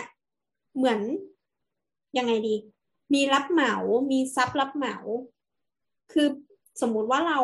[0.76, 1.00] เหมือน
[2.18, 2.54] ยังไงดี
[3.14, 3.74] มีรับเหมา
[4.10, 4.96] มีซับรับเหมา
[6.12, 6.28] คือ
[6.80, 7.40] สมมุติว่าเรา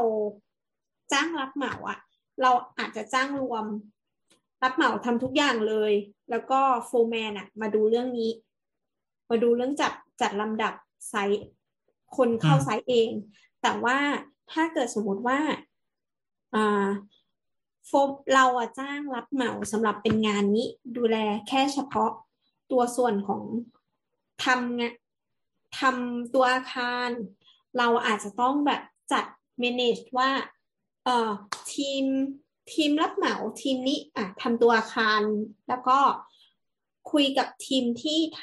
[1.12, 1.98] จ้างรับเหมาอะ
[2.42, 3.64] เราอาจจะจ้างรวม
[4.62, 5.92] รับเหมาทำทุกอย่างเลย
[6.30, 8.30] แล้วก็โฟร์แมนอะมาดูเรื่องนี้
[9.30, 10.74] มาดูเรื่องจัดจัดลำดับ
[11.08, 11.44] ไซต์
[12.16, 13.10] คนเข้าอืมไซต์เอง
[13.62, 13.98] แต่ว่า
[14.52, 15.38] ถ้าเกิดสมมุติว่า
[16.54, 16.86] อ่า
[17.90, 17.96] โฟ
[18.34, 21.16] เราอะจ้างรับเหมาสำหรับเป็นงานนี้ ดูแล
[21.48, 22.10] แค่เฉพาะ
[22.70, 23.42] ตัวส่วนของ
[24.44, 24.94] ทำงาน
[25.80, 27.08] ทำตัวอาคาร
[27.78, 28.82] เราอาจจะต้องแบบ
[29.12, 29.24] จัด
[29.62, 30.30] manage ว่า
[31.04, 31.30] เอ่อ
[31.74, 32.04] ทีม
[32.72, 35.20] ทีมรับเหมาทีมนี้อะทำตัวอาคาร
[35.68, 35.98] แล้วก็
[37.12, 38.42] คุยกับทีมที่ท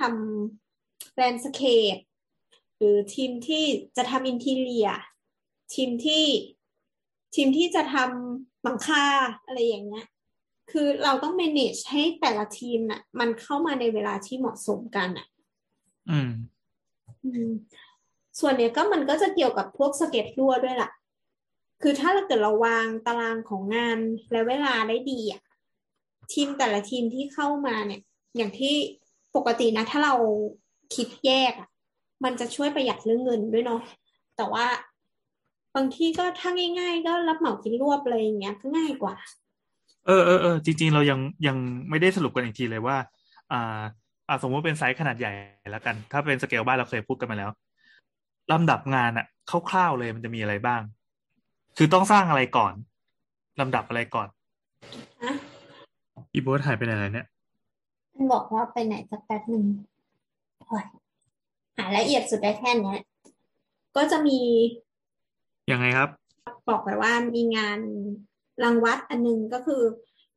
[0.57, 1.95] ำ landscape
[2.77, 3.63] หรือทีมที่
[3.97, 4.89] จะทำ interior
[5.75, 6.25] ทีมที่
[7.35, 9.03] ทีมที่จะทำ หลังคา
[9.45, 10.05] อะไรอย่างเงี้ย
[10.71, 15.27] คือเราต้อง manage ให้แต่ละทีมน่ะ มันเข้ามาในเวลาที่เหมาะสมกันอะ
[16.09, 16.31] อืม
[17.25, 17.49] อืม
[18.39, 20.91] ส่วนเนี้ยก็มันก็จะเกี่ยวกับพวก schedule ด้วยล่ะ
[21.81, 23.99] คือถ้าเราเกิดเราวางตารางของงาน
[24.31, 25.41] และเวลาได้ดีอะ
[26.33, 28.01] ทีมแต่ละทีมที่เข้ามาเนี่ย
[28.37, 28.75] อย่างที่
[29.35, 30.15] ปกตินะ ถ้าเรา
[30.95, 31.69] คิดแยกอะ
[32.23, 33.81] มันจะช่วยประหยัดเรื่องเงินด้วยเนาะ
[34.37, 34.65] แต่ว่า
[35.77, 36.49] บางที่ก็ถ้า
[36.79, 39.15] ง่าย ๆ ก็รับเหมากินรวบอะไรอย่างเงี้ยก็ง่ายกว่า
[40.05, 41.57] เออเออเออจริง ๆ เรายังยัง
[41.89, 42.97] ไม่ได้สรุปกันอีกทีเลยว่า
[43.51, 43.81] อ่า
[44.27, 45.31] อ่าสมมติเป็นไซส์ขนาดใหญ่
[45.71, 47.49] แล้วกัน ถ้าเป็นสเกลบ้านเราเคยพูดกันมาแล้ว
[48.51, 49.25] ลำดับงานอะ
[49.69, 50.81] คร่าวๆเลยมันจะมีอะไรบ้าง
[51.77, 52.73] คือต้องสร้างอะไรก่อน
[53.59, 54.27] ลำดับอะไรก่อน
[55.23, 55.33] ฮะ
[56.33, 57.27] อีโบสหายไปไหนแล้วเนี่ย
[58.13, 59.65] มันบอกว่าไปไหนสักแป๊บหนึ่ง
[60.67, 60.85] โอ้ย
[61.77, 63.01] หาละเอียดสุดได้แค่เนี้ย
[63.95, 64.39] ก็จะมี
[65.71, 66.09] ยังไงครับ
[66.69, 67.79] บอกไปว่ามีงาน
[68.63, 69.83] รังวัดอันหนึงก็คือ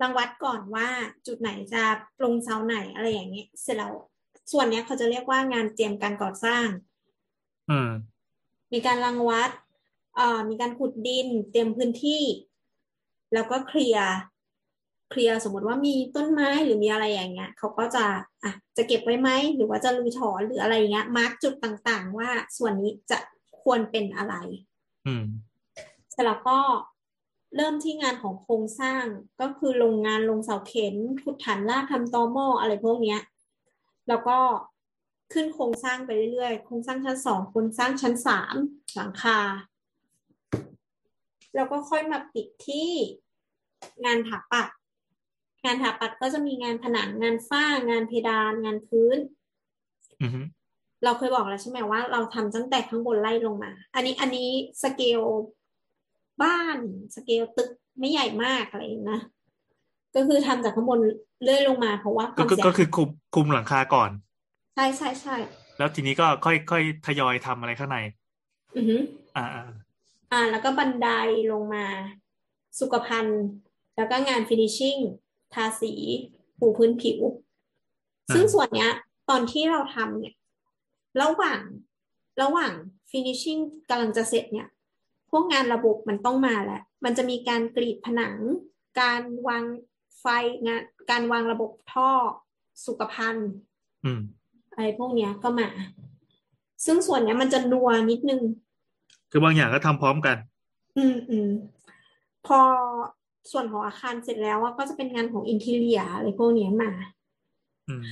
[0.03, 0.89] รังวัดก่อนว่า
[1.27, 1.83] จุดไหนจะ
[2.25, 3.93] ลงเสาไหนอะไรอย่างเงี้ยเสร็จแล้ว
[4.53, 6.67] ส่วนเนี้ยเขาจะเรียกว่างานเตรียมการก่อสร้าง
[7.71, 7.91] อืม
[8.73, 9.51] มีการรังวัด
[10.17, 12.23] เอ่อมีการขุดดิน เตรียมพื้นที่
[13.35, 14.11] แล้วก็เคลียร์
[15.11, 18.05] เคลียร์สมมติว่ามีต้นไม้หรือมีอะไรอย่างเงี้ยเขาก็จะ
[18.43, 23.19] อะจะเก็บไว้ไหมหรือว่าจะรื้อถอนหรืออะไรเงี้ยมาร์กจุดต่างๆ ว่าส่วนนี้จะ
[23.63, 24.35] ควรเป็นอะไร
[25.07, 25.25] อืม
[26.11, 26.59] เสร็จแล้วก็
[27.57, 29.05] เริ่มที่งานของโครงสร้าง
[29.41, 33.21] ก็คือลงงานลงเสาเข็มขุดฐานรากทำตอหม้ออะไรพวกเนี้ย
[34.09, 34.39] แล้วก็
[35.33, 38.55] ขึ้นโครงสร้างไปเรื่อยๆ โครงสร้างชั้นสองโครงสร้างชั้นสาม
[38.95, 39.39] หลังคา
[41.55, 42.91] แล้วก็ค่อยมาปิดที่
[44.05, 44.69] งานถาปัด
[45.65, 49.19] งานถาปัดก็จะมีงานผนังงานฝ้างานเพดานงานพื้น
[50.21, 50.31] อืม
[51.05, 54.49] เราเคยบอกแล้วใช่ไหมว่า เราทำตั้งแต่ข้างบนไล่ลงมา อันนี้อันนี้
[54.83, 55.21] สเกล
[56.43, 56.77] บ้าน
[57.15, 59.21] สเกลตึกไม่ใหญ่มากอะไรอย่างนี้นะ
[60.15, 61.01] ก็คือทำจากข้างบน
[61.43, 64.11] เรื่อยลงมาเพราะว่าคก็วามก็เสียก็คือคลุมคลุมหลังคาก่อน
[64.75, 65.37] ใช่ใช่ใช่
[65.79, 67.99] แล้วทีนี้ก็ค่อยค่อยทยอยทำอะไรข้างใน
[68.77, 69.01] อือหือ
[69.37, 69.65] อ่าอ่า
[70.33, 71.09] อ่า แล้วก็บันได
[71.53, 71.87] ลงมา
[72.81, 73.43] สุขภัณฑ์
[73.97, 74.97] แล้วก็งาน finishing
[75.55, 75.93] ทาสี
[76.61, 77.21] ปูพื้นผิว
[78.35, 78.91] ซึ่งส่วนเนี้ย
[79.31, 80.35] ตอนที่เราทำเนี่ย
[81.23, 81.61] ระหว่าง
[82.43, 82.73] ระหว่าง
[83.11, 83.59] finishing
[83.91, 84.69] กำลังจะเสร็จเนี่ย
[85.31, 88.37] พวกงานระบบมันต้องมาแหละ มันจะมีการกรีดผนัง
[89.01, 89.65] การวาง
[90.21, 90.27] ไฟ
[90.67, 92.11] งาน การวางระบบท่อ
[92.87, 93.51] สุขภัณฑ์
[94.05, 94.21] อืม
[94.73, 95.69] อะไรพวกเนี้ยก็มา
[96.85, 98.43] ซึ่งส่วนเนี้ยมันจะนัวนิดนึง
[99.31, 100.37] คือบางอย่างก็ทำพร้อมกัน
[100.99, 101.51] อืมอืม
[102.47, 102.61] พอ
[103.51, 106.91] ส่วนของอาคารเสร็จแล้วอะก็จะเป็นงานของ interior อะไรพวกเนี้ยมา
[107.89, 108.03] อืม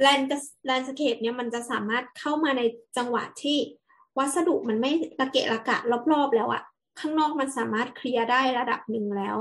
[0.00, 2.62] land landscape เนี่ยมันจะสามารถเข้ามาใน
[2.96, 3.58] จังหวะที่
[4.18, 4.90] วัสดุมันไม่
[5.20, 5.76] ระเกะระกะ
[6.12, 6.62] รอบๆแล้วอะ
[7.00, 9.36] ข้างนอกมันสามารถเคลียร์ได้ระดับหนึ่งแล้ว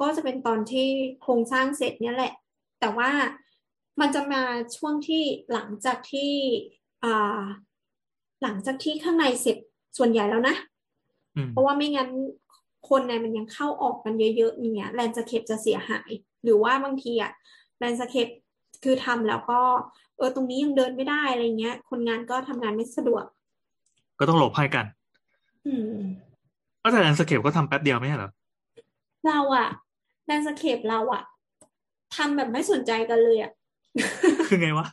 [0.00, 0.88] ก็จะเป็นตอนที่
[1.22, 2.32] โครงสร้างเสร็จเนี่ยแหละ
[2.80, 3.10] แต่ว่า
[4.00, 4.42] มันจะมา
[4.76, 5.22] ช่วงที่
[5.52, 6.32] หลังจากที่
[7.04, 7.42] อ่า
[8.42, 9.56] หลังจากที่ข้างในเสร็จ
[9.98, 10.56] ส่วนใหญ่แล้วนะ
[11.36, 12.10] อืมเพราะว่าไม่งั้น
[12.88, 16.10] คนในมันยังเข้าออกกันเยอะๆอย่างเงี้ย landscape จะเสียหาย
[16.42, 17.32] หรือว่าบางทีอะ
[17.78, 18.28] landscape
[18.84, 19.60] คือทำแล้วก็
[20.16, 23.24] เออตรงนี้ยังเดินไม่ได้อะไรเงี้ย คนงานก็ทำงานไม่สะดวก
[24.18, 24.86] ก็ต้องหลบให้กัน
[25.66, 26.02] อืม
[26.82, 28.30] ก็แต่ landscape ก็ทำแป๊บเดียวไม่ใช่เหรอ
[29.26, 29.68] เราอะ
[30.26, 31.22] landscape เราอะ
[32.16, 33.52] ทำแบบไม่สนใจกันเลยอะ
[34.46, 34.86] คือไงวะ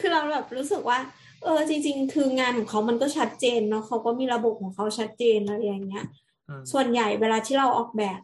[0.00, 0.98] คือเราแบบรู้สึกว่า
[1.42, 6.04] เออ จริง ๆ คืองานของเขามันก็ชัดเจนเนาะเขาก็มีระบบของเขาชัดเจนอะไรอย่างเงี้ย
[6.48, 8.20] อืมส่วนใหญ่เวลาที่เราออกแบบ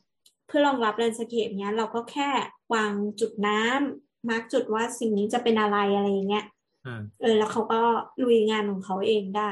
[0.46, 2.28] เพื่อรองรับ landscape เนี้ย เราก็แค่
[2.74, 6.44] วางจุดน้ำ mark จุดว่าสิ่งนี้จะเป็นอะไรอะไรอย่างเงี้ย
[6.86, 7.80] อืมเออ แล้วเขาก็
[8.24, 9.50] ลุยงานของเขาเองได้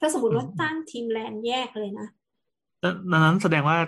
[0.00, 2.08] ถ้าสมมติว่าอืมตั้งทีม land แยกเลยนะ
[2.82, 3.78] ดังนั้นแสดงว่า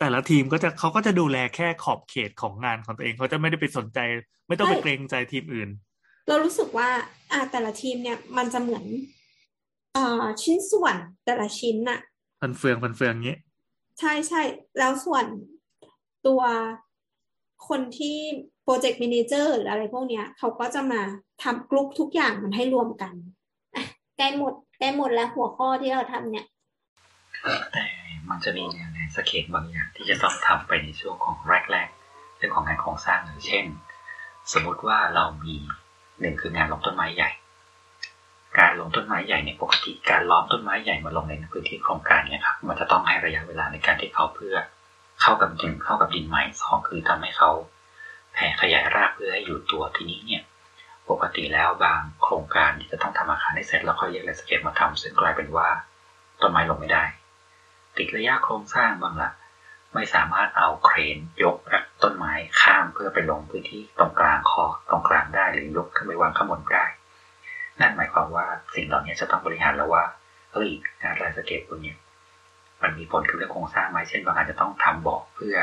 [0.00, 3.98] แต่ละทีมก็จะเขาก็จะดูแลแค่ขอบเขตของงานของตัวเองเขาจะไม่ได้ไปสนใจ
[4.48, 5.70] ไม่ต้องไปใช่เกรงใจทีมอื่น
[6.28, 6.88] เรารู้สึกว่า
[7.32, 8.84] อ่าแต่ละทีมเนี่ย มันจะเหมือน
[9.96, 12.00] อ่าชิ้นส่วนแต่ละชิ้นน่ะ
[12.40, 13.38] ฟันเฟืองฟันเฟืองอย่างงี้
[13.98, 14.40] ใช่ใช่
[14.78, 15.24] แล้วส่วน
[16.26, 16.42] ตัว
[17.68, 18.18] คนที่
[18.64, 21.00] โปรเจกต์ a ม a เจอร์หรืออะไรพวกเนี้ยเขาก็จะมา
[21.42, 23.14] ทำกรุ๊ปทุกอย่างมันให้รวมกัน
[24.18, 26.46] ใกล้หมดใกล้หมดแล้วหัวข้อที่เราทำเนี่ย
[27.72, 27.84] แต่
[28.28, 33.64] มันจะมี landscape บางอย่างที่จะต้องทำไปในช่วงของแรกๆเรื่องของงานโครงสร้างอย่างเช่น
[34.52, 35.54] สมมติว่าเรามี
[36.20, 37.30] หนึ่งคืองานลงต้นไม้ใหญ่
[38.58, 44.56] การลงต้นไม้ใหญ่ในยปกติการล้อมต้นไม้ใหญ่มาลงในพื้นที่โครงการเนี่ยครับมันจะต้องให้ระยะเวลาในการที่เขาเพื่อ
[45.20, 47.50] เข้ากับดินเข้ากับดินใหม่สองคือทำให้เขา
[48.34, 50.42] แผ่ขยายรากเพื่อให้อยู่ตัวทีนี้เนี่ย
[51.10, 55.68] ปกติแล้วบางโครงการที่จะต้องทำอาคารให้เสร็จแล้วค่อยเรียกแลนสเคปมาทำซึ่งกลายเป็นว่า
[56.42, 57.04] ต้นไม้ลงไม่ได้
[57.96, 59.30] ติดระยะโครงสร้างบางละ
[59.94, 61.56] ไม่สามารถเอาเครนยก
[62.02, 66.84] ต้นไม้ข้ามเพื่อไปลงพื้นที่ตรงกลางคอตรงกลางได้หรือยกขึ้นไปวางข้างบนได้
[67.80, 70.04] นั่นหมายความว่าสิ่งเหล่านี้จะต้องบริหารแล้วว่า
[70.52, 70.68] เฮ้ย
[71.02, 71.96] งานแลนสเคปตัวเนี้ย
[72.82, 75.56] มันมีผลกับเรื่องโครงสร้างไหมเช่นบางอาจจะต้องทำบ่อเพื่อ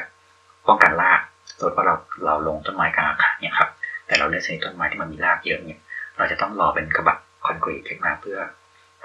[0.68, 1.22] ป้องกันราก
[1.62, 1.96] สมมติว่าเรา
[2.26, 3.70] เราลงต้นไม้กลางอาคารเนี่ยครับ
[4.08, 5.80] แต่เราเลือกใชนิดต้นไม้ที่มันมีรากเยอะเนี่ย
[6.18, 8.40] เราจะต้องรอเป็นกระบะคอนกรีตขึ้นมาเพื่อ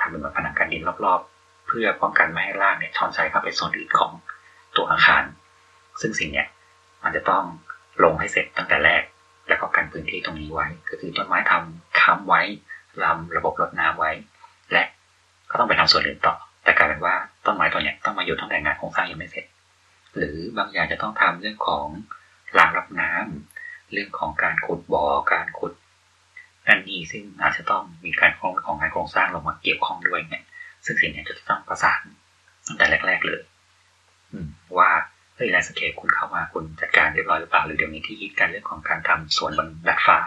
[0.00, 4.12] ทำเป็นแบบผนังกันดินรอบๆ เพื่อป้องกันไม่ให้รากเนี่ยชอนชัยเข้าไปโซนอื่นของ
[4.76, 5.22] ตัวอาคาร
[6.00, 6.46] ซึ่งสิ่งเนี้ย
[7.04, 7.44] มันจะต้อง
[8.04, 9.02] ลงให้เสร็จตั้งแต่แรก
[9.48, 12.42] แล้วก็กันพื้นที่ตรงนี้ไว้ ก็คือต้นไม้ทำค้ำไว้
[13.04, 14.10] ลำระบบรดน้ำไว้
[14.72, 14.84] และ
[15.50, 16.34] ก็ต้องไปทำส่วนอื่นต่อ
[16.64, 17.14] แต่กลายเป็นว่า
[17.46, 19.46] ต้นไม้ตัวเนี้ยต้องมาอยู่ตั้งแต่งานโครงสร้างยังไม่เสร็จ
[20.16, 21.86] หรือบางอย่างจะต้องทำเรื่องของ
[22.58, 25.72] รางรับน้ำเรื่องของการขุดบ่อการขุด
[26.66, 30.44] นั่นนี่ซึ่งอาจจะต้องมีการของของงานโครงสร้างลงมาเกี่ยวข้องด้วยเนี่ย
[30.84, 32.00] ซึ่งสิ่งนี้จะต้องประสาน
[32.66, 33.40] ตั้งแต่แรก ๆ เลย
[34.32, 34.48] อืม
[34.78, 34.90] ว่า
[35.36, 40.18] เฮ้ย landscape คุณเข้ามาคุณจัดการเรียบร้อยหรือเปล่าหรือเดี๋ยวนี้ที่ฮิตกันเรื่องของการทำสวนบนดาดฟ้า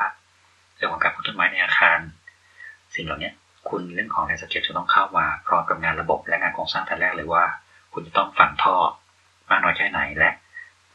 [0.75, 1.99] เรื่องของการปลูกต้นไม้ในอาคาร
[2.95, 3.31] สิ่งเหล่านี้
[3.69, 7.43] คุณเรื่องของ landscape จะต้องเข้ามาพร้อมกับงานระบบและงานโครงสร้างแต่แรกเลยว่า
[7.93, 8.75] คุณจะต้องฝังท่อ
[9.49, 10.31] มากน้อยแค่ไหนและ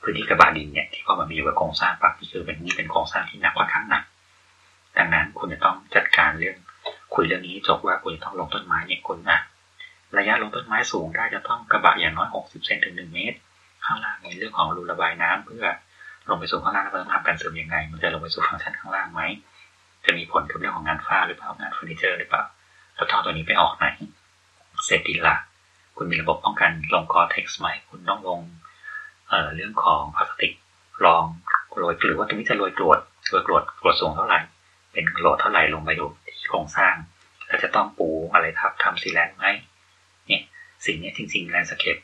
[0.05, 4.05] พื้นที่กระบะดินเนี่ยที่พอมันมีอยู่กับโครงสร้างปั๊บนี่คือเป็นนี่เป็นโครงสร้างที่หนักค่อนข้างหนัก
[4.96, 6.57] ดังนั้นคุณจะต้องจัดการเรื่อง
[7.14, 9.38] คุยเรื่องนี้จบว่าคุณจะต้องลงต้นไม้เนี่ยคุณนะ
[10.18, 13.38] ระยะลงต้นไม้สูงได้จะต้องกระบะอย่างน้อย 60 เซนถึง 1 เมตร
[13.84, 15.66] ข้างล่างในเรื่องของรูระบายน้ำเพื่อ
[16.28, 19.22] ลงไปสู่ข้างล่างแล้วต้องทำการเสริมยังไง มันจะลงไปสู่ฟังก์ชันข้างล่างไหม
[20.05, 22.42] จะมีผลกับเรื่องของงานฝ้าหรือเปล่างานเฟอร์นิเจอร์หรือเปล่า
[22.94, 23.86] แล้วท่อตัวนี้ไปออกไหน
[24.84, 25.36] เสร็จดีละ
[25.96, 28.40] คุณมีระบบป้องกันลง geotex ไหมคุณต้องลง
[29.55, 30.53] เรื่องของพลาสติก
[31.05, 31.25] รอง
[31.77, 33.01] โรยหรือว่าตรงนี้จะโรยกรวด
[33.31, 34.41] โรยกรวดกรวดสูงเท่าไหร่
[34.93, 36.07] เป็น load เท่าไหร่ลงไปดู
[36.39, 36.95] ที่โครงสร้าง
[37.47, 39.45] แล้วจะต้องปูอะไรทับทำ sealant ไหม
[40.29, 40.43] เนี่ย
[40.87, 41.97] สิ่งนี้จริงๆ landscape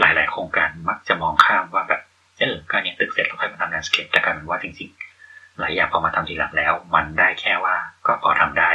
[0.00, 2.02] หลายๆ โครงการมักจะมองข้ามว่าแบบ
[2.40, 7.76] เออการเนี่ยตึกเสร็จแล้วค่อยมาทำ landscape แต่กลายเป็นว่าจริงๆ หลายอย่างพอมาทำทีหลังแล้ว มันได้แค่ว่า
[8.06, 8.70] ก็พอทำได้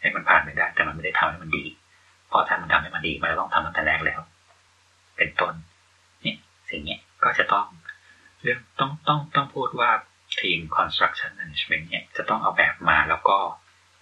[0.00, 1.64] ให้มันผ่านไปได้ แต่มันไม่ได้ทำให้มันดี
[2.30, 4.20] เพราะถ้ามันทำให้มันดีมันต้องทำตั้งแต่แรกแล้ว
[5.16, 5.54] เป็นต้น
[6.70, 7.66] เนี่ยสิ่งนี้ก็จะต้อง
[8.42, 9.90] เรื่องต้องต้องต้องพูดว่า
[10.40, 13.38] ทีม construction management เนี่ยจะต้องเอาแบบมาแล้วก็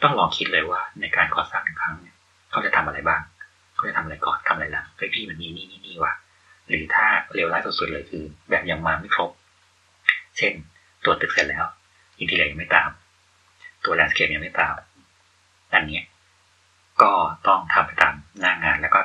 [0.03, 2.17] ต้องลองคิดเลยว่าในการก่อสร้างครั้งเนี่ย
[2.51, 3.23] เขาจะทำอะไรบ้าง
[3.75, 6.13] เขาจะทำอะไรก่อนทำอะไรหลังเฮ้ยพี่มันนี่นี่นี่นี่ว่ะ
[6.69, 9.31] หรือถ้าเร็วร้ายสุดๆเลยคือ แบบยังมาไม่ครบ
[10.37, 10.53] เช่น
[11.05, 11.65] ตัวตึกเสร็จแล้ว
[12.19, 12.91] อินทีเลียยังไม่ตาม
[13.85, 14.75] ตัวแลนด์สเคปยังไม่ตาม
[15.75, 16.01] อันนี้
[17.03, 17.13] ก็
[17.47, 19.01] ต้องทำไปตามหน้างานแล้วก็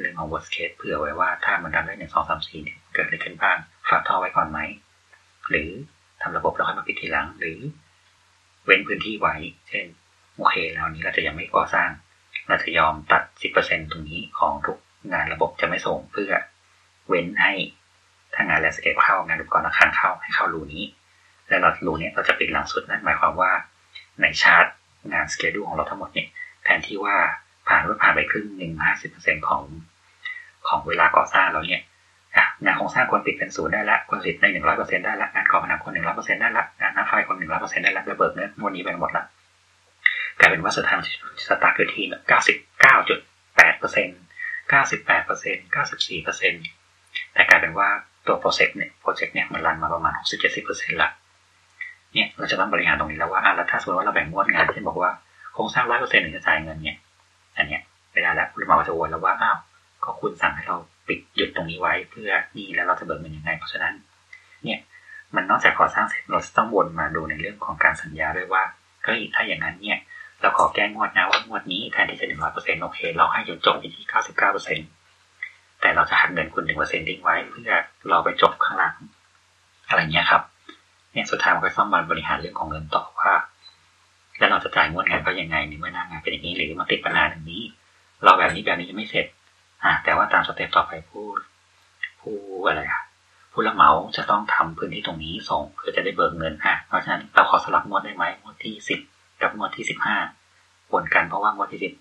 [0.00, 3.56] เรื่องของ worst case เผื่อไว้ว่าถ้ามันทำได้หนึ่งสองสามสี่เนี่ยเกิดอะไรขึ้นบ้าง
[3.88, 4.58] ฝากท่อไว้ก่อนไหม
[5.50, 5.70] หรือ
[6.22, 7.58] ทำระบบแล้วค่อยมาปิดทีหลัง หรือ
[8.64, 9.34] เว้นพื้นที่ไว้
[9.68, 9.86] เช่น
[10.36, 11.90] โอเคแล้วนี้เราจะยังไม่ก่อสร้าง
[12.48, 14.78] เราจะยอมตัดสิบเปอร์เซ็นตรงนี้ของทุก
[15.12, 16.32] งานระบบจะไม่ส่งเพื่อ
[17.08, 17.52] เว้นให้
[18.34, 20.84] ถ้างานแลสเคปเข้างานอุปกรณ์อาคารเข้าให้เข้ารูนี้
[21.48, 23.52] แล้วเรารูนี้เราจะปิดหลังสุดนั่นหมายความว่า
[24.20, 24.66] ในชาร์ต
[25.12, 26.28] งาน schedule ของเราทั้งหมดเนี่ย
[26.64, 27.16] แทนที่ว่า
[27.68, 29.62] ผ่านว่าผ่านไปครึ่งหนึ่งห้าสิบเปอร์เซ็นต์ของ
[30.68, 31.84] ของเวลาก่อสร้างแล้วเนี่ย
[32.64, 39.24] งานโครงสร้างควรปิดเป็นศูนย์ได้ละควรปิดในหนึ่งร้อยเปอร์เซ็นต์ได้ละงานก่อผนังควรหนึ่งร้อยเปอร์เซ็นต์ได้ละงานน้ำไฟควรหนึ่งร้อยเปอร์เซ็นต์ได้ละระเบิดเนื้อวันนี้ไปหมดละ
[40.38, 40.98] กลายเป็นว่าสุดท้าย
[41.46, 43.18] status อยู่ที่เก้าสิบเก้าจุด
[43.56, 44.18] แปดเปอร์เซ็นต์
[44.70, 46.64] เก้าสิบแปดเปอร์เซ็นต์เก้าสิบสี่เปอร์เซ็นต์
[47.32, 47.88] แต่กลายเป็นว่า
[48.26, 51.10] ตัวโปรเจกต์เนี่ยโปรเจกต์เนี่ยมัน run มาประมาณหกสิบเจ็ดสิบเปอร์เซ็นต์ละ
[52.14, 55.12] เนี่ยเราจะต้องบริหารตรงนี้แล้วว่าอะแล้วถ้าสมมติว่าเราแบ่งงวดงานเช่นบอกว่า
[55.54, 56.98] โครงสร้างร้อยเปอร์เซ็นต์ถึงจะจ่ายเงินเนี่ย
[57.58, 59.58] อันเนี้ยไม่ได้แล้วคุณหมอจะวนแล้วว่าอ้าว
[60.04, 60.76] ก็คุณสั่งให้เรา
[61.08, 63.94] ปิดหยุดตรงนี้ไว้เพื่อนี่แล้วเราจะเบิกเงินยังไงเพราะฉะนั้น
[64.64, 64.80] เนี่ย
[65.34, 68.62] มันนอกจากก่อสร้างเสร็จเราต้องวนมาดูในเรื่องของการสัญญาด้วยว่า
[69.04, 69.98] เฮ้ยถ้าอย่างนั้นเนี่ย
[70.40, 74.88] เราขอแก้งวดนะว่างวดนี้แทนที่จะหนึ่งร้อยเปอร์เซ็นต์โอเคเราให้จนจบไปที่เก้าสิบเก้าเปอร์เซ็นต์
[75.80, 77.70] แต่เราจะหักเงินคุณหนึ่งเปอร์เซ็นต์ทิ้งไว้เพื่อ
[78.08, 78.96] เราไปจบข้างหลัง
[79.88, 80.42] อะไรเงี้ยครับ
[81.12, 83.34] เนี่ยสุดท้ายมันก็ต้องมาบริหารเรื่องของเงินต่อว่า
[84.38, 87.62] แล้วเราจะจ่ายงวดงานก็ยังไงในเมื่อหน้างานเป็นอย่างนี้หรือมาติดปัญหาอย่างนี้
[88.24, 89.26] เราแบบนี้แบบนี้ยังไม่เสร็จ
[89.84, 91.26] อ่า แต่ว่าตามสเต็ปต่อไปผู้
[92.20, 92.36] ผู้
[92.66, 93.02] อะไรอะ
[93.52, 99.00] ผู้รับเหมาจะต้องทำพื้นที่ตรงนี้ส่งเพื่อจะได้เบิกเงินอะเพราะฉะนั้นเราขอสลับงวดได้ไหมงวดที่สิบ
[99.42, 100.16] กับงวดที่สิบห้า
[100.90, 101.92] ปนกันเพราะว่างวดที่สิบ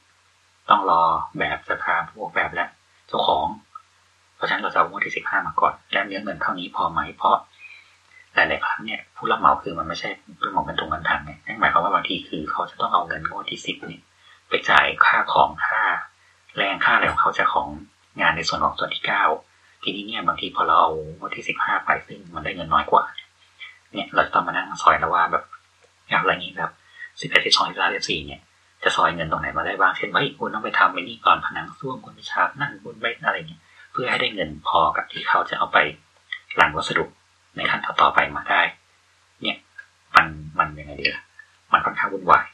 [0.69, 1.01] ต้องรอ
[1.39, 2.65] แบบสภาผู้ออกแบบและ
[3.07, 3.47] เจ้าของ
[4.35, 7.37] เพราะฉะนั้นเราจะเอางวดที่สิบห้ามาก่อนและเนื้อเงินเท่านี้พอไหมเพราะ
[8.35, 10.09] หลายๆครั้งเนี่ยผู้รับเหมาคือมันไม่ใช่
[10.39, 14.01] เรื่องของเงินตรงกันทางไงนั่นหมายความว่าบางทีคือเขาจะต้องเอาเงินงวดที่สิบเนี่ย
[14.49, 15.81] ไปจ่ายค่าของค่า
[16.57, 17.67] แรงค่าอะไรของเขาจากของ
[18.21, 19.23] งานในส่วนของส่วนที่เก้า
[19.83, 23.03] ทีนี้เนี่ยบางทีพอเราเอางวดที่สิบห้าไปซึ่งมันได้เงินน้อยกว่า
[23.93, 25.43] เนี่ยเราจะต้องมานั่งซอยแล้วว่าแบบ
[26.09, 26.71] อย่างไรนี้แบบ
[27.21, 28.41] สิบเอ็ดสิบสองสิบสามสิบสี่เนี่ย
[28.83, 35.77] จะซอยเงินตรงไหนมาได้บ้าง เช่นว่าคุณต้องไปทำไปนี่ก่อผนังส้วมคุณไปฉาบนั่นคุณไปอะไรเงี้ยเพื่อให้ได้เงินพอกับที่เขาจะเอาไป
[36.55, 37.03] สั่งวัสดุ
[37.57, 38.61] ในขั้นต่อๆไปมาได้
[39.41, 39.57] เนี่ย
[40.15, 40.25] มัน
[40.59, 41.23] มันยังไงดีล่ะ
[41.73, 42.45] มันค่อนข้างวุ่นวาย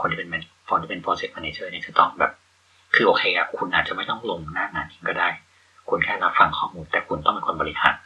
[0.00, 0.28] คนที่เป็น
[0.68, 2.32] คนที่เป็น project manager เนี่ยจะต้องแบบ
[2.94, 5.28] คือโอเคอะคุณอาจจะไม่ต้องลงหน้างานก็ได้
[5.88, 7.96] คุณแค่รับฟังข้อมูล แต่คุณต้องเป็นคนบริหาร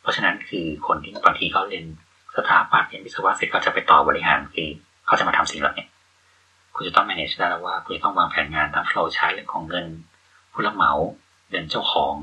[0.00, 1.84] เพราะฉะนั้นคือคนที่บางทีเขาเรียน
[2.36, 4.68] สถาปัตย์เรียนวิศวะเสร็จเขาจะไปต่อบริหารคือ
[5.06, 5.86] เขาจะมาทำสิ่งเหล่านี้
[6.74, 9.86] คุณจะต้อง manage ได้แล้วว่าคุณจะต้องวางแผนงานทั้ง flow ใช้เรื่องของเงิน
[10.52, 10.92] ผู้รับเหมา
[11.50, 12.14] เงินเจ้าของ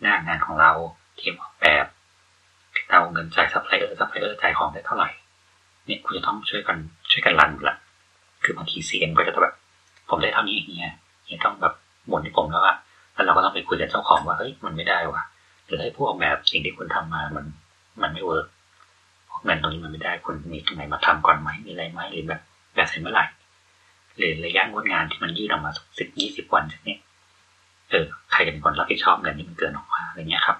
[0.00, 0.72] หน้างานของเรา
[1.20, 1.86] ทีมออกแบบ
[2.90, 5.08] เอาเงินจ่าย supplier supplier จ่ายของได้เท่าไหร่
[5.86, 6.76] เนี่ยคุณจะต้องช่วยกัน
[7.10, 7.76] ช่วยกัน run ละ
[8.44, 9.54] คือบางที CM ก็จะแบบ
[10.08, 10.94] ผมได้เท่านี้เงี้ย
[11.26, 11.74] เนี่ยต้องแบบ
[12.06, 12.76] หมุนที่ผมแล้วอะ
[13.14, 15.22] แล้วเราก็ต้องไปคุยกับเจ้าของว่าเฮ้ยมันไม่ได้ว่ะ
[15.66, 17.44] หรือให้ผู้ออกแบบสิ่งที่คุณทำมามัน
[18.02, 18.46] มันไม่ work
[19.44, 22.40] เงินตรงนี้มันไม่ได้คุณมีตรงไหนมาทำก่อนไหมมีอะไรไหมหรือแบบ
[22.74, 23.24] แบบเสร็จเมื่อไหร่
[24.16, 26.96] หรือระยะงดงานที่มันยืดออกมาสิบยี่สิบวันจากนี้
[27.90, 30.56] เออใครจะเป็นคนรับผิดชอบเงินที่มันเกินออกมาอะไรเงี้ยครับ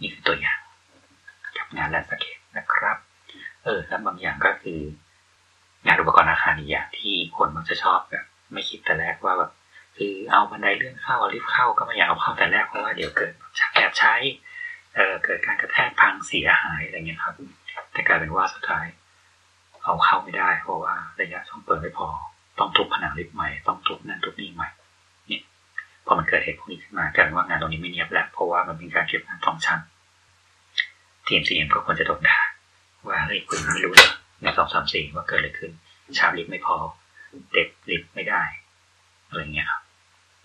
[0.00, 0.59] นี่คือตัวอย่าง
[1.76, 2.96] งาน landscape นะครับ
[3.64, 4.80] เออแล้วบางอย่างก็คือ
[5.86, 9.52] งานอุปกรณ์อาคารอีกอย่างที่คนมักจะชอบแบบ ไม่คิดแต่แรกว่าแบบ
[9.96, 14.14] คือเอาบันไดเลื่อนเข้าลิฟต์เข้าก็ไม่อยากเอาเข้าแต่แรกเพราะว่าเดี๋ยวเกิดชักแอบใช้
[14.96, 17.34] เออเกิดการกระแทกพังเสียหายอะไรเงี้ยครับ
[17.92, 18.86] แต่กลายเป็นว่าสุดท้าย
[19.84, 22.08] เอาเข้าไม่ได้ เพราะว่าระยะช่องเปิดไม่พอ
[22.58, 24.68] ต้องทุบผนังลิฟต์ใหม่ต้องทุบนั่นทุบนี่ใหม่
[25.26, 25.42] เนี่ย
[26.06, 29.80] พอมันเกิดเหตุพวกนี้ขึ้นมากลายเป็นว่างานตรงนี้ไม่เนียบแล้วเพราะว่ามันเป็นการเก็บงานสองชั้น
[31.30, 32.38] ทีมซีเอ็มก็ควรจะโดนด่า
[33.08, 35.70] ว่าเฮ้ยคุณไม่รู้เลยในสองสามสี่ว่าเกิดอะไรขึ้น
[36.18, 36.76] shaft ลิฟต์ไม่พอ
[37.52, 38.42] เด็กลิฟต์ไม่ได้
[39.28, 39.82] อะไรเงี้ยครับ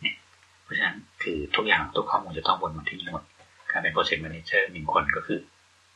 [0.01, 0.15] เนี่ย
[0.63, 3.23] เพราะฉะนั้นคือทุกอย่างทุกข้อมูลจะต้องวนมาที่นี่หมด
[3.71, 5.39] การเป็น project manager หนึ่งคนก็คือ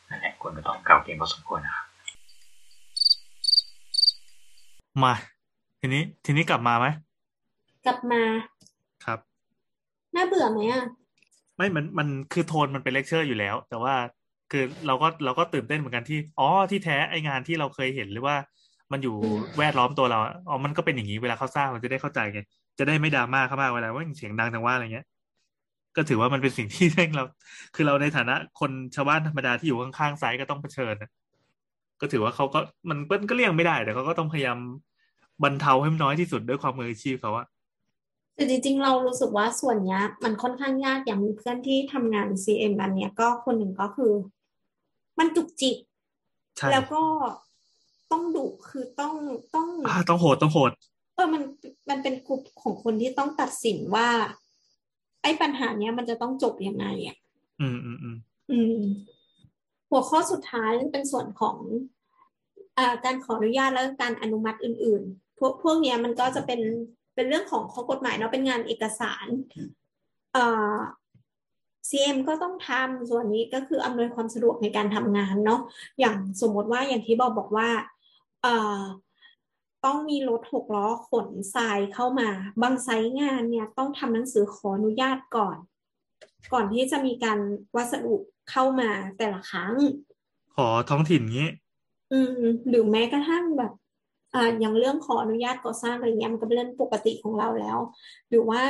[0.09, 1.85] นั่นแหละคนก็ต้องเก๋าเกมพอสมควรนะครับ
[5.03, 5.13] มา
[5.79, 6.87] ทีนี้ทีนี้กลับมาไหม
[7.85, 8.21] กลับมา
[9.05, 9.19] ครับ
[10.15, 10.83] น่าเบื่อไหมอะ
[11.57, 13.95] ไม่มันมันคือโทนมันเป็นเลคเชอร์อยู่แล้ว แต่ว่า
[14.51, 18.35] คือเราก็เราก็ตื่นเต้นเหมือนกันที่ อ๋อที่แท้ไอ้งานที่เราเคยเห็นหรือว่า
[18.91, 19.15] มันอยู่
[19.57, 20.19] แวดล้อมตัวเรา
[20.49, 22.39] อ๋อมันก็เป็นอย่างนี้เวลาเขาสร้างเราจะได้เข้าใจไง
[22.79, 25.05] จะได้ไม่ดราม่าเข้ามากเวลาว่าเสียงดังจังว่าอะไรเงี้ย
[25.95, 27.23] ก็ถือว่ามันเป็นสิ่งที่เร่งเรา
[27.75, 31.09] คือเราในฐานะคนชาวบ้านธรรมดาที่อยู่ข้างๆไซต์ก็ต้องเผชิญนะ
[32.01, 32.59] ก็ถือว่าเขาก็
[32.89, 34.57] มันมันก็เลี่ยงไม่ได้แต่เขาก็ต้องพยายาม
[35.43, 37.47] บรรเทาให้มันน้อยที่สุดด้วยความมืออาชีพเขาอะ
[38.35, 44.11] แต่จริงๆ เรารู้สึกว่าส่วนเนี้ยมันค่อนข้างยากอย่างมีเพื่อนที่ทำงาน CM อันเนี้ยก็คนหนึ่งก็คือ
[45.19, 45.77] มันจุกจิก
[46.57, 47.01] ใช่แล้วก็
[48.11, 49.13] ต้องดุคือต้อง
[49.55, 50.71] ต้องอ่าต้องโหดต้องโหด
[51.15, 51.43] เออมัน
[51.89, 54.09] มันเป็นกลุ่มของคนที่ต้องตัดสินว่า
[55.21, 57.17] ไอ้ปัญหาเนี้ยมันจะต้องจบยังไงอะ
[57.61, 58.17] อืมอืมอืม
[58.51, 58.83] อืม
[59.89, 61.57] หัวข้อสุดท้ายเป็นส่วนของ
[62.77, 66.61] อ่าการขออนุญาตและการอนุมัติอื่น ๆ พวกพวกเนี้ยมันก็จะเป็น
[67.15, 69.27] เป็นเรื่องของข้อกฎหมายเนาะเป็นงานเอกสาร
[70.35, 70.77] อ่า
[71.87, 75.61] CM ก็ต้องทำส่วนนี้ก็คืออำนวยความสะดวกในการทำงานเนาะ
[75.99, 77.69] อย่างสมมติว่าอย่างที่บอกบอกว่า
[78.41, 78.81] เอ่อ
[79.85, 82.29] ต้องมีรถหกล้อขนทรายเข้ามา
[82.61, 85.57] บางไซต์งานเนี่ยต้องทำหนังสือขออนุญาตก่อน
[86.53, 87.39] ก่อนที่จะมีการ
[87.75, 88.15] วัสดุ
[88.49, 89.73] เข้ามาแต่ละครั้ง
[90.55, 91.49] ขอท้องถิ่นงี้
[92.11, 93.71] อืม หรือแม้กระทั่งแบบ
[94.33, 97.77] อ่าอย่างเรื่องขออนุญาตก่อสร้างอะไรเงี้ยมันก็เป็นเรื่องปกติของเราแล้ว
[98.29, 98.61] หรือว่า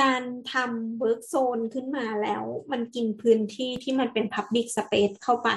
[0.00, 5.50] การทำเวิร์กโซนขึ้นมาแล้ว มันกินพื้นที่ที่มันเป็น Public Space เข้าไป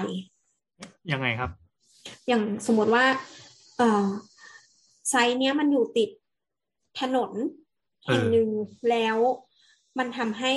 [1.11, 1.51] ยังไงครับ
[2.27, 3.05] อย่างสมมติว่า
[3.77, 4.07] เอ่อ
[5.09, 6.09] ไซต์เนี้ยมันอยู่ติด
[6.99, 7.31] ถนน
[8.05, 8.49] แห่งหนึ่ง
[8.89, 9.17] แล้ว
[9.97, 10.53] มันทำให้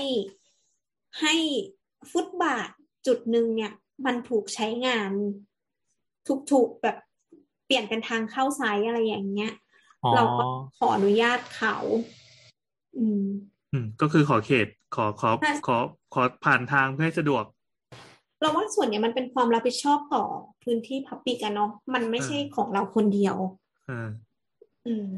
[1.21, 1.35] ให้
[2.11, 2.69] ฟุตบาท
[3.07, 3.73] จุดหนึ่งเนี่ย
[4.07, 5.13] มันถูกใช้งาน
[6.53, 6.97] ถูกๆแบบ
[7.67, 9.53] เปลี่ยนเป็นทางเข้าไซต์อะไรอย่างเงี้ย
[10.05, 10.45] อ๋อเราก็
[10.79, 11.77] ขออนุญาตเขา
[12.97, 13.25] อืม
[13.73, 15.77] อืมก็คือขอเขตขอขอใช่ขอ
[16.15, 17.45] ขอผ่านทางเพื่อให้สะดวก
[18.40, 20.24] เราว่าส่วนเนี้ยมันเป็นความรับผิดชอบต่อ
[20.65, 23.36] พื้นที่พับปิกอะเนาะมันไม่ใช่ของเราคนเดียว
[23.86, 24.09] เออ
[24.86, 25.12] อืม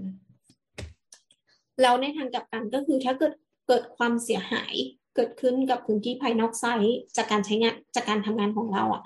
[1.80, 3.32] แล้วในทางกลับกันก็คือถ้าเกิด
[3.68, 4.74] เกิดความเสียหาย
[5.16, 9.02] เกิดขึ้นกับพื้นที่ภายนอกไซต์จากการใช้งานจากการทำงานของเราอะ่ะ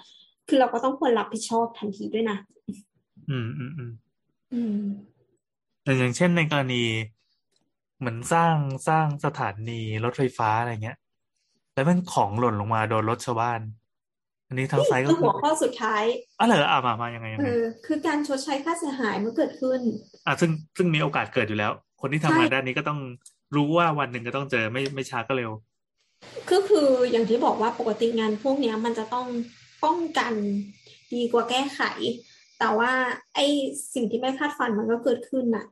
[0.49, 2.39] คือเราก็ต้องควรรับผิดชอบทันทีด้วยนะ
[3.31, 3.93] อืมอืมอืม
[4.55, 4.85] อืม
[5.85, 6.83] อย่างอย่างเช่นในกรณี
[7.99, 8.55] เหมือนสร้าง
[8.89, 10.99] สร้างสถานีรถไฟฟ้าอะไรเงี้ย
[11.75, 13.61] แล้วมันของหล่นลงมาโดนรถชาวบ้าน
[14.49, 16.03] อันนี้ทางนี่ไซต์ก็คือคือหัวข้อสุดท้าย
[16.39, 19.81] อ๋อเหรออะมามายังไงยังเอไงอคือการชดใช้ค่าเสียหายเมื่อเกิดขึ้น
[20.27, 23.01] อะซึ่งซึ่งมีโอกาสเกิดอยู่แล้ว คนที่ทำใช่งานด้านนี้ก็ต้อง
[23.57, 25.51] รู้ว่าวันหนึ่งก็ต้องเจอไม่ไม่ช้าก็เร็ว
[26.53, 29.27] ก็คืออย่างที่บอกว่าปกติงานพวกเนี้ยมันจะต้อง
[29.85, 30.33] ป้องกัน
[31.15, 31.81] ดีกว่าแก้ไข
[32.59, 32.93] แต่ว่า
[33.35, 33.47] ไอ้
[33.95, 35.67] สิ่งที่ไม่คาดฝันมันก็เกิดขึ้นน่ะ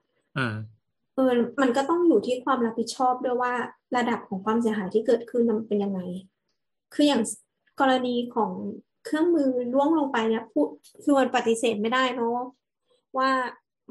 [1.15, 3.53] เออเออมันก็ต้องอยู่ที่ความรับผิดชอบด้วยว่า
[3.97, 6.01] ระดับของความเสียหายที่เกิดขึ้นน่ะมันเป็นยังไง
[6.95, 7.23] คืออย่าง
[7.81, 8.51] กรณีของ
[9.05, 10.69] เครื่องมือล่วงลงไปเนี่ยพูด
[11.03, 12.37] คือมันปฏิเสธไม่ได้เนาะ
[13.19, 13.31] ว่า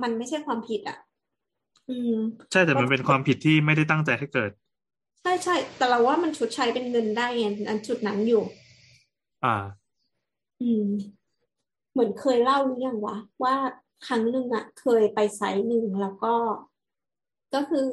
[0.02, 0.98] มันไม่ใช่ความผิดอะ
[1.90, 2.16] อืม
[2.52, 4.52] ใช่แต่มันเป็นความผิดที่ไม่ได้ตั้งใจให้เกิด
[5.22, 8.44] ใช่ใช่แต่เราว่ามันชดใช้เป็นเงินได้ไงอันจุดนั้นอยู่
[9.46, 9.56] อ่า
[10.62, 10.88] อืม
[11.92, 13.56] เหมือนเคยเล่าหรือยังวะว่า
[14.08, 16.34] ครั้งหนึ่งอะ เคยไปไซต์หนึ่งแล้วก็
[17.54, 17.90] ก็คือ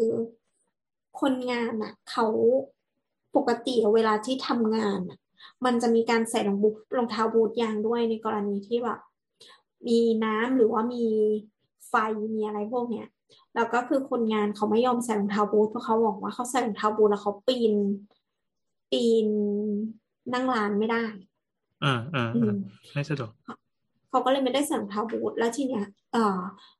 [1.21, 2.27] คนงานอะเขา
[3.37, 5.19] ปกติเวลาที่ทำงานอะ
[5.65, 8.99] มันจะมีการใส่รองบูรองเท้าบูทยางด้วยในกรณีที่แบบ
[9.89, 11.05] มีน้ำหรือว่ามี
[11.89, 11.95] ไฟ
[12.35, 13.07] มีอะไรพวกเนี้ย
[13.55, 17.75] แล้วก็คือคนงานเขาไม่ยอมใส่รองเท้าบูทเพราะเขาบอกว่าเขาใส่รองเท้าบูทแล้วเขาปีน
[18.91, 19.27] ปีน
[20.33, 21.05] นั่งร้านไม่ได้
[21.83, 22.57] เออเอออืเออม
[22.93, 23.33] ไม่สะดวก
[24.11, 26.39] เขาก็เลยไม่ได้ใส่รองเท้าบูทแล้วทีเนี้ยเอ่อ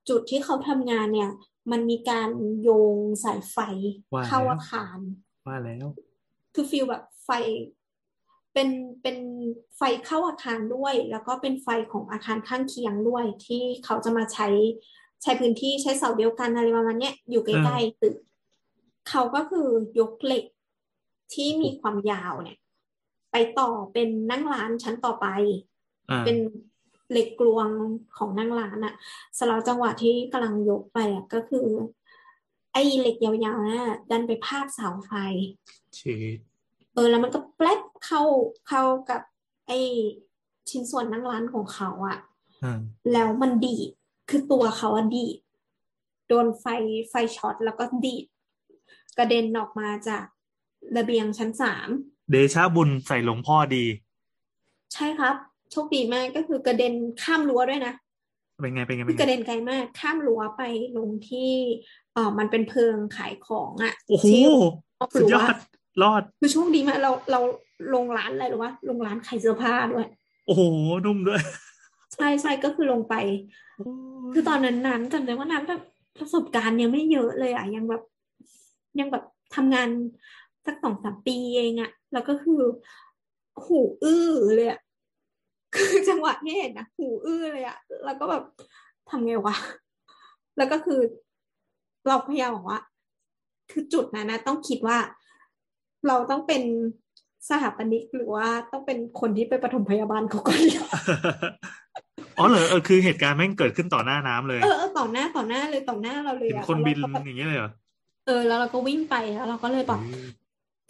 [0.09, 1.31] จุดที่เขาทำงานเนี่ย
[1.73, 2.31] มันมีการ
[2.63, 3.57] โยงสายไฟ
[4.15, 4.99] ว่าเข้าแล้วอาคาร
[5.47, 5.87] ว่าแล้ว
[6.55, 7.31] คือฟีลแบบไฟ
[8.53, 8.69] เป็น
[9.03, 9.17] เป็น
[9.77, 14.49] ไฟเข้าอาคารด้วย แล้วก็เป็นไฟของอาคารข้างเคียงด้วย ที่เขาจะมาใช้
[15.23, 18.17] ใช้พื้นที่ใช้เสาเดียวกันอะไรประมาณเนี้ยอยู่ใกล้ๆตึก
[19.09, 19.69] เขาก็คือ
[20.01, 20.45] ยกเหล็ก
[21.35, 22.59] ที่มีความยาวเนี่ย
[23.33, 25.27] ไปต่อเป็นนั่งร้านชั้นต่อไป
[26.11, 26.37] อ่าเป็น
[27.11, 27.69] เหล็กกลวง
[28.17, 28.95] ของนั่งร้านอะ
[29.39, 31.67] สำหรับจังหวะที่กำลังยกไปอะก็คือ
[32.73, 35.13] ไอ้เหล็กยาวๆนะดันไปพาดเสาไฟ
[35.99, 36.39] ชีด
[36.95, 38.23] เออแล้วมันก็แปลบเข้า
[38.69, 39.21] เข้ากับ
[39.67, 39.79] ไอ้
[40.71, 42.19] ชิ้นส่วนนั่งร้านของเขาอะ
[42.65, 42.81] อ่า
[43.13, 43.91] แล้วมันดีด
[44.29, 45.37] คือตัวเขาอะดีด
[46.29, 46.67] โดนไฟ
[47.11, 48.25] ไฟช็อตแล้วก็ดีด
[49.19, 50.25] กระเด็นออกมาจาก
[50.97, 51.89] ระเบียงชั้นสาม
[52.31, 53.85] เดชาบุญใส่หลวงพ่อดี
[54.95, 55.37] ใช่ครับ
[55.73, 57.95] โชคดีมากก็คือกระเด็นข้ามรั้วด้วยนะ
[58.61, 60.63] เป็นไงเป็นไงคืเป็นอกระไงเด็นไกลมาก ข้ามรั้วไป
[60.97, 61.51] ลงที่
[62.15, 64.43] เออมันเป็นเพิงขายของอะโอ้โหที่
[65.01, 65.57] นอกสุดรั้ยวอด
[66.03, 67.41] รอดคือโชคดีมากเราเรา
[67.95, 70.07] ลงร้านอะไรหรือวะลงร้านขายเสื้อผ้าด้วย
[70.47, 70.63] โอ้โห
[71.07, 71.41] นุ่มด้วย
[72.15, 73.15] ใช่ใช่ก็คือลงไป
[74.33, 75.83] คือตอนนั้นนั้นจำได้ว่านั้นแบบ
[76.19, 78.03] ประสบการณ์ยังไม่เยอะเลยอะยังแบบ
[79.01, 79.25] ยังแบบ
[79.55, 79.89] ทำงาน
[80.67, 82.61] สักสองสามปีเองอะแล้วก็คือ
[83.65, 84.81] หูอื้อเลยอะ
[85.75, 88.43] คือจังหวะที่เห็นนะหูอื้อเลยอะแล้วก็แบบ
[89.11, 89.57] ทำไงวะ
[90.57, 91.01] แล้วก็คือ
[92.09, 92.81] เราพยายามบอกว่า
[93.71, 94.99] คือจุดนั้นนะต้องคิดว่า
[96.07, 96.63] เราต้องเป็น
[97.49, 100.61] สถาปนิกหรือว่าต้องเป็นคนที่ไปปฐมพยาบาลเขาก่อน
[102.39, 107.71] อ๋อเหรอเออคือเหตุการณ์แม่งเกิดขึ้นต่อหน้าน้ำเลยเออเออต่อหน้าต่อหน้าเลยต่อหน้าเราเลยเห็นอะคนบินแล้วเราก็แบบอย่างเงี้ยเลยเหรอ
[108.27, 110.27] เออ แล้วเราก็วิ่งไปแล้วเราก็เลยแบบอืม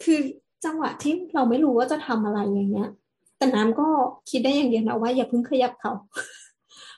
[0.03, 0.19] คือ
[0.65, 2.89] จังหวะที่เราไม่รู้ว่าจะทำอะไรอย่างเงี้ย
[3.39, 3.87] แต่น้ำก็
[4.29, 5.93] คิดได้อย่างเดียวนะว่าอย่าเพิ่งขยับเขา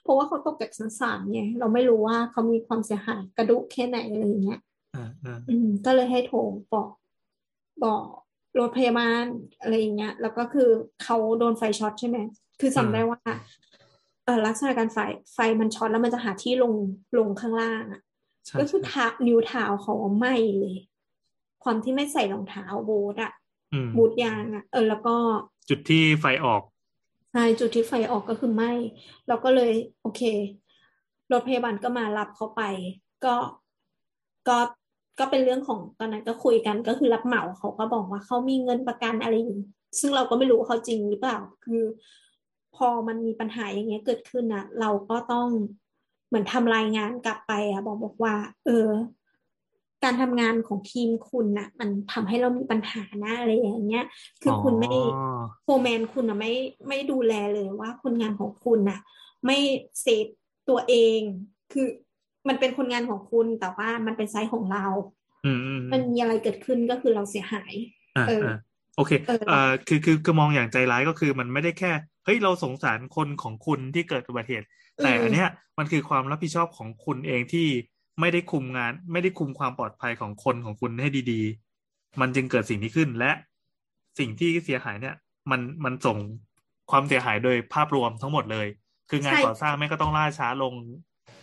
[0.04, 4.60] เพราะว่าเขาตกจากชั้นสามไงเราไม่รู้ว่าเขามีความเสียหายกระดุกแค่ไหนอะไรอย่างเงี้ย
[4.96, 6.38] อ่าอ่าอืม ก็เลยให้โทร
[6.74, 6.90] บอก
[7.84, 8.04] บอก
[8.60, 9.26] รถพยาบาล
[9.62, 10.70] อะไรอย่างเงี้ย แล้วก็คือ
[11.04, 12.18] เขาโดนไฟช็อตใช่ไหม
[12.60, 13.20] คือจำได้ว่า
[14.26, 14.98] เออลักษณะการไฟ
[15.34, 16.74] ไฟมันช็อตแล้วมันจะหาที่ลง
[17.18, 18.02] ลงข้างล่างอะ
[18.46, 20.76] ใช่ก็คือใช่เท้านิ้วเท้าเขาไหม้เลย
[21.64, 23.32] ความที่ไม่ใส่รองเท้าบูทอะ
[23.74, 25.16] อืมบูทยางอะเออแล้วก็
[25.72, 26.62] จุดที่ไฟออก
[27.32, 28.72] ใช่จุดที่ไฟออกก็คือไหม้
[29.28, 29.72] เราก็เลย
[30.02, 30.22] โอเค
[31.32, 32.62] รถพยาบาลก็มารับเขาไป
[33.26, 33.36] ก็
[34.48, 34.58] ก็
[35.20, 39.58] ก็เป็นเรื่องของตอนนั้นก็คุยกันก็คือรับเหมาเขาก็บอกว่าเขามีเงินประกันอะไรอยู่
[40.00, 41.84] ซึ่งเราก็ไม่รู้ว่าเขาจริงหรือเปล่า คือ
[42.76, 45.48] พอมันมีปัญหาอย่างเงี้ยเกิดขึ้นนะเราก็ต้อง
[46.28, 48.36] เหมือนทำรายงานกลับไปอะบอกบอกว่า
[48.66, 48.88] เออ
[50.04, 54.06] การทำงานของทีมคุณน่ะมันทำให้เรามีปัญหานะอะไรอย่างเงี้ย
[54.42, 55.00] คือคุณไม่อ๋
[55.38, 56.54] อโฟร์แมนคุณอะไม่
[56.88, 59.00] ไม่ดูแลเลยว่าคนงานของคุณน่ะ
[59.46, 59.58] ไม่
[60.02, 60.26] save
[60.70, 61.20] ตัวเอง
[61.74, 61.88] คือ
[62.48, 64.86] มันเป็นคนงานของคุณแต่ว่ามันเป็น site ของเรา
[65.46, 67.74] อืมอืมมันมีอะไรเกิดขึ้นก็คือเราเสียหาย
[68.18, 68.58] อ่าเอออ่า
[68.96, 71.92] โอเคเออเอ่อคือคือคือมองอย่างใจร้ายก็คือมันไม่ได้แค่
[72.26, 74.68] เฮ้ยเราสงสารคนของคุณที่เกิดอุบัติเหตุ
[75.04, 77.68] แต่อันเนี้ยมันคือความรับผิดชอบของคุณเองที่
[78.20, 83.32] ไม่ได้คุมงาน ไม่ได้คุมความปลอดภัยของคนของคุณให้ดีๆ มันจึงเกิดสิ่งนี้ขึ้นและ
[84.20, 85.16] สิ่งที่เสียหายเนี่ย
[85.52, 86.18] มันมันส่ง
[86.92, 88.68] ความเสียหายโดยภาพรวมทั้งหมดเลย
[89.10, 90.74] คืองานใช่ก่อสร้างแม่งก็ต้องล่าช้าลง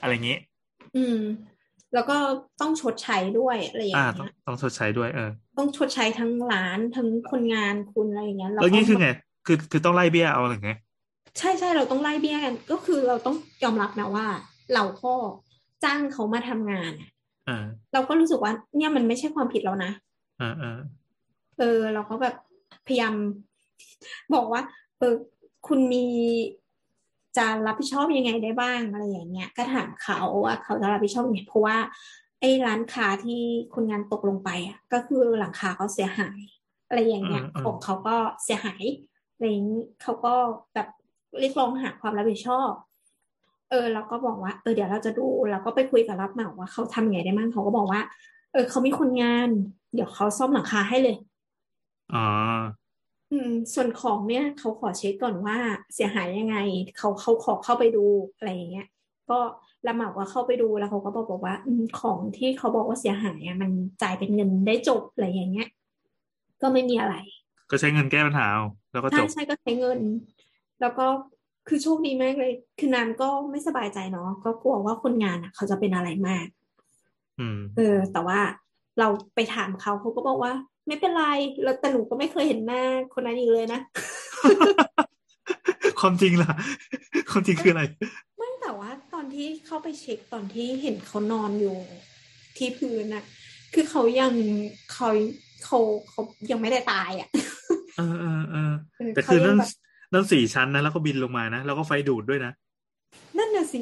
[0.00, 0.38] อะไรอย่างนี้
[0.96, 1.18] อืม
[1.94, 2.16] แล้วก็
[2.60, 9.08] ต้องชดใช้ด้วยอะไรอย่างอ่าเงี้ต้องยต้องชดใช้ด้วยเออ ต้องชดใช้ทั้งร้านทั้งคนงานคุณอะไรอย่างเงี้ยแล้วก็นี่คือไง
[9.46, 10.72] คือคือต้องไล่เบี้ยเอาหรือไง
[11.38, 14.26] ใช่ใช่เราต้องไล่เบี้ยกัน ก็คือเราต้องยอมรับนะว่า
[14.74, 15.14] เราก็
[15.84, 17.10] จ้างเขามาทำงานอะ
[17.48, 19.90] อ่าเราก็รู้สึกว่า เนี่ยมันไม่ใช่ความผิดเรานะ
[20.40, 20.78] อ่าอ่า
[21.59, 22.34] เออ เราก็แบบ
[22.86, 23.14] พยายาม
[24.34, 24.62] บอกว่า
[24.98, 25.14] เออ
[25.66, 26.06] คุณมี
[27.36, 31.76] จะรับผิดชอบยังไงได้บ้างอะไรอย่างเงี้ย ก็ถามเขาว่าเขาจะรับผิดชอบยังไงเพราะว่า
[32.40, 33.40] ไอ้ร้านค้าที่
[33.74, 36.40] คนงานตกลงไปอะ ก็คือหลังคาเขาเสียหาย
[36.88, 38.84] อะไรอย่างเงี้ยอืมอืมของเขาก็เสียหาย
[39.34, 40.34] อะไรอย่างนี้เขาก็
[40.74, 40.88] แบบ
[41.38, 42.70] เรียกร้องหาความรับผิดชอบ
[43.68, 48.00] เออเราก็บอกว่าเออเดี๋ยวเราจะดูเราก็ไปคุยกับรับเหมาว่าเขาทำยังไงได้บ้างเขาก็บอกว่า
[48.50, 49.48] เออเขามีคนงาน
[49.92, 51.14] เดี๋ยวเขาซ่อมหลังคาให้เลย
[52.12, 52.18] อ๋อ
[53.30, 55.56] อืม ส่วนของเนี่ยเขาขอเช็คก่อนว่า
[55.94, 56.54] เสียหายยังไง
[56.94, 57.98] เขาเขาขอเข้าไปดู
[58.34, 58.84] อะไรอย่างเงี้ย
[59.28, 59.34] ก็
[59.84, 63.70] รับเหมาว่าเข้าไปดูแล้วเขาก็บอกบอกว่าอืมของที่เขาบอกว่าเสียหายอะมัน
[64.00, 65.64] จ่ายเป็นเงินได้จบอะไรอย่างเงี้ย
[66.62, 67.14] ก็ไม่มีอะไร
[67.70, 70.00] ก็ใช้เงินแก้ปัญหาเอาแล้วก็จใช่บใช่ก็ใช้เงิน
[70.80, 71.02] แล้วก็
[71.68, 76.46] คือโชคดีมากเลย คือนานก็ไม่สบายใจเนาะก็กลัวว่าคนงานอะ เขาจะเป็นอะไรมาก
[77.40, 78.40] อืมเออ แต่ว่า
[78.98, 80.52] เราไปถามเขาเขาก็บอกว่า
[80.86, 81.24] ไม่เป็นไร
[81.62, 82.82] แล้วแต่หนูก็ไม่เคยเห็นหน้า
[83.14, 83.80] คนนั้นอีกเลยนะ
[86.00, 86.52] ความจริงล่ะ
[87.30, 87.82] ความจริงคืออะไร
[88.36, 91.76] ไม่แต่ว่า ตอนที่เข้าไปเช็คตอนที่เห็นเขานอนอยู่
[92.56, 93.24] ที่พื้นน่ะ
[93.74, 94.32] คือเขายัง
[94.92, 95.08] เขา
[95.64, 95.78] เขา
[96.08, 96.20] เขา
[96.50, 97.28] ยังไม่ได้ตายอะ
[97.96, 99.58] เออเออเออเออแต่เขาคือยันั่ง
[100.10, 102.52] นแบบนั่นสี่ชั้นนะแล้วก็บินลงมานะแล้วก็ไฟดูดด้วยนะ
[103.39, 103.80] นั่นน่ะสิ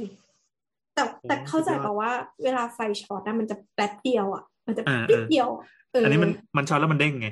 [0.95, 2.11] แต่แต่เข้าใจป่าว่า
[2.45, 5.49] เวลาไฟช็อตนะมันจะแป๊บเดียวอะ มันจะปิดเดียว
[5.93, 7.29] เอออันนี้มันมันช็อตแล้วมันเด้งไง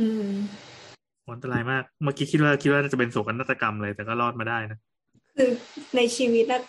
[0.00, 0.30] อืม
[1.34, 4.78] อันตรายมาก เมื่อกี้คิดว่าคิดว่าจะเป็นโศกนาฏกรรมเลยแต่ก็รอดมาได้นะ
[5.36, 5.50] คือ
[5.96, 6.62] ในชีวิตนะ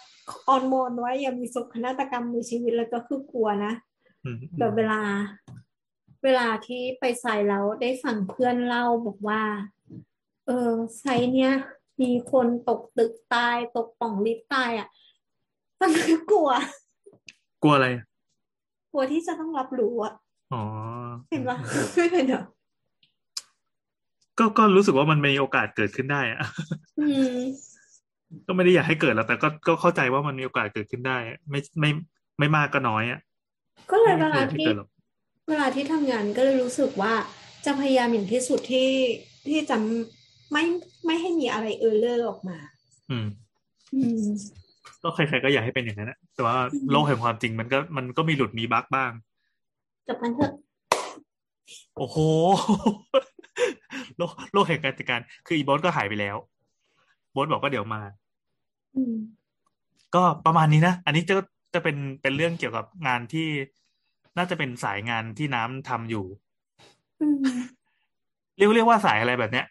[0.48, 3.74] ออนมอนไว้ยังมีโศกนาฏกรรมในชีวิตแล้วก็คือกลัวนะ
[4.58, 5.00] แบบเวลา
[6.24, 9.42] เวลาที่ไปใส่แล้วได้ฟังเพื่อนเล่าบอกว่า
[10.46, 11.54] เออไซเนี้ย
[12.02, 14.88] มีคนตกตึกตายตกป่องลิฟต์ตายอะ
[15.82, 16.50] มันคือกลัว
[17.64, 17.88] กลัวอะไร
[18.92, 20.14] กลัวที่จะต้องรับรู้อะ
[20.54, 20.64] อ๋อ
[21.30, 21.58] เห็นปะ
[21.96, 22.44] ไม่เป็นเหรอ
[24.40, 26.40] ก็ก็รู้สึกว่ามันมีโอกาสเกิดขึ้นได้อะ
[28.48, 31.18] ก็ไม่ได้อยากให้เกิดแล้ว แต่ก็ก็เข้าใจว่ามันมีโอกาสเกิดขึ้นได้
[31.50, 31.90] ไม่ไม่
[32.40, 33.20] ไม่มากก็น้อยอะ
[33.92, 34.68] ก็เลยเวลาที่
[35.50, 37.14] เวลาที่ทำงานก็เลยรู้สึกว่า
[37.66, 38.90] จะพยายามอย่างที่สุดที่
[39.50, 39.78] ที่จะ
[40.52, 40.64] ไม่
[41.06, 42.58] ไม่ให้มีอะไรเออเลอร์ออกมา
[43.10, 43.28] อืม
[43.94, 44.26] อืม
[45.04, 46.58] ก็ใครๆก็อยากให้เป็นอย่างนั้นแต่ว่า
[46.92, 49.12] โลกแห่งความจริงมันก็มันก็มีหลุดมีบั๊กบ้าง
[50.08, 50.52] จบกันเถอะ
[51.98, 52.18] โอ้โห
[54.18, 56.36] โลกโลกแห่งการจัดการ คืออีบอสก็หายไปแล้ว
[57.36, 58.02] บอสบอกว่าเดี๋ยวมา
[60.16, 61.36] ก็ประมาณนี้นะ อันนี้จะ
[61.74, 63.48] จะเป็นเป็นเรื่องเกี่ยวกับงานที่
[64.38, 66.26] น่าจะเป็นสายงานที่น้ำทำอยู่
[68.58, 69.66] เรียกเรียกว่าสายอะไรแบบเนี้ย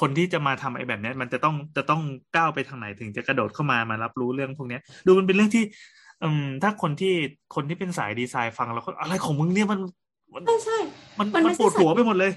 [0.00, 2.02] คนที่จะมาทำไอ้แบบนี้มันจะต้องจะต้อง
[2.36, 5.64] ก้าวไปทางไหนถึงจะกระโดดเข้ามามารับรู้เรื่องพวกนี้ดูมันเป็นเรื่องที่
[6.22, 7.14] อืม ถ้าคนที่
[7.54, 9.80] คนที่เป็นสายดีไซน์ฟังแล้วก็อะไรของมึงเนี่ยมัน
[10.46, 10.78] ใช่ใช่
[11.18, 12.32] มันมันปวดหัวไปหมดเลย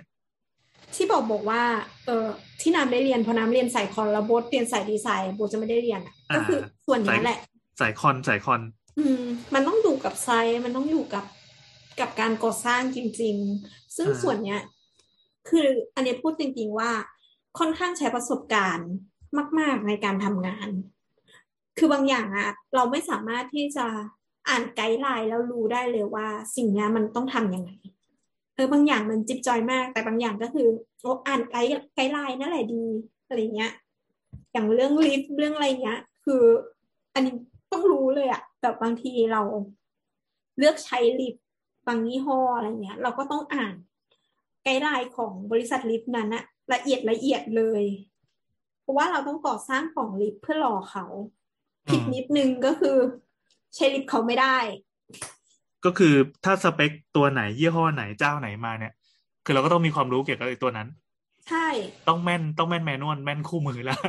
[0.95, 1.61] ที่บอกบอกว่า
[2.05, 2.25] เออ
[2.61, 6.01] ที่น้ำได้เรียนพอน้ำเรียนสายคอนแล้วโบสเรียนสายดีไซน์โบจะไม่ได้เรียน
[6.35, 7.39] ก็คือส่วนนี้แหละ
[7.79, 8.61] สายคอนสายคอน
[8.99, 9.23] อืม
[9.53, 10.29] มันต้องอยู่กับไซ
[10.65, 11.25] มันต้องอยู่กับ
[11.99, 14.61] กับการก่อสร้างจริง ๆ ซึ่งส่วนเนี้ย
[15.49, 16.91] คืออันนี้พูดจริง ๆ ว่า
[17.57, 18.89] ค่อนข้างใช้ประสบการณ์
[19.59, 20.69] มาก ๆในการทำงาน
[21.77, 23.85] คือบางอย่างอะเราไม่สามารถที่จะ
[24.47, 27.71] อ่าน guideline แล้วรู้ได้เลยว่า สิ่งนี้มันต้องทำยังไง
[28.55, 30.67] เออบางอย่างมันจิ๊บจ๊อยมาก แต่บางอย่างก็คือ
[31.01, 32.85] โอ้อ่าน guide guideline นั่นแหละดี
[33.27, 33.71] อะไรเงี้ย
[34.51, 36.43] อย่างเรื่องลิฟต์เรื่องอะไรเงี้ย คือ
[37.13, 37.35] อันนี้
[37.71, 39.41] ต้องรู้เลยอะแบบบางทีเรา
[40.57, 41.43] เลือกใช้ลิฟต์
[41.87, 43.73] บางยี่ห้ออะไรเงี้ย เราก็ต้องอ่าน
[44.63, 46.43] ไกด์ไลน์ของบริษัทลิฟต์นั้นอะ
[46.73, 47.83] ละเอียดละเอียดเลย
[48.81, 51.05] เพราะว่าเราต้องก่อสร้างกล่องลิฟต์เพื่อรอเขา
[51.89, 52.97] ผิดนิดนึงก็คือ
[53.75, 54.57] ใช้ลิฟต์เขาไม่ได้
[55.85, 56.13] ก็คือ
[56.43, 58.93] ถ้าสเปคตัวไหนยี่ห้อไหนเจ้าไหนมาเนี่ย
[59.45, 60.87] คือเราก็ต้องมีความรู้เกี่ยวกับตัวนั้น
[61.49, 61.67] ใช่
[62.07, 63.99] ต้องแม่นต้องแม่นแมนวลแม่นคู่มือแล้ว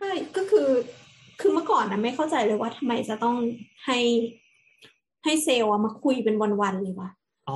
[0.00, 0.68] ใช่ก็คือ
[1.40, 3.36] คือเมื่อก่อนนะไม่เข้าใจเลยว่าทำไมจะต้อง
[3.86, 3.98] ให้
[5.24, 7.10] ให้เซลล์มาคุยเป็นวันๆเลยวะ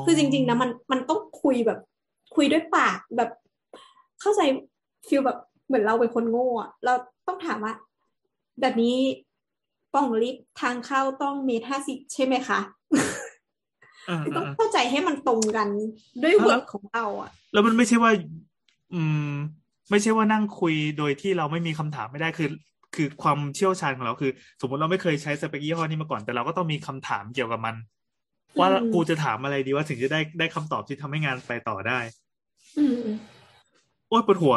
[0.07, 1.79] คือจริงๆนะมันมันต้องคุยแบบ
[2.35, 3.31] คุยด้วยปากแบบ
[4.23, 4.41] เข้าใจ
[5.09, 6.95] feel แบบเหมือนเราเป็นคนโง่อะเรา
[7.27, 7.75] ต้องถามว่า
[8.61, 8.97] แบบนี้
[9.95, 12.59] ปล่องลิฟต์ทางเข้าต้องเมตรห้าสิบใช่ไหมคะ
[14.37, 15.69] ต้องเข้าใจให้มันตรงกัน
[16.23, 18.13] ด้วย word ของเราอะแล้วมันไม่ใช่ว่า
[18.95, 19.33] อืม
[19.91, 22.49] ไม่ใช่ว่านั่งคุยโดยที่เราไม่มีคำถามไม่ได้คือ
[22.95, 24.31] คือความเชี่ยวชาญของเราคือ
[24.61, 27.75] สมมติเราไม่เคยใช้สเปกยี่ห้อนี้มาก่อน แต่เราก็ต้องมีคำถามเกี่ยวกับมัน
[28.59, 31.99] ว่ากูจะถามอะไรดีว่าถึงจะได้ได้คำตอบที่ทำให้งานไปต่อได้
[32.79, 34.55] อืโอ้ยปวดหัว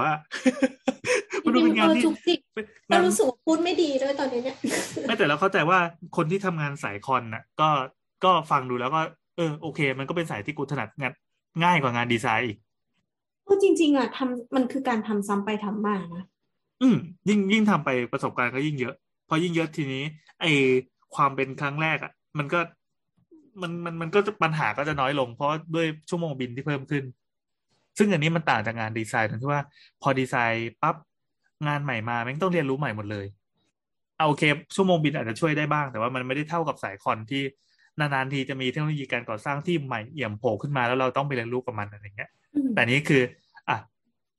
[1.43, 2.03] มันดูเป็นงานที่
[2.89, 4.55] เรารู้สึกพูดไม่ดีด้วยตอนนี้เนี่ย
[5.07, 5.79] ไม่แต่เราเข้าใจว่า
[6.17, 7.69] คนที่ทำงานสายคอนน่ะ ก็
[8.23, 9.01] ก็ฟังดูแล้วก็
[9.37, 11.13] เออโอเค มันก็เป็นสายที่กูถนัดงาน
[11.63, 12.57] ง่ายกว่างานดีไซน์อีก
[13.43, 16.23] เพราะจริง ๆอะทำมันคือการทำซ้ำไปทำมานะ
[16.81, 16.97] อืม
[17.29, 18.95] ยิ่งยิ่งทำไปประสบการณ์ก็ยิ่งเยอะ
[19.29, 20.03] พอยิ่งเยอะทีนี้
[20.41, 20.45] ไอ
[21.15, 22.59] ความเป็นครั้งแรกอะ มันก็
[23.61, 27.03] มันมันมันก็ปัญหาก็จะน้อยลง เพราะด้วยชั่วโมงบินที่เพิ่มขึ้น
[27.97, 29.61] ซึ่งอันนี้มันต่างจากงานดีไซน์ตรงที่ว่า
[30.01, 30.95] พอดีไซน์ปั๊บ
[31.67, 33.25] งานใหม่มาแม่งต้องเรียนรู้ใหม่หมดเลย
[34.17, 34.43] เอาโอเค
[34.75, 37.43] ชั่วโมงบินอาจจะช่วยได้บ้าง แต่ว่ามันไม่ได้เท่ากับสายคอนที่
[37.99, 42.29] นานๆทีจะมีเทคโนโลยีการก่อสร้างที่ใหม่เอี่ยมโผล่ขึ้นมาแล้วเราต้องไปเรียนรู้กับมันอะไรเงี้ย
[42.73, 43.21] แต่นี้คือ
[43.69, 43.77] อะ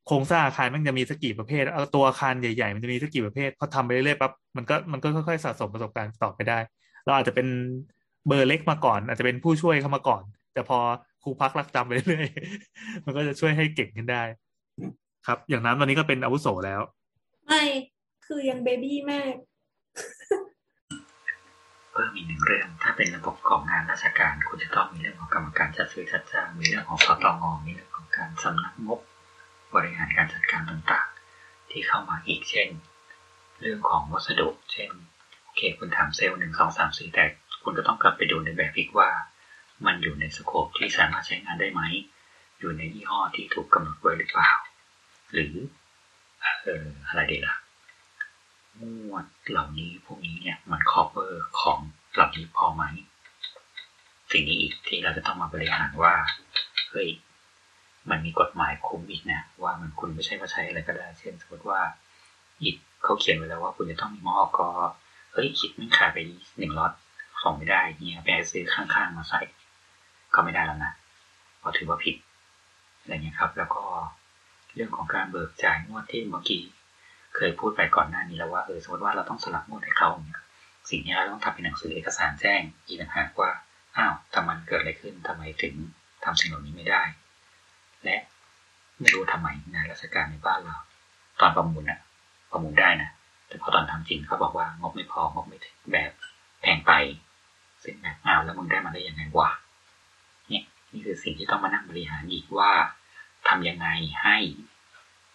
[0.07, 6.59] โครงสร้างอาคารมันจะมีสักกี่ประเภทเอาตัวอาคารใหญ่ๆ มันจะมีสักกี่ประเภทพอทำไปเรื่อยๆปั๊บมันก็มันก็ค่อยๆสะสมประสบการณ์ต่อไปได้
[7.05, 7.47] เราอาจจะเป็น
[8.29, 10.23] เบอร์เล็กมาก่อน อาจจะเป็นผู้ช่วยเข้ามาก่อน
[10.55, 10.79] แต่พอ
[11.27, 12.27] ครูพักรักจำไปเรื่อย
[13.05, 14.23] มันก็จะช่วยให้เก่งขึ้นได้
[15.27, 16.81] ครับ อย่างนั้นตอนนี้ก็เป็นอาวุโสแล้ว
[17.47, 17.63] ไม่
[18.27, 19.35] คือยังเบบี้มาก
[21.93, 29.01] เพิ่มอีกหนึ่งเรื่องถ้าเป็นระบบของงานราชการคุณจะต้องมีเรื่องของกรรมการจัดซื้อจัดจ้างมีเรื่องของสตงมีเรื่องของการสำนักงบ
[29.75, 32.69] บริหารการจัดการต่างๆ ที่เข้ามาอีกเช่น
[33.61, 34.91] เรื่องของวัสดุ เช่น
[35.43, 37.25] โอเคคุณถามเซลล์หนึ่งสองสามสี่แต่
[37.63, 39.11] คุณก็ต้องกลับไปดูในแบบอีกว่า
[39.85, 41.83] มันอยู่ในสโคปที่สามารถใช้งานได้ไหม
[42.59, 44.51] อยู่ในยี่ห้อที่ถูกกำหนดไว้หรือเปล่า
[45.33, 45.55] หรือ
[46.63, 47.57] เอออะไรดีล่ะ
[48.81, 48.83] ม
[49.13, 51.79] วดเหล่านี้พวกนี้เนี่ยมัน cover ของ
[52.15, 52.85] เหล่านี้พอไหม
[54.33, 56.15] สิ่งนี้อีกที่เราจะต้องมาบริหารว่า
[56.91, 57.09] เฮ้ย
[58.11, 61.81] มันมีกฎหมายคุ้มอีกนะว่ามันคุณไม่ใช่ว่าใช้อะไรก็ได้ เช่นสมมติว่า
[62.63, 64.69] อิดเขาเขียนไว้แล้วว่าคุณจะต้องมีมอก็
[65.33, 66.19] เฮ้ยคิดมันขายไป
[66.59, 66.93] หนึ่งล็อต
[67.43, 69.41] ส่งไม่ได้เนี่ยไปซื้อข้างๆมาใส่
[70.37, 70.93] ก็ไม่ได้แล้วนะ
[71.59, 72.17] เพราะถือว่าผิด
[73.01, 73.83] อะไรเงี้ยครับ แล้วก็
[74.75, 76.63] เรื่องของการเบิกจ่ายงวดที่เมื่อกี้
[77.37, 80.43] เคยพูดไปก่อนหน้านี้แล้วว่าเออสมมติว่าเราต้องสลับงวดให้เขาเนี่ย
[80.91, 83.51] สิ่งนี้เราต้องทำเป็นหนังสือเอกสารแจ้งอีกต่างหากว่า
[83.97, 85.75] อ้าวทำไมเกิดอะไรขึ้นทำไมถึง
[86.25, 87.03] ทำสิ่งเหล่านี้ไม่ได้
[88.05, 88.17] และ
[89.01, 90.77] ไม่รู้ทำไมงานราชการในบ้านเรา
[91.41, 92.01] ตอนประมูลอะ
[92.51, 93.11] ประมูลได้นะ
[93.49, 96.11] แต่พอตอนทำจริงเขาบอกว่างบไม่พองบไม่ถึงแบบ
[96.63, 96.93] แพงไป
[97.85, 99.51] ซึ่งแบบอ้าวแล้วมึงได้มาได้ยังไงวะ
[100.93, 102.73] นี่คือสิ่งที่ต้องมานั่งบริหารอีกว่า
[103.49, 103.89] ทำยังไง
[104.23, 104.37] ให้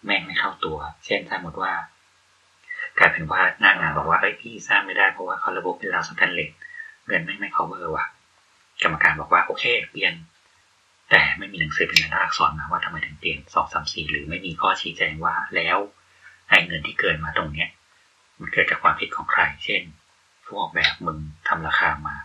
[0.04, 1.72] แม่งไม่เข้าตัว เช่นสมมติว่า
[2.98, 6.50] กลายเป็นว่าหน้างานบอกว่าเอ้ยพี่สร้างไม่ได้เพราะว่าเขาระบบเป็นราวสแตนเลส
[7.06, 8.06] เงินไม่ไม่ cover ว่ะ
[8.82, 10.14] กรรมการบอกว่าโอเค เปลี่ยน
[11.10, 15.78] แต่ไม่มีหนังสือเป็นลายลักษณ์อักษรมาว่าทำไมถึงเปลี่ยนสองสามสี่หรือไม่มีข้อชี้แจงว่าแล้ว
[16.48, 17.68] ไอ้เงินที่เกินมาตรงเนี้ย
[18.40, 19.82] มันเกิดจากความผิดของใคร เช่น
[20.44, 21.18] ผู้ออกแบบมึง
[21.48, 22.16] ทำราคามา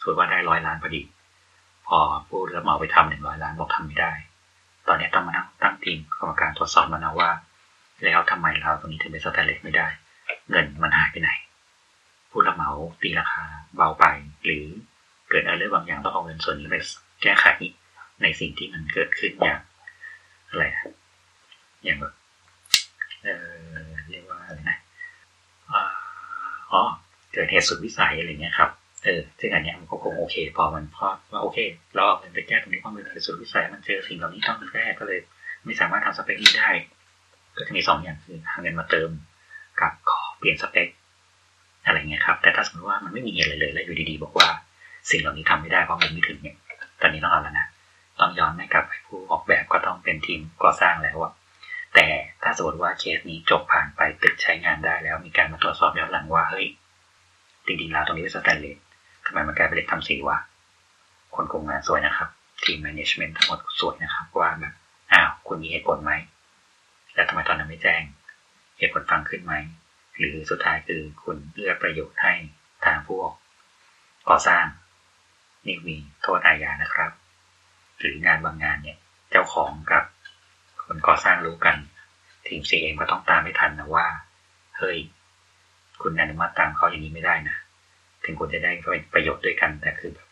[0.00, 1.02] สมมติว่าได้ร้อยล้านพอดี
[1.88, 1.98] พอ
[2.28, 4.12] พูดแล้วมาเอาไปทำหนึ่งร้อยล้านบอกทำไม่ได้
[4.88, 7.30] ตอนนี้ต้องมาตั้งทีมกรรมการตรวจสอบมานะว่า
[8.04, 9.86] แล้วทำไมเราตรงนี้ถึงเป็นสแตนเลสไม่ได้
[10.50, 11.30] เงินมันหายไปไหน
[12.30, 12.70] ผู้รับเหมา
[13.02, 13.44] ตีราคา
[13.76, 14.04] เบาไป
[14.44, 14.64] หรือ
[15.30, 16.76] เกิดอะไรบางอย่างต้องเอาเงินส่วนนี้ไป
[17.22, 17.46] แก้ไข
[18.22, 19.60] ในสิ่งที่มันเกิดขึ้นอย่าง
[20.48, 20.64] อะไร
[21.84, 22.14] อย่างแบบ
[23.24, 23.46] เออ
[24.10, 24.78] เรียกว่าอะไรนะ
[26.72, 26.82] อ๋อ
[27.32, 28.70] เกิดเหตุสุดวิสัยอะไรเงี้ยครับ
[29.04, 31.58] เออซึ่งอันเนี้ยมันก็คงโอเค พอมันพอว่าโอเค
[31.94, 35.20] เราเอาเงินไปแก้ตรงนี้เพราะมันเกิดสุดวิสัยมันเจอสิ่งเหล่านี้ต้องแก้ก็เลย
[35.64, 36.70] ไม่สามารถทำสเปคนี้ได้
[37.56, 39.10] ก็จะมีสองอย่างคือหาเงินมาเติม
[39.80, 40.88] กับขอเปลี่ยนสเปค
[41.86, 44.48] อะไรเงี้ยครับ แต่ถ้าสมมติว่ามันไม่มีอะไรเลยแล้วอยู่ดีๆ บอกว่า
[45.10, 46.56] สิ่งเหล่านี้ทำไม่ได้เพราะมันไม่ถึงเนี่ย
[47.00, 47.66] ตอนนี้ต้องเอาแล้วนะ
[48.20, 51.32] ต้องย้อนให้กับผู้ออกแบบก็ต้องเป็นทีมก่อสร้างแล้วอะ
[51.94, 52.06] แต่
[52.42, 56.66] ถ้าสมมติว่าเคสนี้จบผ่านไปตึกใช้งานได้แล้ว มีการมาตรวจสอบย้อนหลังว่าเฮ้ย
[57.66, 58.78] จริงๆแล้วตรงนี้เป็นสแตนเลส
[59.26, 60.38] ทำไมมันกลายเป็นเหล็กทำสีวะ
[61.34, 62.28] คนกงงานสวยนะครับ
[62.64, 64.74] ทีมแมネจเมนต์ทั้งหมดสวยนะครับ ว่าแบบ
[65.12, 66.12] อ้าวคุณมีเหตุผลไหม
[67.14, 68.02] แล้วทำไมตอนนั้นไม่แจ้ง
[68.78, 69.54] เหตุผลฟังขึ้นไหม
[70.18, 72.34] หรือสุดท้ายคือคุณเลือประโยชน์ให้
[72.84, 73.18] ทางผู้
[74.28, 74.64] ก่อสร้าง
[75.66, 77.10] นี่มีโทษอาญานะครับ
[77.98, 78.98] หรืองานบางงานเนี่ย
[79.30, 80.04] เจ้าของกับ
[80.84, 81.76] คนก่อสร้างรู้กัน
[82.46, 84.06] ทีมซีเองก็ต้องตามไม่ทันนะว่า
[84.78, 84.98] เฮ้ย
[86.02, 87.56] คุณอนุมัติตามเขาอย่างนี้ไม่ได้นะ
[88.24, 90.28] ถึงคุณจะได้เป็นประโยชน์ด้วยกัน แต่คือแบบ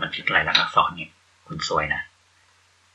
[0.00, 1.10] มันผิดลายลักษณ์อักษรเนี่ย
[1.48, 2.02] คุณซวยนะ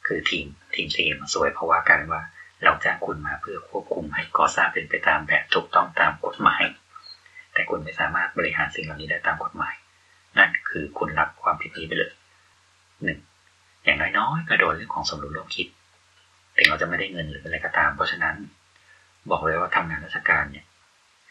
[0.08, 0.46] คือทีม
[0.76, 2.22] ทีมซีเอ็มซวยเพราะว่าการว่า
[2.64, 6.64] เราจ้างคุณมาเพื่อควบคุมให้ก่อสร้างเป็นไปตามแบบถูกต้องตามกฎหมาย
[7.54, 9.74] แต่คุณไม่สามารถบริหารสิ่งเหล่านี้ได้ตามกฎหมาย
[10.38, 12.12] นั่นคือคุณรับความผิดนี้ไปเลย
[13.04, 13.20] หนึ่ง
[13.84, 15.68] อย่างน้อยๆก็โดนเรื่องของสมรู้ร่วมคิด
[16.56, 18.36] ถึงเราจะไม่ได้เงินหรืออะไรก็ตาม เพราะฉะนั้น
[19.30, 20.66] บอกเลยว่าทำงานราชการเนี่ย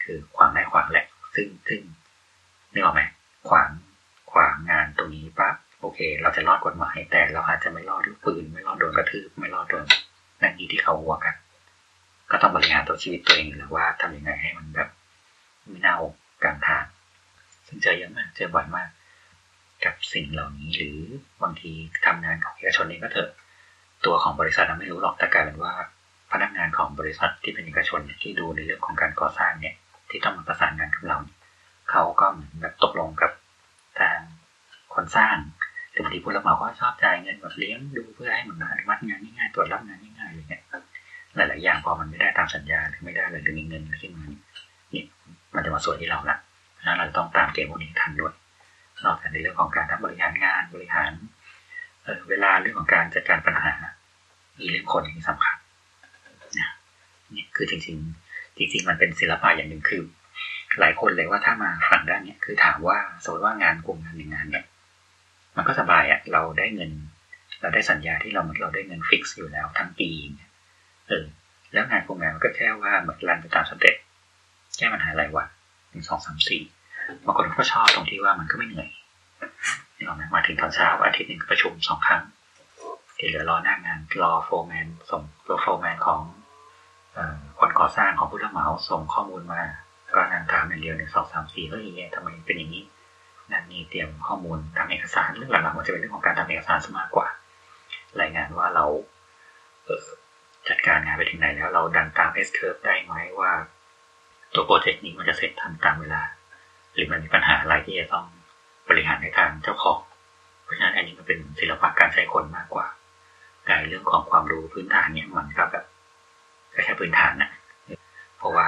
[0.03, 1.05] คือขวางได้ขวางแหละ
[1.35, 1.81] ซึ่งซึ่ง
[2.75, 3.01] นึกออกไหม
[3.49, 3.69] ขวาง
[4.31, 9.85] ขวางงานตรงนี้ปั๊บโอเค เราจะรอดกฎหมายแต่เราอาจจะไม่รอดด้วยปืน ไม่รอดโดนกระทืบไม่รอดโดน
[10.41, 11.35] นั่นนี่ที่เขาหัวกัน
[12.31, 14.89] ก็ต้องบริหารตัวชีวิตตัวเองหรือว่าทำยังไงให้มันแบบ
[15.69, 15.97] ไม่เน่า
[16.43, 16.85] กลางทาง
[17.67, 18.89] ซึ่งเจอเยอะมากเจอบ่อยมาก
[19.85, 20.99] กับสิ่งเหล่านี้หรือ
[21.41, 21.71] บางที
[22.05, 23.29] ทำงานของเอกชนเองก็เถอะ
[24.05, 25.73] ตัวของบริษัทเราไม่รู้หรอกแต่กลายเป็นว่า
[26.31, 29.75] พนักงานของบริษัทที่เป็นเอกชนที่ดูในเรื่องของการก่อสร้างเนี่ย
[30.09, 33.31] ที่ต้องมาประสานงานกับเราเเขาก็เหมือนแบบตกลงกับ
[33.99, 34.19] ทาง
[34.93, 35.37] คนสร้าง
[35.91, 40.63] หรือบางทีผู้รับเหมาก็ชอบจ่ายเงินแบบเลี้ยงดูเพื่อให้มันอนุมัติงานง่ายๆตรวจรับงานง่ายๆอะไรเงี้ย
[41.35, 44.25] หลายๆอย่างพอมันไม่ได้ตามสัญญาหรือไม่ได้เลยหรือมีเงินขึ้นมา
[44.93, 45.03] นี่
[45.55, 46.37] มันจะมาส่วนที่เราละ
[46.73, 48.33] เพราะนั้นเราต้องตามเกมพวกนี้ทันด้วย
[49.05, 51.11] นอกจากในเรื่องของการทำบริหารงานบริหาร
[52.03, 53.73] เวลาเรื่องของการจัดการปัญหา
[54.59, 55.57] มีเรื่องคนที่สำคัญ
[56.59, 56.69] นะ
[57.35, 60.01] นี่คือจริงๆ จริง ๆ มันเป็นศิลปะอย่างหนึ่งคือ
[60.79, 64.65] หลายคนเลยว่าถ้ามาฝั่งด้านเนี้ยคือถามว่าสมมติว่างานกลุ่มงานหนึ่งงานเนี่ย
[65.55, 66.91] มันก็สบายอะ่ะเราได้เงิน
[67.61, 70.09] เราได้สัญญาที่เราเหมือนเราได้เงิน fix อยู่แล้วทั้งปี
[71.07, 71.25] เออ
[71.73, 73.95] แล้วงานกลุ่มงานมันก็แค่ว่าเหมือน run ไปตาม step
[74.77, 75.47] แก้ปัญหารายวัน
[75.89, 76.63] หนึ่งสองสามสี่
[77.25, 78.89] บางคนก็ชอบตรงที่ว่ามันก็ไม่เหนื่อย
[79.97, 82.23] นึกออกไหมมาถึงตอนเช้าอาทิตย์หนึ่งประชุมสองครั้ง
[83.17, 86.21] ที่เหลือรอหน้างานรอโฟร์แมนส่งตัวโฟร์แมนของ
[87.59, 89.61] คนก่อสร้างของผู้รับเหมาส่งข้อมูลมา
[90.15, 92.83] ก็นั่งถามอย่างเดียวหนึ่งสองสามสี่เฮ้ยเนี่ยทำไมเป็นอย่างนี้
[93.51, 97.27] นั่นนี่เตรียมข้อมูลทำเอกสารเรื่องหลักๆมันจะเป็นเรื่องของการทำเอกสารมากกว่า
[98.21, 98.85] รายงานว่าเรา
[99.85, 103.51] เจัดการงานไปถึงไหนแล้วเราดันตาม S curve ได้ไหมว่า
[104.53, 106.21] ตัวโปรเจกต์นี้มันจะเสร็จทันตามเวลา
[106.93, 108.25] หรือมันมีปัญหาอะไรที่จะต้อง
[108.89, 109.99] บริหารในทางเจ้าของ
[110.63, 112.87] เพราะฉะนั้นอันนี้มันเป็นศิลปะการใช้คนมากกว่า
[113.65, 115.85] แต่เรื่องของความรู้พื้นฐานเนี่ยมันก็แบบ
[116.83, 117.51] แค่พื้นฐานนะ
[118.37, 118.67] เพราะว่า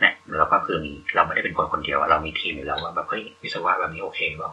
[0.00, 4.52] เนี่ยเราก็คือมีเราไม่ได้เป็นคนคนเดียวเรามีทีมอยู่แล้วว่าแบบเฮ้ยวิศวะแบบนี้โอเคเปล่า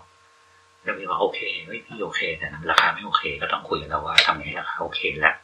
[0.84, 5.36] เรามีว่าโอเคเฮ้ยพี่โอเคแต่ราคาไม่โอเค ก็ต้องคุยกันแล้วว่าทำยังไงราคาโอเคแล้ว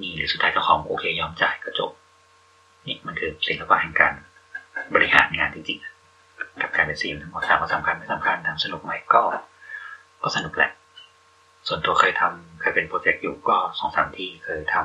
[0.00, 1.90] นี่หรือสุดท้ายเจ้าของโอเคยอมจ่ายก็จบ
[2.86, 4.12] นี่มันคือศิลปะแห่งการ
[4.94, 9.22] บริหารงานจริงๆกับการเป็น CM ทั้งหมดถามว่าสำคัญไม่สำคัญทำสนุกไหมก็
[10.22, 10.70] ก็สนุกแหละ
[11.68, 14.76] ส่วนตัวเคยทำเคยเป็นโปรเจกต์อยู่ก็สองสามที่เคยท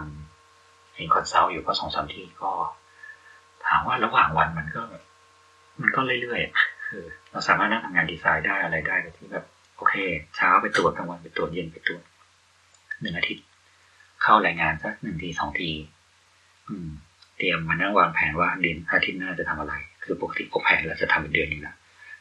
[0.44, 2.52] ำเห็น consult อยู่ก็สองสามที่ก็
[3.72, 4.82] ถามว่าระหว่างวันมันก็
[5.82, 9.46] มันก็เรื่อยๆเราสามารถนั่งทำงานดีไซน์ได้อะไรได้แต่ที่แบบ
[9.78, 9.96] โอเค
[10.36, 12.04] เช้าไปตรวจกลางวันไปตรวจเย็นไปตรวจ
[13.02, 13.46] หนึ่งอาทิตย์
[14.24, 15.72] เข้ารายงานสักหนึ่งทีสองที
[16.70, 16.90] อืม
[17.38, 19.74] เตรียมมานั่งวางแผนว่าเดือนอาทิตย์หน้าจะทำอะไร
[20.04, 21.76] คือปกติผมแผนเราจะทำเป็นเดือนนี้แหละ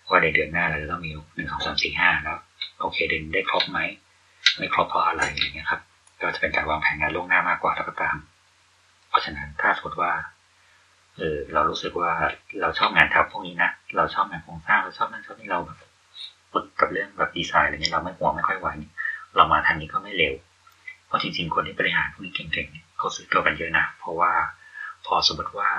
[0.09, 2.39] ว่าในเดือนหน้าเราจะต้องมีหนึ่งสองสามสี่ห้าแล้ว
[2.81, 3.79] โอเคเดือนได้ครบไหม
[4.57, 5.81] ไม่ครบเพราะอะไรอย่างเงี้ยครับ
[6.21, 8.17] ก็จะเป็นการวางแผนงานล่วงหน้ามากกว่าแล้วก็ตาม
[9.09, 10.13] เพราะฉะนั้นถ้าสมมติว่า
[11.19, 12.13] เออเรารู้สึกว่า
[12.61, 15.79] เราชอบงานทำพวกนี้นะเราชอบงานโครงสร้างเราชอบนั่นชอบนี่เราแบบ
[16.53, 18.69] ฝึกกับเรื่องแบบดีไซน์อะไรเงี้ยเราไม่หัวไม่ค่อยไหว
[19.37, 20.35] เรามาทางนี้ก็ไม่เร็ว
[21.07, 24.33] เพราะจริง ๆ คนที่บริหารพวกนี้เก่งๆเนี่ยเขาซื้อตัวกันเยอะนะเพราะว่า
[25.07, 25.71] พอสมมติว่า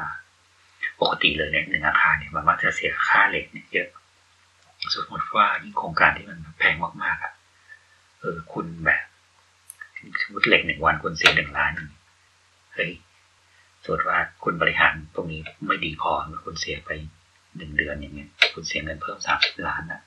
[1.02, 3.90] ปกติเลยเนี่ยหนึ่งอาคารเนี่ยมันมักจะเสียค่าเหล็กเนี่ยเยอะ
[4.96, 7.34] สมมติว่ายิ่งโครงการที่มันแพงมากๆอะ
[8.20, 9.04] เออคุณแบบ
[10.22, 11.72] สมมติเหล็กหนึ่งวันคุณเสียหนึ่งล้าน
[12.76, 12.92] เฮ้ย
[13.84, 16.12] สมมติว่าคุณบริหารตรงนี้ไม่ดีพอ
[16.46, 16.90] คุณเสียไป
[17.58, 20.02] หนึ่งเดือนอย่างเงี้ยคุณเสียเงินเพิ่มสามสิบล้านอะ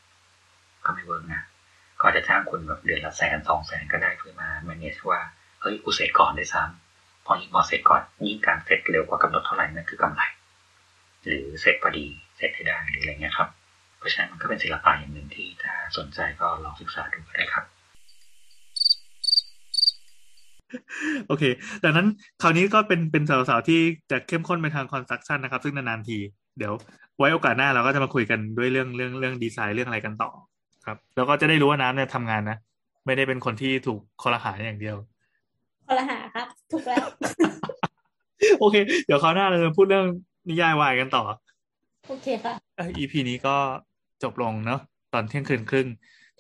[0.84, 1.42] ก็ไม่เวิร์กนะ
[2.00, 5.20] ก็จะจ้างคุณแบบเดือนละแสนสองแสนก็ได้เพื่อมา manage ว่า
[5.62, 10.22] เฮ้ยกูเสร็จก่อนได้ซ้ำพอยิ่งพอเสร็จก่อนยิ่งการเสร็จเร็วกว่ากำหนดเท่าไหร่นั่นคือกำไร
[11.26, 12.06] หรือเสร็จพอดี
[12.36, 13.48] เสร็จให้ได้หรืออะไรเงี้ยครับ
[13.98, 17.64] เพราะฉะนั้นมันก็เป็นศิลปะอย่างหนึ่งที่ถ้าสนใจก็ลองศึกษาดูก็ได้ครับ
[21.28, 21.44] โอเค
[21.84, 22.06] ดังนั้น
[22.42, 23.80] คราวนี้ก็เป็นเป็นสาวๆที่
[24.10, 26.18] จะเข้มข้นไปทางคอนสตรักชันนะครับ ซึ่งนานๆที
[26.58, 26.72] เดี๋ยว
[27.18, 30.30] ไว้โอกาสหน้าเราก็จะมาคุยกันด้วยเรื่องเรื่องเรื่องดีไซน์เรื่องอะไรกันต่อ
[30.86, 32.58] ครับ แล้วก็จะได้รู้ว่าน้ำเนี่ยทำงานนะ
[33.06, 34.96] ไม่ได้เป็นคนที่ถูกคอรหาอย่างเดียว
[35.86, 37.04] คอรหาครับ ถูกแล้ว
[38.60, 38.76] โอเค
[39.06, 40.06] เดี๋ยวคราวหน้าเราจะพูดเรื่อง
[40.48, 41.24] นิยายวายกันต่อ
[42.08, 43.56] โอเคค่ะเอ่อ EP นี้ก็
[44.22, 44.80] จบลงเนาะ
[45.12, 45.88] ตอนเที่ยงคืนครึ่ง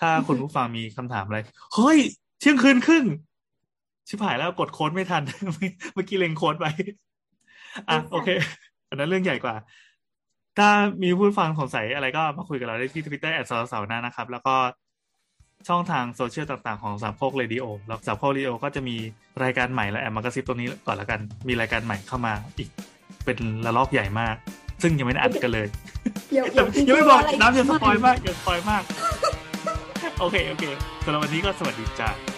[0.00, 1.38] ถ้าคุณผู้ฟังมีคำถามอะไร
[1.74, 1.98] เฮ้ย
[2.40, 3.04] เที่ยงคืนครึ่ง
[4.08, 5.22] ชิบหายแล้วกดโค้ดไม่ทัน
[5.94, 6.66] เมื่อกี้เล็งโค้ดไป
[7.88, 8.28] อะโอเค
[8.88, 9.54] อันนั้นเรื่องใหญ่กว่า
[10.58, 10.68] ถ้า
[11.02, 14.54] มีผู้ฟังสงสัยอะไรก็มาคุยกับเราได้ที่ทวิตเตอร์ at เสาเสาเสานะครับ แล้วก็
[15.68, 18.96] ช่องทางโซเชียลต่างๆของสามโคกเรดิโอแล้วสามโคกเรดิโอก็จะมี
[19.42, 22.68] รายการใหม่และแอบมากระซิบตรงนี้ก่อนละกัน มีรายการใหม่เข้ามาอีก
[23.24, 24.36] เป็นระลอกใหญ่มาก
[24.82, 25.66] ซึ่งยังไม่ได้อัดกันเลย
[26.30, 26.46] เดี๋ยว
[26.88, 28.82] ยังไม่บอกน้ำจะสปอยมากอย่าสปอยมาก
[30.20, 30.64] โอเคโอเค
[31.04, 32.33] สำหรับวันนี้ก็สวัสดีจ้า